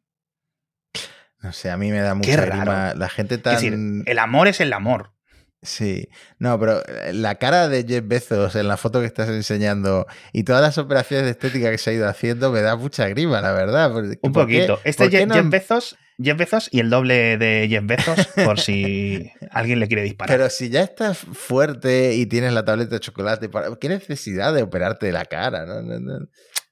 No 1.42 1.54
sé, 1.54 1.70
a 1.70 1.78
mí 1.78 1.92
me 1.92 2.00
da 2.00 2.16
mucha 2.16 2.32
Qué 2.32 2.42
grima. 2.50 2.66
raro. 2.66 3.00
La 3.00 3.10
gente 3.10 3.36
Es 3.36 3.42
tan. 3.44 3.54
decir, 3.54 3.78
el 4.06 4.20
amor 4.20 4.48
es 4.48 4.60
el 4.60 4.74
amor. 4.74 5.14
Sí, 5.62 6.08
no, 6.40 6.60
pero 6.60 6.84
eh, 6.88 7.14
la 7.14 7.36
cara 7.36 7.68
de 7.68 7.84
Jeff 7.88 8.04
Bezos 8.08 8.56
en 8.56 8.68
la 8.68 8.78
foto 8.78 9.00
que 9.00 9.08
estás 9.08 9.28
enseñando 9.30 10.06
y 10.32 10.44
todas 10.44 10.62
las 10.62 10.78
operaciones 10.78 11.26
de 11.26 11.32
estética 11.32 11.72
que 11.72 11.78
se 11.80 11.90
ha 11.90 11.94
ido 11.94 12.08
haciendo 12.08 12.52
me 12.52 12.62
da 12.62 12.76
mucha 12.76 13.08
grima, 13.10 13.42
la 13.42 13.52
verdad. 13.54 13.92
Un 13.96 14.16
¿por 14.32 14.48
qué- 14.48 14.60
poquito. 14.66 14.80
Este 14.84 15.10
qué 15.10 15.18
Jeff, 15.20 15.28
no- 15.28 15.34
Jeff 15.36 15.50
Bezos, 15.50 15.98
Jeff 16.22 16.38
Bezos 16.38 16.70
y 16.72 16.80
el 16.80 16.90
doble 16.90 17.38
de 17.38 17.68
Jeff 17.70 17.86
Bezos 17.86 18.28
por 18.44 18.60
si 18.60 19.32
alguien 19.52 19.80
le 19.80 19.88
quiere 19.88 20.04
disparar. 20.04 20.36
Pero 20.36 20.50
si 20.50 20.70
ya 20.70 20.82
estás 20.82 21.18
fuerte 21.20 22.16
y 22.16 22.26
tienes 22.26 22.54
la 22.54 22.66
tableta 22.66 22.96
de 22.96 23.00
chocolate, 23.00 23.50
¿para- 23.50 23.76
¿qué 23.80 23.90
necesidad 23.90 24.54
de 24.54 24.64
operarte 24.64 25.12
la 25.12 25.26
cara? 25.26 25.66
No, 25.66 25.82
no, 25.82 26.00
no. 26.00 26.28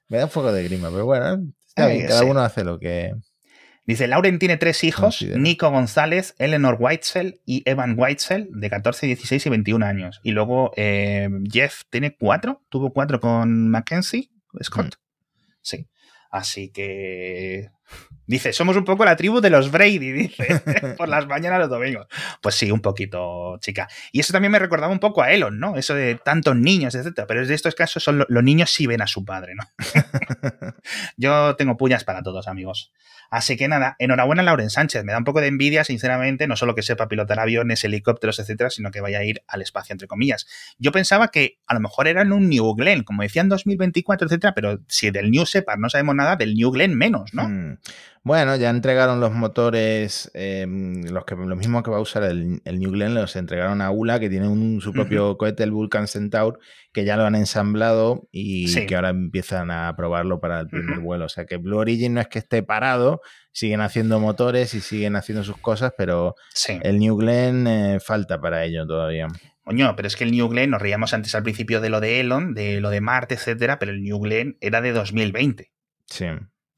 Me 0.08 0.18
da 0.18 0.24
un 0.24 0.30
poco 0.30 0.52
de 0.52 0.62
grima, 0.64 0.90
pero 0.90 1.04
bueno, 1.04 1.44
está 1.66 1.88
bien, 1.88 2.06
cada 2.06 2.20
sí. 2.20 2.26
uno 2.26 2.40
hace 2.40 2.64
lo 2.64 2.78
que... 2.78 3.12
Dice, 3.84 4.08
Lauren 4.08 4.40
tiene 4.40 4.56
tres 4.56 4.82
hijos. 4.82 5.22
Nico 5.36 5.70
González, 5.70 6.34
Eleanor 6.38 6.76
Whitesell 6.80 7.40
y 7.44 7.62
Evan 7.70 7.94
Whitesell, 7.96 8.48
de 8.50 8.68
14, 8.68 9.06
16 9.06 9.46
y 9.46 9.48
21 9.48 9.86
años. 9.86 10.20
Y 10.24 10.32
luego 10.32 10.72
eh, 10.76 11.28
Jeff 11.52 11.82
tiene 11.88 12.16
cuatro, 12.16 12.64
tuvo 12.68 12.92
cuatro 12.92 13.20
con 13.20 13.68
Mackenzie, 13.68 14.30
Scott. 14.60 14.86
Mm. 14.96 14.98
Sí. 15.62 15.88
Así 16.32 16.72
que... 16.72 17.68
Dice, 18.28 18.52
somos 18.52 18.76
un 18.76 18.84
poco 18.84 19.04
la 19.04 19.14
tribu 19.14 19.40
de 19.40 19.50
los 19.50 19.70
Brady, 19.70 19.98
dice, 20.12 20.60
por 20.96 21.08
las 21.08 21.26
mañanas 21.28 21.60
los 21.60 21.68
domingos. 21.70 22.08
Pues 22.40 22.56
sí, 22.56 22.72
un 22.72 22.80
poquito, 22.80 23.56
chica. 23.60 23.88
Y 24.10 24.18
eso 24.18 24.32
también 24.32 24.50
me 24.50 24.58
recordaba 24.58 24.92
un 24.92 24.98
poco 24.98 25.22
a 25.22 25.30
Elon, 25.30 25.60
¿no? 25.60 25.76
Eso 25.76 25.94
de 25.94 26.16
tantos 26.16 26.56
niños, 26.56 26.96
etcétera. 26.96 27.28
Pero 27.28 27.44
en 27.44 27.52
estos 27.52 27.76
casos 27.76 28.02
son 28.02 28.18
lo- 28.18 28.26
los 28.28 28.42
niños 28.42 28.70
sí 28.70 28.88
ven 28.88 29.00
a 29.00 29.06
su 29.06 29.24
padre, 29.24 29.54
¿no? 29.54 29.62
Yo 31.16 31.56
tengo 31.56 31.76
puñas 31.76 32.04
para 32.04 32.22
todos, 32.22 32.48
amigos. 32.48 32.92
Así 33.28 33.56
que 33.56 33.66
nada, 33.66 33.96
enhorabuena 33.98 34.42
a 34.42 34.44
Lauren 34.44 34.70
Sánchez. 34.70 35.02
Me 35.04 35.10
da 35.12 35.18
un 35.18 35.24
poco 35.24 35.40
de 35.40 35.48
envidia, 35.48 35.82
sinceramente, 35.84 36.46
no 36.46 36.54
solo 36.56 36.74
que 36.76 36.82
sepa 36.82 37.08
pilotar 37.08 37.40
aviones, 37.40 37.82
helicópteros, 37.82 38.38
etcétera, 38.38 38.70
sino 38.70 38.90
que 38.92 39.00
vaya 39.00 39.18
a 39.18 39.24
ir 39.24 39.42
al 39.48 39.62
espacio, 39.62 39.92
entre 39.92 40.06
comillas. 40.06 40.46
Yo 40.78 40.92
pensaba 40.92 41.28
que 41.28 41.58
a 41.66 41.74
lo 41.74 41.80
mejor 41.80 42.06
era 42.06 42.22
en 42.22 42.32
un 42.32 42.48
New 42.48 42.74
Glenn, 42.74 43.02
como 43.02 43.22
decían 43.22 43.48
2024, 43.48 44.26
etcétera, 44.28 44.54
pero 44.54 44.80
si 44.88 45.10
del 45.10 45.30
New 45.32 45.44
Shepard 45.44 45.78
no 45.78 45.90
sabemos 45.90 46.14
nada, 46.14 46.36
del 46.36 46.54
New 46.54 46.70
Glenn 46.70 46.96
menos, 46.96 47.34
¿no? 47.34 47.48
Mm. 47.48 47.75
Bueno, 48.22 48.56
ya 48.56 48.70
entregaron 48.70 49.20
los 49.20 49.32
motores, 49.32 50.30
eh, 50.34 50.66
los, 50.68 51.24
que, 51.24 51.36
lo 51.36 51.54
mismo 51.54 51.82
que 51.84 51.90
va 51.92 51.98
a 51.98 52.00
usar 52.00 52.24
el, 52.24 52.60
el 52.64 52.80
New 52.80 52.90
Glenn, 52.90 53.14
los 53.14 53.36
entregaron 53.36 53.80
a 53.80 53.90
ULA, 53.92 54.18
que 54.18 54.28
tiene 54.28 54.48
un, 54.48 54.80
su 54.80 54.92
propio 54.92 55.36
cohete, 55.38 55.62
el 55.62 55.70
Vulcan 55.70 56.08
Centaur, 56.08 56.58
que 56.92 57.04
ya 57.04 57.16
lo 57.16 57.24
han 57.24 57.36
ensamblado 57.36 58.26
y 58.32 58.66
Sí. 58.68 58.86
que 58.86 58.96
ahora 58.96 59.10
empiezan 59.10 59.70
a 59.70 59.94
probarlo 59.96 60.40
para 60.40 60.58
el 60.60 60.66
primer 60.68 60.98
vuelo. 60.98 61.26
O 61.26 61.28
sea 61.28 61.46
que 61.46 61.56
Blue 61.56 61.78
Origin 61.78 62.14
no 62.14 62.20
es 62.20 62.26
que 62.26 62.40
esté 62.40 62.64
parado, 62.64 63.20
siguen 63.52 63.80
haciendo 63.80 64.18
motores 64.18 64.74
y 64.74 64.80
siguen 64.80 65.14
haciendo 65.14 65.44
sus 65.44 65.58
cosas, 65.58 65.92
pero 65.96 66.34
Sí. 66.52 66.78
el 66.82 66.98
New 66.98 67.16
Glenn 67.16 67.66
eh, 67.68 68.00
falta 68.00 68.40
para 68.40 68.64
ello 68.64 68.86
todavía. 68.88 69.28
Coño, 69.62 69.94
pero 69.96 70.08
es 70.08 70.16
que 70.16 70.24
el 70.24 70.32
New 70.32 70.48
Glenn, 70.48 70.70
nos 70.70 70.82
reíamos 70.82 71.12
antes 71.14 71.34
al 71.36 71.42
principio 71.44 71.80
de 71.80 71.90
lo 71.90 72.00
de 72.00 72.18
Elon, 72.20 72.54
de 72.54 72.80
lo 72.80 72.90
de 72.90 73.00
Marte, 73.00 73.34
etcétera, 73.34 73.78
pero 73.78 73.92
el 73.92 74.02
New 74.02 74.18
Glenn 74.20 74.56
era 74.60 74.80
de 74.80 74.92
2020. 74.92 75.70
Sí. 76.06 76.26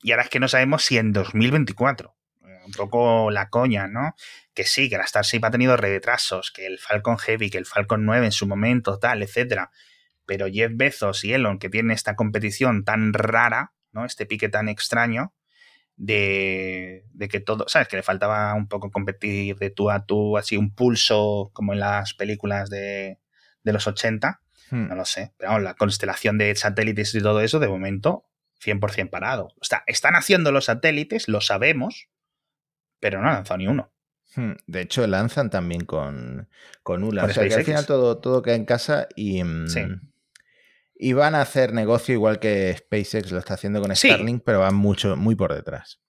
Y 0.03 0.13
ahora 0.13 0.25
es 0.25 0.31
que 0.31 0.41
no 0.41 0.49
sabemos 0.49 0.85
si 0.85 0.99
en 0.99 1.13
2024. 1.13 2.15
Eh, 2.47 2.61
Un 2.65 2.73
poco 2.73 3.31
la 3.31 3.49
coña, 3.49 3.89
¿no? 3.89 4.15
Que 4.55 4.65
sí, 4.65 4.89
que 4.89 4.99
la 4.99 5.07
Starship 5.07 5.45
ha 5.45 5.51
tenido 5.51 5.77
retrasos, 5.77 6.51
que 6.51 6.67
el 6.67 6.79
Falcon 6.79 7.19
Heavy, 7.19 7.51
que 7.51 7.59
el 7.59 7.67
Falcon 7.67 8.05
9 8.05 8.27
en 8.27 8.33
su 8.33 8.47
momento, 8.47 8.99
tal, 8.99 9.23
etcétera. 9.23 9.71
Pero 10.27 10.47
Jeff 10.53 10.73
Bezos 10.75 11.25
y 11.25 11.33
Elon, 11.33 11.59
que 11.59 11.71
tienen 11.71 11.91
esta 11.93 12.15
competición 12.17 12.85
tan 12.85 13.13
rara, 13.13 13.73
¿no? 13.93 14.05
Este 14.05 14.27
pique 14.27 14.49
tan 14.49 14.69
extraño, 14.69 15.33
de, 15.99 17.05
de 17.13 17.29
que 17.29 17.41
todo, 17.41 17.67
¿sabes? 17.69 17.89
Que 17.89 17.97
le 17.97 18.03
faltaba 18.03 18.55
un 18.55 18.69
poco 18.69 18.91
competir 18.91 19.57
de 19.57 19.71
tú 19.71 19.91
a 19.91 20.07
tú, 20.07 20.39
así 20.39 20.57
un 20.57 20.73
pulso 20.75 21.51
como 21.53 21.73
en 21.73 21.81
las 21.81 22.15
películas 22.15 22.71
de, 22.71 23.19
de 23.65 23.73
los 23.73 23.87
80. 23.87 24.41
Hmm. 24.71 24.89
No 24.89 24.95
lo 24.95 25.05
sé. 25.05 25.33
Pero 25.37 25.51
vamos, 25.51 25.65
la 25.65 25.75
constelación 25.75 26.39
de 26.39 26.55
satélites 26.55 27.15
y 27.15 27.21
todo 27.21 27.41
eso, 27.41 27.59
de 27.59 27.69
momento, 27.69 28.25
100% 28.65 29.11
parado. 29.11 29.49
O 29.61 29.65
sea, 29.65 29.85
están 29.87 30.15
haciendo 30.17 30.53
los 30.53 30.67
satélites, 30.67 31.29
lo 31.29 31.41
sabemos, 31.41 32.09
pero 33.01 33.21
no 33.21 33.29
han 33.29 33.35
lanzado 33.35 33.59
ni 33.59 33.67
uno. 33.69 33.93
Hmm, 34.37 34.53
De 34.67 34.81
hecho, 34.83 35.07
lanzan 35.07 35.51
también 35.51 35.85
con, 35.85 36.49
con 36.83 37.03
ULA. 37.03 37.25
O 37.25 37.29
sea, 37.31 37.47
que 37.49 37.55
al 37.55 37.65
final 37.65 37.87
todo, 37.87 38.19
todo 38.19 38.43
queda 38.43 38.57
en 38.57 38.65
casa 38.67 39.09
y, 39.17 39.43
mm, 39.43 39.69
Sí. 39.69 39.81
y 40.97 41.13
van 41.15 41.35
a 41.35 41.41
hacer 41.41 41.73
negocio 41.73 42.13
igual 42.15 42.39
que 42.39 42.75
SpaceX 42.77 43.31
lo 43.33 43.39
está 43.39 43.55
haciendo 43.55 43.81
con 43.81 43.95
Sí. 43.97 44.09
Starlink, 44.09 44.43
pero 44.45 44.61
van 44.61 44.75
mucho, 44.75 45.17
muy 45.17 45.35
por 45.35 45.55
detrás. 45.55 46.01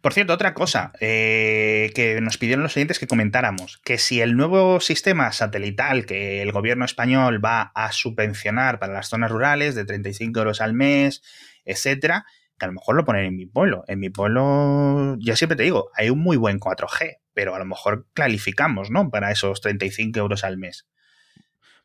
Por 0.00 0.14
cierto, 0.14 0.32
otra 0.32 0.54
cosa 0.54 0.92
eh, 1.00 1.90
que 1.94 2.20
nos 2.22 2.38
pidieron 2.38 2.62
los 2.62 2.74
oyentes 2.76 2.98
que 2.98 3.06
comentáramos, 3.06 3.78
que 3.84 3.98
si 3.98 4.20
el 4.22 4.34
nuevo 4.36 4.80
sistema 4.80 5.30
satelital 5.32 6.06
que 6.06 6.40
el 6.42 6.52
gobierno 6.52 6.84
español 6.86 7.44
va 7.44 7.70
a 7.74 7.92
subvencionar 7.92 8.78
para 8.78 8.94
las 8.94 9.08
zonas 9.08 9.30
rurales 9.30 9.74
de 9.74 9.84
35 9.84 10.38
euros 10.40 10.60
al 10.62 10.72
mes, 10.72 11.22
etcétera, 11.70 12.24
que 12.58 12.64
a 12.64 12.68
lo 12.68 12.74
mejor 12.74 12.96
lo 12.96 13.04
ponen 13.04 13.24
en 13.26 13.36
mi 13.36 13.46
pueblo. 13.46 13.84
En 13.86 14.00
mi 14.00 14.10
pueblo, 14.10 15.16
yo 15.20 15.36
siempre 15.36 15.56
te 15.56 15.62
digo, 15.62 15.90
hay 15.94 16.10
un 16.10 16.18
muy 16.18 16.36
buen 16.36 16.58
4G, 16.58 17.18
pero 17.32 17.54
a 17.54 17.58
lo 17.58 17.64
mejor 17.64 18.06
clarificamos, 18.14 18.90
¿no? 18.90 19.10
Para 19.10 19.30
esos 19.30 19.60
35 19.60 20.18
euros 20.18 20.42
al 20.44 20.58
mes. 20.58 20.86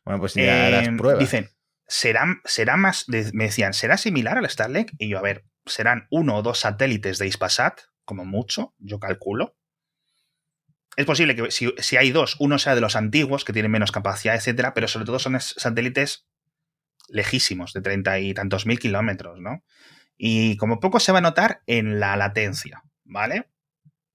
Bueno, 0.04 0.20
pues 0.20 0.34
ya 0.34 0.68
las 0.70 0.88
Eh, 0.88 0.92
pruebas. 0.96 1.20
Dicen, 1.20 1.50
será, 1.86 2.26
será 2.44 2.76
más, 2.76 3.04
de- 3.06 3.30
me 3.32 3.44
decían, 3.44 3.72
¿será 3.72 3.96
similar 3.96 4.36
al 4.36 4.50
Starlink? 4.50 4.92
Y 4.98 5.08
yo, 5.08 5.18
a 5.18 5.22
ver, 5.22 5.44
serán 5.64 6.06
uno 6.10 6.36
o 6.36 6.42
dos 6.42 6.58
satélites 6.60 7.18
de 7.18 7.26
Ispasat, 7.26 7.80
como 8.04 8.24
mucho, 8.24 8.74
yo 8.78 8.98
calculo. 8.98 9.56
Es 10.96 11.06
posible 11.06 11.34
que 11.34 11.50
si, 11.50 11.72
si 11.78 11.96
hay 11.96 12.10
dos, 12.12 12.36
uno 12.38 12.58
sea 12.58 12.74
de 12.74 12.80
los 12.80 12.94
antiguos, 12.96 13.44
que 13.44 13.52
tienen 13.52 13.70
menos 13.72 13.90
capacidad, 13.92 14.34
etcétera, 14.36 14.74
pero 14.74 14.86
sobre 14.88 15.06
todo 15.06 15.18
son 15.18 15.36
es- 15.36 15.54
satélites 15.56 16.26
lejísimos, 17.08 17.72
de 17.72 17.82
treinta 17.82 18.18
y 18.18 18.34
tantos 18.34 18.66
mil 18.66 18.78
kilómetros, 18.78 19.40
¿no? 19.40 19.64
Y 20.16 20.56
como 20.56 20.80
poco 20.80 21.00
se 21.00 21.12
va 21.12 21.18
a 21.18 21.22
notar 21.22 21.62
en 21.66 22.00
la 22.00 22.16
latencia, 22.16 22.82
¿vale? 23.04 23.48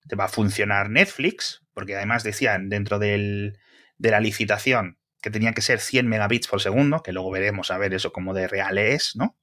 Te 0.07 0.15
va 0.15 0.25
a 0.25 0.29
funcionar 0.29 0.89
Netflix, 0.89 1.63
porque 1.73 1.95
además 1.95 2.23
decían 2.23 2.69
dentro 2.69 2.99
del, 2.99 3.57
de 3.97 4.11
la 4.11 4.19
licitación 4.19 4.97
que 5.21 5.29
tenía 5.29 5.53
que 5.53 5.61
ser 5.61 5.79
100 5.79 6.07
megabits 6.07 6.47
por 6.47 6.61
segundo, 6.61 7.03
que 7.03 7.11
luego 7.11 7.31
veremos 7.31 7.71
a 7.71 7.77
ver 7.77 7.93
eso 7.93 8.13
como 8.13 8.33
de 8.33 8.47
real 8.47 8.77
es, 8.77 9.15
¿no? 9.15 9.37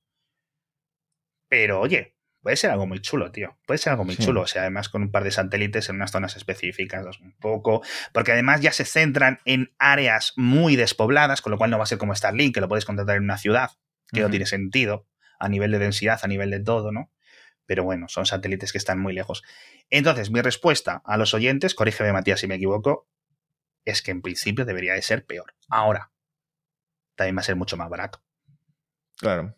Pero 1.48 1.80
oye, 1.80 2.15
puede 2.46 2.56
ser 2.56 2.70
algo 2.70 2.86
muy 2.86 3.00
chulo, 3.00 3.32
tío. 3.32 3.58
Puede 3.66 3.78
ser 3.78 3.90
algo 3.90 4.04
muy 4.04 4.16
chulo. 4.16 4.42
O 4.42 4.46
sea, 4.46 4.62
además 4.62 4.88
con 4.88 5.02
un 5.02 5.10
par 5.10 5.24
de 5.24 5.32
satélites 5.32 5.88
en 5.88 5.96
unas 5.96 6.12
zonas 6.12 6.36
específicas, 6.36 7.04
un 7.18 7.32
poco. 7.40 7.82
Porque 8.12 8.30
además 8.30 8.60
ya 8.60 8.70
se 8.70 8.84
centran 8.84 9.40
en 9.44 9.74
áreas 9.80 10.32
muy 10.36 10.76
despobladas, 10.76 11.42
con 11.42 11.50
lo 11.50 11.58
cual 11.58 11.70
no 11.72 11.78
va 11.78 11.82
a 11.82 11.88
ser 11.88 11.98
como 11.98 12.14
Starlink, 12.14 12.54
que 12.54 12.60
lo 12.60 12.68
puedes 12.68 12.84
contratar 12.84 13.16
en 13.16 13.24
una 13.24 13.36
ciudad, 13.36 13.72
que 14.12 14.20
no 14.20 14.30
tiene 14.30 14.46
sentido 14.46 15.08
a 15.40 15.48
nivel 15.48 15.72
de 15.72 15.80
densidad, 15.80 16.20
a 16.22 16.28
nivel 16.28 16.50
de 16.50 16.60
todo, 16.60 16.92
¿no? 16.92 17.10
Pero 17.66 17.82
bueno, 17.82 18.06
son 18.06 18.26
satélites 18.26 18.70
que 18.70 18.78
están 18.78 19.00
muy 19.00 19.12
lejos. 19.12 19.42
Entonces, 19.90 20.30
mi 20.30 20.40
respuesta 20.40 21.02
a 21.04 21.16
los 21.16 21.34
oyentes, 21.34 21.74
corrígeme 21.74 22.12
Matías 22.12 22.38
si 22.38 22.46
me 22.46 22.54
equivoco, 22.54 23.08
es 23.84 24.02
que 24.02 24.12
en 24.12 24.22
principio 24.22 24.64
debería 24.64 24.94
de 24.94 25.02
ser 25.02 25.26
peor. 25.26 25.56
Ahora, 25.68 26.12
también 27.16 27.36
va 27.36 27.40
a 27.40 27.42
ser 27.42 27.56
mucho 27.56 27.76
más 27.76 27.90
barato. 27.90 28.22
Claro. 29.16 29.56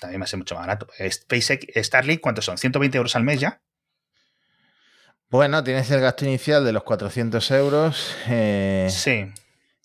También 0.00 0.22
a 0.22 0.26
ser 0.26 0.38
mucho 0.38 0.54
más 0.54 0.66
barato. 0.66 0.88
SpaceX, 0.98 1.66
Starlink, 1.76 2.20
¿cuántos 2.20 2.46
son? 2.46 2.56
¿120 2.56 2.94
euros 2.94 3.14
al 3.16 3.22
mes 3.22 3.38
ya? 3.38 3.60
Bueno, 5.28 5.62
tienes 5.62 5.90
el 5.90 6.00
gasto 6.00 6.24
inicial 6.24 6.64
de 6.64 6.72
los 6.72 6.82
400 6.82 7.50
euros. 7.52 8.16
Eh, 8.28 8.88
sí. 8.90 9.26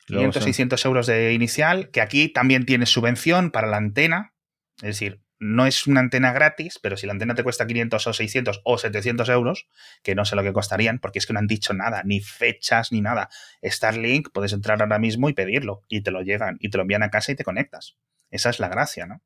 500, 0.07 0.43
600 0.43 0.85
euros 0.85 1.07
de 1.07 1.33
inicial, 1.33 1.89
que 1.91 2.01
aquí 2.01 2.29
también 2.29 2.65
tienes 2.65 2.89
subvención 2.89 3.51
para 3.51 3.67
la 3.67 3.77
antena. 3.77 4.33
Es 4.77 4.99
decir, 4.99 5.21
no 5.39 5.65
es 5.65 5.85
una 5.85 5.99
antena 5.99 6.31
gratis, 6.31 6.79
pero 6.81 6.95
si 6.95 7.05
la 7.05 7.13
antena 7.13 7.35
te 7.35 7.43
cuesta 7.43 7.67
500 7.67 8.07
o 8.07 8.13
600 8.13 8.61
o 8.63 8.77
700 8.77 9.29
euros, 9.29 9.67
que 10.01 10.15
no 10.15 10.25
sé 10.25 10.35
lo 10.35 10.43
que 10.43 10.53
costarían, 10.53 10.99
porque 10.99 11.19
es 11.19 11.25
que 11.25 11.33
no 11.33 11.39
han 11.39 11.47
dicho 11.47 11.73
nada, 11.73 12.03
ni 12.05 12.21
fechas, 12.21 12.91
ni 12.91 13.01
nada. 13.01 13.29
Starlink, 13.63 14.29
puedes 14.31 14.53
entrar 14.53 14.81
ahora 14.81 14.99
mismo 14.99 15.27
y 15.29 15.33
pedirlo, 15.33 15.83
y 15.89 16.01
te 16.01 16.11
lo 16.11 16.21
llegan, 16.21 16.57
y 16.59 16.69
te 16.69 16.77
lo 16.77 16.83
envían 16.83 17.03
a 17.03 17.09
casa 17.09 17.31
y 17.31 17.35
te 17.35 17.43
conectas. 17.43 17.97
Esa 18.31 18.49
es 18.49 18.59
la 18.59 18.69
gracia, 18.69 19.05
¿no? 19.05 19.21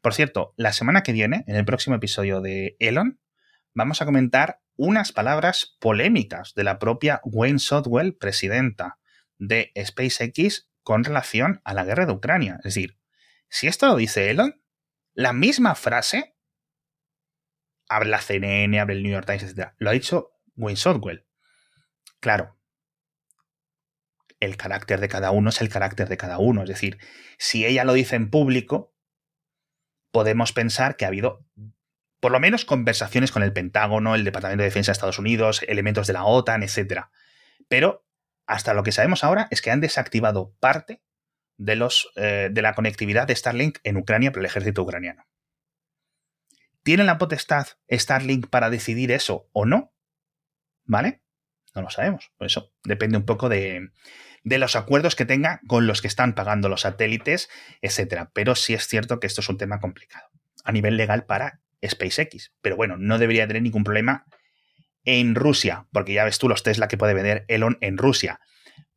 Por 0.00 0.14
cierto, 0.14 0.54
la 0.56 0.72
semana 0.72 1.02
que 1.02 1.12
viene, 1.12 1.44
en 1.46 1.56
el 1.56 1.64
próximo 1.64 1.96
episodio 1.96 2.40
de 2.40 2.76
Elon, 2.78 3.20
vamos 3.74 4.00
a 4.00 4.04
comentar 4.04 4.60
unas 4.76 5.12
palabras 5.12 5.76
polémicas 5.80 6.54
de 6.54 6.64
la 6.64 6.78
propia 6.78 7.20
Wayne 7.24 7.58
Sotwell, 7.58 8.16
presidenta 8.16 8.98
de 9.38 9.72
SpaceX, 9.78 10.68
con 10.82 11.02
relación 11.02 11.60
a 11.64 11.74
la 11.74 11.84
guerra 11.84 12.06
de 12.06 12.12
Ucrania. 12.12 12.56
Es 12.58 12.74
decir, 12.74 12.98
si 13.48 13.66
esto 13.66 13.86
lo 13.86 13.96
dice 13.96 14.30
Elon, 14.30 14.62
la 15.14 15.32
misma 15.32 15.74
frase, 15.74 16.36
habla 17.88 18.20
CNN, 18.20 18.78
habla 18.78 18.94
el 18.94 19.02
New 19.02 19.12
York 19.12 19.26
Times, 19.26 19.42
etc. 19.42 19.72
Lo 19.78 19.90
ha 19.90 19.94
dicho 19.94 20.32
Wayne 20.56 20.76
Sotwell. 20.76 21.26
Claro, 22.20 22.56
el 24.40 24.56
carácter 24.56 25.00
de 25.00 25.08
cada 25.08 25.30
uno 25.30 25.50
es 25.50 25.60
el 25.60 25.68
carácter 25.68 26.08
de 26.08 26.16
cada 26.16 26.38
uno. 26.38 26.62
Es 26.62 26.68
decir, 26.68 26.98
si 27.38 27.64
ella 27.64 27.84
lo 27.84 27.94
dice 27.94 28.16
en 28.16 28.30
público, 28.30 28.94
podemos 30.16 30.54
pensar 30.54 30.96
que 30.96 31.04
ha 31.04 31.08
habido 31.08 31.44
por 32.20 32.32
lo 32.32 32.40
menos 32.40 32.64
conversaciones 32.64 33.30
con 33.30 33.42
el 33.42 33.52
Pentágono, 33.52 34.14
el 34.14 34.24
Departamento 34.24 34.62
de 34.62 34.68
Defensa 34.68 34.90
de 34.90 34.94
Estados 34.94 35.18
Unidos, 35.18 35.62
elementos 35.68 36.06
de 36.06 36.14
la 36.14 36.24
OTAN, 36.24 36.62
etc. 36.62 37.08
Pero 37.68 38.06
hasta 38.46 38.72
lo 38.72 38.82
que 38.82 38.92
sabemos 38.92 39.24
ahora 39.24 39.46
es 39.50 39.60
que 39.60 39.70
han 39.70 39.82
desactivado 39.82 40.54
parte 40.58 41.02
de, 41.58 41.76
los, 41.76 42.10
eh, 42.16 42.48
de 42.50 42.62
la 42.62 42.72
conectividad 42.72 43.26
de 43.26 43.36
Starlink 43.36 43.76
en 43.84 43.98
Ucrania 43.98 44.32
por 44.32 44.40
el 44.40 44.46
ejército 44.46 44.84
ucraniano. 44.84 45.26
¿Tiene 46.82 47.04
la 47.04 47.18
potestad 47.18 47.66
Starlink 47.90 48.48
para 48.48 48.70
decidir 48.70 49.12
eso 49.12 49.50
o 49.52 49.66
no? 49.66 49.92
¿Vale? 50.86 51.20
No 51.74 51.82
lo 51.82 51.90
sabemos. 51.90 52.32
Por 52.38 52.46
eso 52.46 52.72
depende 52.84 53.18
un 53.18 53.26
poco 53.26 53.50
de, 53.50 53.90
de 54.46 54.58
los 54.58 54.76
acuerdos 54.76 55.14
que 55.14 55.26
tenga 55.26 55.60
con 55.66 55.86
los 55.86 56.00
que 56.00 56.08
están 56.08 56.34
pagando 56.34 56.68
los 56.68 56.82
satélites, 56.82 57.50
etc. 57.82 58.28
Pero 58.32 58.54
sí 58.54 58.72
es 58.72 58.86
cierto 58.86 59.20
que 59.20 59.26
esto 59.26 59.42
es 59.42 59.48
un 59.48 59.58
tema 59.58 59.80
complicado 59.80 60.28
a 60.64 60.72
nivel 60.72 60.96
legal 60.96 61.26
para 61.26 61.60
SpaceX. 61.84 62.52
Pero 62.62 62.76
bueno, 62.76 62.96
no 62.96 63.18
debería 63.18 63.46
tener 63.46 63.62
ningún 63.62 63.84
problema 63.84 64.24
en 65.04 65.34
Rusia, 65.34 65.86
porque 65.92 66.14
ya 66.14 66.24
ves 66.24 66.38
tú 66.38 66.48
los 66.48 66.62
Tesla 66.62 66.88
que 66.88 66.96
puede 66.96 67.14
vender 67.14 67.44
Elon 67.48 67.76
en 67.80 67.98
Rusia 67.98 68.40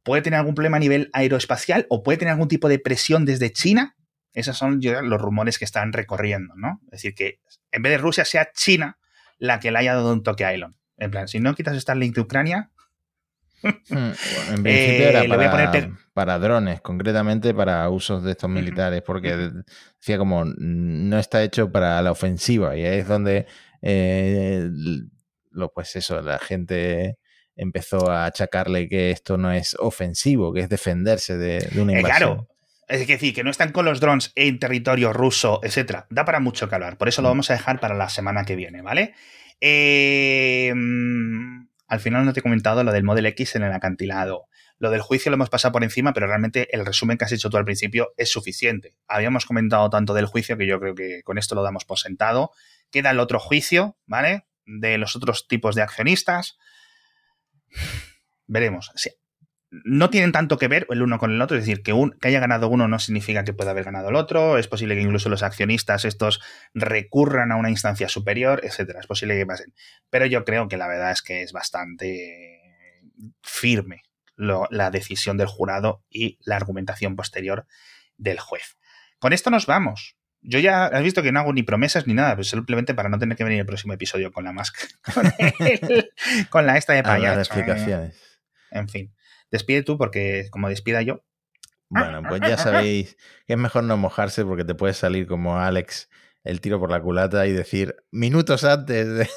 puede 0.03 0.21
tener 0.21 0.39
algún 0.39 0.55
problema 0.55 0.77
a 0.77 0.79
nivel 0.79 1.09
aeroespacial 1.13 1.85
o 1.89 2.03
puede 2.03 2.17
tener 2.17 2.31
algún 2.31 2.47
tipo 2.47 2.69
de 2.69 2.79
presión 2.79 3.25
desde 3.25 3.51
China. 3.51 3.95
Esos 4.33 4.57
son 4.57 4.79
los 4.81 5.21
rumores 5.21 5.59
que 5.59 5.65
están 5.65 5.93
recorriendo, 5.93 6.55
¿no? 6.55 6.81
Es 6.85 6.91
decir, 7.03 7.13
que 7.13 7.39
en 7.71 7.81
vez 7.81 7.91
de 7.91 7.97
Rusia 7.97 8.25
sea 8.25 8.51
China 8.51 8.97
la 9.37 9.59
que 9.59 9.71
le 9.71 9.79
haya 9.79 9.93
dado 9.93 10.13
un 10.13 10.23
toque 10.23 10.45
a 10.45 10.53
Elon. 10.53 10.75
En 10.97 11.11
plan, 11.11 11.27
si 11.27 11.39
no 11.39 11.55
quitas 11.55 11.79
Starlink 11.79 12.15
de 12.15 12.21
Ucrania. 12.21 12.71
Hmm, 13.61 14.11
en 14.53 14.63
principio 14.63 15.09
era 15.09 15.23
para, 15.27 15.91
para, 16.13 16.39
drones, 16.39 16.81
concretamente 16.81 17.53
para 17.53 17.89
usos 17.89 18.23
de 18.23 18.31
estos 18.31 18.49
militares, 18.49 19.01
porque 19.01 19.51
decía 19.99 20.17
como 20.17 20.45
no 20.45 21.19
está 21.19 21.43
hecho 21.43 21.71
para 21.71 22.01
la 22.01 22.11
ofensiva 22.11 22.77
y 22.77 22.85
ahí 22.85 22.99
es 22.99 23.07
donde 23.07 23.47
eh, 23.81 24.69
lo, 25.51 25.71
pues 25.71 25.95
eso, 25.95 26.21
la 26.21 26.39
gente 26.39 27.17
empezó 27.55 28.09
a 28.09 28.25
achacarle 28.25 28.87
que 28.87 29.11
esto 29.11 29.37
no 29.37 29.51
es 29.51 29.75
ofensivo, 29.79 30.53
que 30.53 30.61
es 30.61 30.69
defenderse 30.69 31.37
de, 31.37 31.67
una 31.81 31.93
eh, 31.93 31.97
invasión. 31.97 32.17
claro. 32.17 32.47
Es 32.87 33.05
decir, 33.05 33.35
que 33.35 33.43
no 33.43 33.51
están 33.51 33.71
con 33.71 33.85
los 33.85 33.99
drones 33.99 34.31
en 34.33 34.57
territorio 34.57 35.13
ruso, 35.13 35.59
etcétera. 35.61 36.07
Da 36.09 36.25
para 36.25 36.39
mucho 36.39 36.67
que 36.67 36.73
hablar. 36.73 36.97
Por 36.97 37.07
eso 37.07 37.21
lo 37.21 37.27
mm. 37.27 37.31
vamos 37.31 37.49
a 37.51 37.53
dejar 37.53 37.79
para 37.79 37.93
la 37.93 38.09
semana 38.09 38.45
que 38.45 38.55
viene, 38.55 38.81
¿vale? 38.81 39.13
Eh, 39.61 40.73
mm, 40.73 41.58
al 41.89 41.99
final 41.99 42.23
no 42.23 42.33
te 42.33 42.39
he 42.39 42.43
comentado 42.43 42.83
lo 42.83 42.91
del 42.91 43.03
Model 43.03 43.25
X 43.25 43.55
en 43.55 43.63
el 43.63 43.73
acantilado. 43.73 44.47
Lo 44.77 44.91
del 44.91 45.01
juicio 45.01 45.31
lo 45.31 45.35
hemos 45.35 45.49
pasado 45.49 45.71
por 45.71 45.83
encima, 45.83 46.13
pero 46.13 46.27
realmente 46.27 46.73
el 46.73 46.85
resumen 46.85 47.17
que 47.17 47.25
has 47.25 47.31
hecho 47.31 47.49
tú 47.49 47.57
al 47.57 47.65
principio 47.65 48.13
es 48.15 48.31
suficiente. 48.31 48.95
Habíamos 49.07 49.45
comentado 49.45 49.89
tanto 49.89 50.13
del 50.13 50.27
juicio 50.27 50.55
que 50.55 50.67
yo 50.67 50.79
creo 50.79 50.93
que 50.93 51.23
con 51.23 51.37
esto 51.37 51.55
lo 51.55 51.63
damos 51.63 51.85
por 51.85 51.97
sentado. 51.97 52.51
Queda 52.91 53.09
el 53.09 53.19
otro 53.19 53.39
juicio, 53.39 53.97
¿vale? 54.05 54.45
De 54.65 54.99
los 54.99 55.15
otros 55.15 55.47
tipos 55.47 55.75
de 55.75 55.81
accionistas. 55.81 56.57
Veremos. 58.45 58.91
No 59.71 60.09
tienen 60.09 60.31
tanto 60.31 60.57
que 60.57 60.67
ver 60.67 60.87
el 60.89 61.01
uno 61.01 61.19
con 61.19 61.31
el 61.31 61.41
otro, 61.41 61.57
es 61.57 61.65
decir, 61.65 61.83
que, 61.83 61.93
un, 61.93 62.11
que 62.19 62.27
haya 62.27 62.39
ganado 62.39 62.69
uno 62.69 62.87
no 62.87 62.97
significa 62.97 63.43
que 63.43 63.53
pueda 63.53 63.71
haber 63.71 63.85
ganado 63.85 64.09
el 64.09 64.15
otro, 64.15 64.57
es 64.57 64.67
posible 64.67 64.95
que 64.95 65.01
incluso 65.01 65.29
los 65.29 65.43
accionistas 65.43 66.05
estos 66.05 66.41
recurran 66.73 67.51
a 67.51 67.55
una 67.55 67.69
instancia 67.69 68.09
superior, 68.09 68.61
etcétera, 68.63 68.99
es 68.99 69.07
posible 69.07 69.37
que 69.37 69.45
pasen. 69.45 69.73
Pero 70.09 70.25
yo 70.25 70.43
creo 70.43 70.67
que 70.67 70.77
la 70.77 70.87
verdad 70.87 71.11
es 71.11 71.21
que 71.21 71.43
es 71.43 71.51
bastante 71.51 72.61
firme 73.43 74.01
la 74.35 74.89
decisión 74.89 75.37
del 75.37 75.47
jurado 75.47 76.03
y 76.09 76.39
la 76.45 76.55
argumentación 76.55 77.15
posterior 77.17 77.67
del 78.17 78.39
juez. 78.39 78.77
Con 79.19 79.33
esto 79.33 79.49
nos 79.49 79.65
vamos. 79.65 80.15
Yo 80.41 80.59
ya 80.59 80.85
has 80.85 81.03
visto 81.03 81.21
que 81.21 81.33
no 81.33 81.41
hago 81.41 81.51
ni 81.51 81.63
promesas 81.63 82.07
ni 82.07 82.13
nada, 82.13 82.31
pero 82.31 82.45
simplemente 82.45 82.93
para 82.93 83.09
no 83.09 83.19
tener 83.19 83.37
que 83.37 83.43
venir 83.43 83.59
el 83.59 83.65
próximo 83.65 83.93
episodio 83.93 84.31
con 84.31 84.45
la 84.45 84.53
máscara, 84.53 84.87
con, 86.49 86.65
la 86.65 86.77
esta 86.77 86.93
de 86.93 87.03
payaso. 87.03 87.41
explicaciones. 87.41 88.17
En 88.71 88.87
fin, 88.87 89.13
despide 89.51 89.83
tú 89.83 89.97
porque 89.97 90.47
como 90.51 90.69
despida 90.69 91.01
yo. 91.01 91.23
Bueno, 91.89 92.21
pues 92.27 92.41
ya 92.41 92.57
sabéis 92.57 93.17
que 93.47 93.53
es 93.53 93.59
mejor 93.59 93.83
no 93.83 93.97
mojarse 93.97 94.45
porque 94.45 94.63
te 94.63 94.75
puedes 94.75 94.97
salir 94.97 95.25
como 95.25 95.59
Alex 95.59 96.07
el 96.43 96.61
tiro 96.61 96.79
por 96.79 96.89
la 96.89 97.01
culata 97.01 97.47
y 97.47 97.51
decir 97.51 97.95
minutos 98.11 98.63
antes 98.63 99.07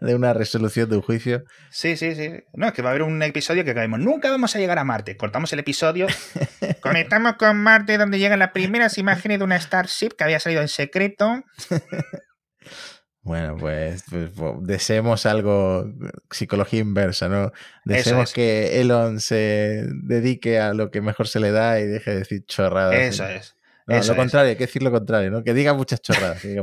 de, 0.00 0.14
una 0.14 0.32
resolución 0.32 0.88
de 0.88 0.96
un 0.96 1.02
juicio. 1.02 1.44
Sí, 1.70 1.96
sí, 1.96 2.14
sí. 2.14 2.30
No, 2.54 2.68
es 2.68 2.72
que 2.72 2.82
va 2.82 2.88
a 2.88 2.92
haber 2.92 3.02
un 3.02 3.22
episodio 3.22 3.64
que 3.64 3.74
caemos. 3.74 4.00
Nunca 4.00 4.30
vamos 4.30 4.56
a 4.56 4.58
llegar 4.58 4.78
a 4.78 4.84
Marte. 4.84 5.16
Cortamos 5.16 5.52
el 5.52 5.58
episodio, 5.58 6.06
conectamos 6.80 7.34
con 7.34 7.56
Marte 7.58 7.98
donde 7.98 8.18
llegan 8.18 8.38
las 8.38 8.52
primeras 8.52 8.96
imágenes 8.98 9.38
de 9.38 9.44
una 9.44 9.60
Starship 9.60 10.10
que 10.16 10.24
había 10.24 10.40
salido 10.40 10.62
en 10.62 10.68
secreto. 10.68 11.44
Bueno, 13.24 13.56
pues, 13.56 14.02
pues, 14.10 14.30
pues, 14.34 14.54
deseemos 14.62 15.26
algo, 15.26 15.86
psicología 16.30 16.80
inversa, 16.80 17.28
¿no? 17.28 17.52
Deseemos 17.84 18.32
que 18.32 18.80
Elon 18.80 19.20
se 19.20 19.86
dedique 20.02 20.58
a 20.58 20.74
lo 20.74 20.90
que 20.90 21.00
mejor 21.00 21.28
se 21.28 21.38
le 21.38 21.52
da 21.52 21.78
y 21.78 21.86
deje 21.86 22.10
de 22.10 22.18
decir 22.18 22.44
chorradas. 22.46 22.96
Eso 22.96 23.26
es. 23.28 23.56
No, 23.86 24.02
lo 24.02 24.16
contrario, 24.16 24.50
hay 24.50 24.56
que 24.56 24.66
decir 24.66 24.82
lo 24.82 24.90
contrario, 24.90 25.30
¿no? 25.30 25.44
Que 25.44 25.54
diga 25.54 25.74
muchas 25.74 26.02
chorradas. 26.02 26.42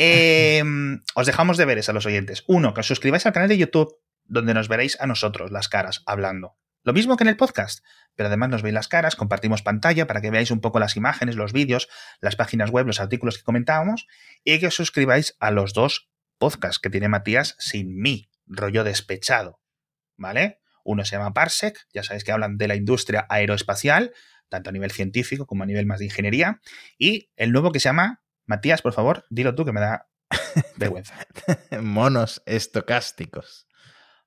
Em, 0.00 1.00
os 1.16 1.26
dejamos 1.26 1.56
deberes 1.56 1.88
a 1.88 1.92
los 1.92 2.06
oyentes. 2.06 2.44
Uno, 2.46 2.72
que 2.72 2.80
os 2.80 2.86
suscribáis 2.86 3.26
al 3.26 3.32
canal 3.32 3.48
de 3.48 3.58
YouTube, 3.58 3.96
donde 4.26 4.54
nos 4.54 4.68
veréis 4.68 4.96
a 5.00 5.08
nosotros, 5.08 5.50
las 5.50 5.68
caras, 5.68 6.04
hablando. 6.06 6.56
Lo 6.88 6.94
mismo 6.94 7.18
que 7.18 7.24
en 7.24 7.28
el 7.28 7.36
podcast, 7.36 7.84
pero 8.14 8.28
además 8.28 8.48
nos 8.48 8.62
veis 8.62 8.72
las 8.72 8.88
caras, 8.88 9.14
compartimos 9.14 9.60
pantalla 9.60 10.06
para 10.06 10.22
que 10.22 10.30
veáis 10.30 10.50
un 10.50 10.62
poco 10.62 10.78
las 10.78 10.96
imágenes, 10.96 11.36
los 11.36 11.52
vídeos, 11.52 11.86
las 12.22 12.34
páginas 12.34 12.70
web, 12.70 12.86
los 12.86 12.98
artículos 12.98 13.36
que 13.36 13.44
comentábamos, 13.44 14.06
y 14.42 14.58
que 14.58 14.68
os 14.68 14.74
suscribáis 14.74 15.36
a 15.38 15.50
los 15.50 15.74
dos 15.74 16.08
podcasts 16.38 16.78
que 16.78 16.88
tiene 16.88 17.08
Matías 17.08 17.56
sin 17.58 18.00
mí, 18.00 18.30
rollo 18.46 18.84
despechado. 18.84 19.60
¿Vale? 20.16 20.62
Uno 20.82 21.04
se 21.04 21.16
llama 21.16 21.34
Parsec, 21.34 21.78
ya 21.92 22.02
sabéis 22.02 22.24
que 22.24 22.32
hablan 22.32 22.56
de 22.56 22.68
la 22.68 22.74
industria 22.74 23.26
aeroespacial, 23.28 24.14
tanto 24.48 24.70
a 24.70 24.72
nivel 24.72 24.90
científico 24.90 25.46
como 25.46 25.64
a 25.64 25.66
nivel 25.66 25.84
más 25.84 25.98
de 25.98 26.06
ingeniería. 26.06 26.62
Y 26.96 27.28
el 27.36 27.52
nuevo 27.52 27.70
que 27.70 27.80
se 27.80 27.90
llama, 27.90 28.22
Matías, 28.46 28.80
por 28.80 28.94
favor, 28.94 29.26
dilo 29.28 29.54
tú 29.54 29.66
que 29.66 29.72
me 29.72 29.80
da 29.80 30.08
vergüenza. 30.76 31.16
Monos 31.82 32.42
estocásticos. 32.46 33.68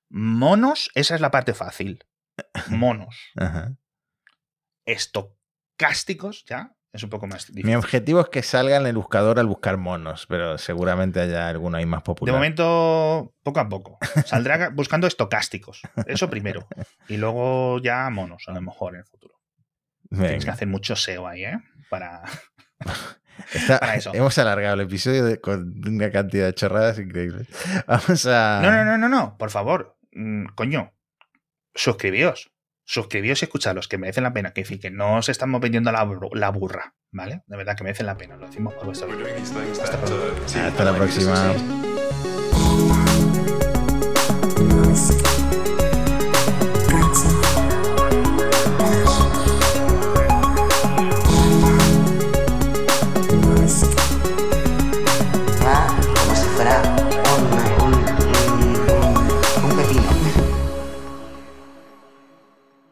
Monos, 0.09 0.91
esa 0.93 1.15
es 1.15 1.21
la 1.21 1.31
parte 1.31 1.55
fácil. 1.55 2.05
Monos. 2.69 3.15
Ajá. 3.37 3.73
Estocásticos, 4.85 6.45
ya, 6.45 6.75
es 6.93 7.03
un 7.03 7.09
poco 7.09 7.27
más 7.27 7.47
difícil. 7.47 7.65
Mi 7.65 7.75
objetivo 7.75 8.21
es 8.21 8.29
que 8.29 8.43
salga 8.43 8.77
en 8.77 8.85
el 8.85 8.95
buscador 8.95 9.39
al 9.39 9.47
buscar 9.47 9.77
monos, 9.77 10.25
pero 10.27 10.57
seguramente 10.57 11.19
haya 11.21 11.47
alguno 11.47 11.77
ahí 11.77 11.85
más 11.85 12.01
De 12.01 12.03
popular. 12.05 12.35
momento, 12.35 13.33
poco 13.43 13.59
a 13.59 13.69
poco. 13.69 13.97
Saldrá 14.25 14.69
buscando 14.73 15.07
estocásticos. 15.07 15.81
Eso 16.05 16.29
primero. 16.29 16.67
Y 17.07 17.17
luego 17.17 17.79
ya 17.79 18.09
monos, 18.09 18.43
a 18.47 18.51
lo 18.53 18.61
mejor 18.61 18.93
en 18.95 18.99
el 19.01 19.05
futuro. 19.05 19.35
Tienes 20.09 20.43
que 20.43 20.51
hacer 20.51 20.67
mucho 20.67 20.95
SEO 20.95 21.25
ahí, 21.27 21.45
¿eh? 21.45 21.57
Para. 21.89 22.23
Está- 23.53 23.79
para 23.79 23.95
eso. 23.95 24.11
Hemos 24.13 24.37
alargado 24.37 24.73
el 24.75 24.81
episodio 24.81 25.23
de- 25.23 25.39
con 25.39 25.73
una 25.87 26.11
cantidad 26.11 26.47
de 26.47 26.53
chorradas 26.53 26.99
increíbles. 26.99 27.47
Vamos 27.87 28.25
a. 28.25 28.59
No, 28.61 28.71
no, 28.71 28.83
no, 28.83 28.97
no, 28.97 29.07
no. 29.09 29.37
Por 29.37 29.49
favor. 29.51 29.97
Mm, 30.11 30.47
coño. 30.55 30.93
Suscribíos. 31.73 32.51
Suscribíos 32.83 33.41
y 33.41 33.45
escuchadlos, 33.45 33.87
que 33.87 33.97
merecen 33.97 34.23
la 34.23 34.33
pena. 34.33 34.51
Que, 34.53 34.65
fin, 34.65 34.79
que 34.79 34.91
no 34.91 35.17
os 35.17 35.29
estamos 35.29 35.61
vendiendo 35.61 35.91
la, 35.91 36.07
la 36.33 36.49
burra, 36.49 36.95
¿vale? 37.11 37.43
De 37.45 37.57
verdad 37.57 37.77
que 37.77 37.83
merecen 37.83 38.05
la 38.05 38.17
pena. 38.17 38.35
Lo 38.35 38.47
decimos 38.47 38.73
por 38.73 38.91
these 38.91 39.05
things 39.05 39.79
Hasta 39.79 40.83
la 40.83 40.95
próxima. 40.95 41.90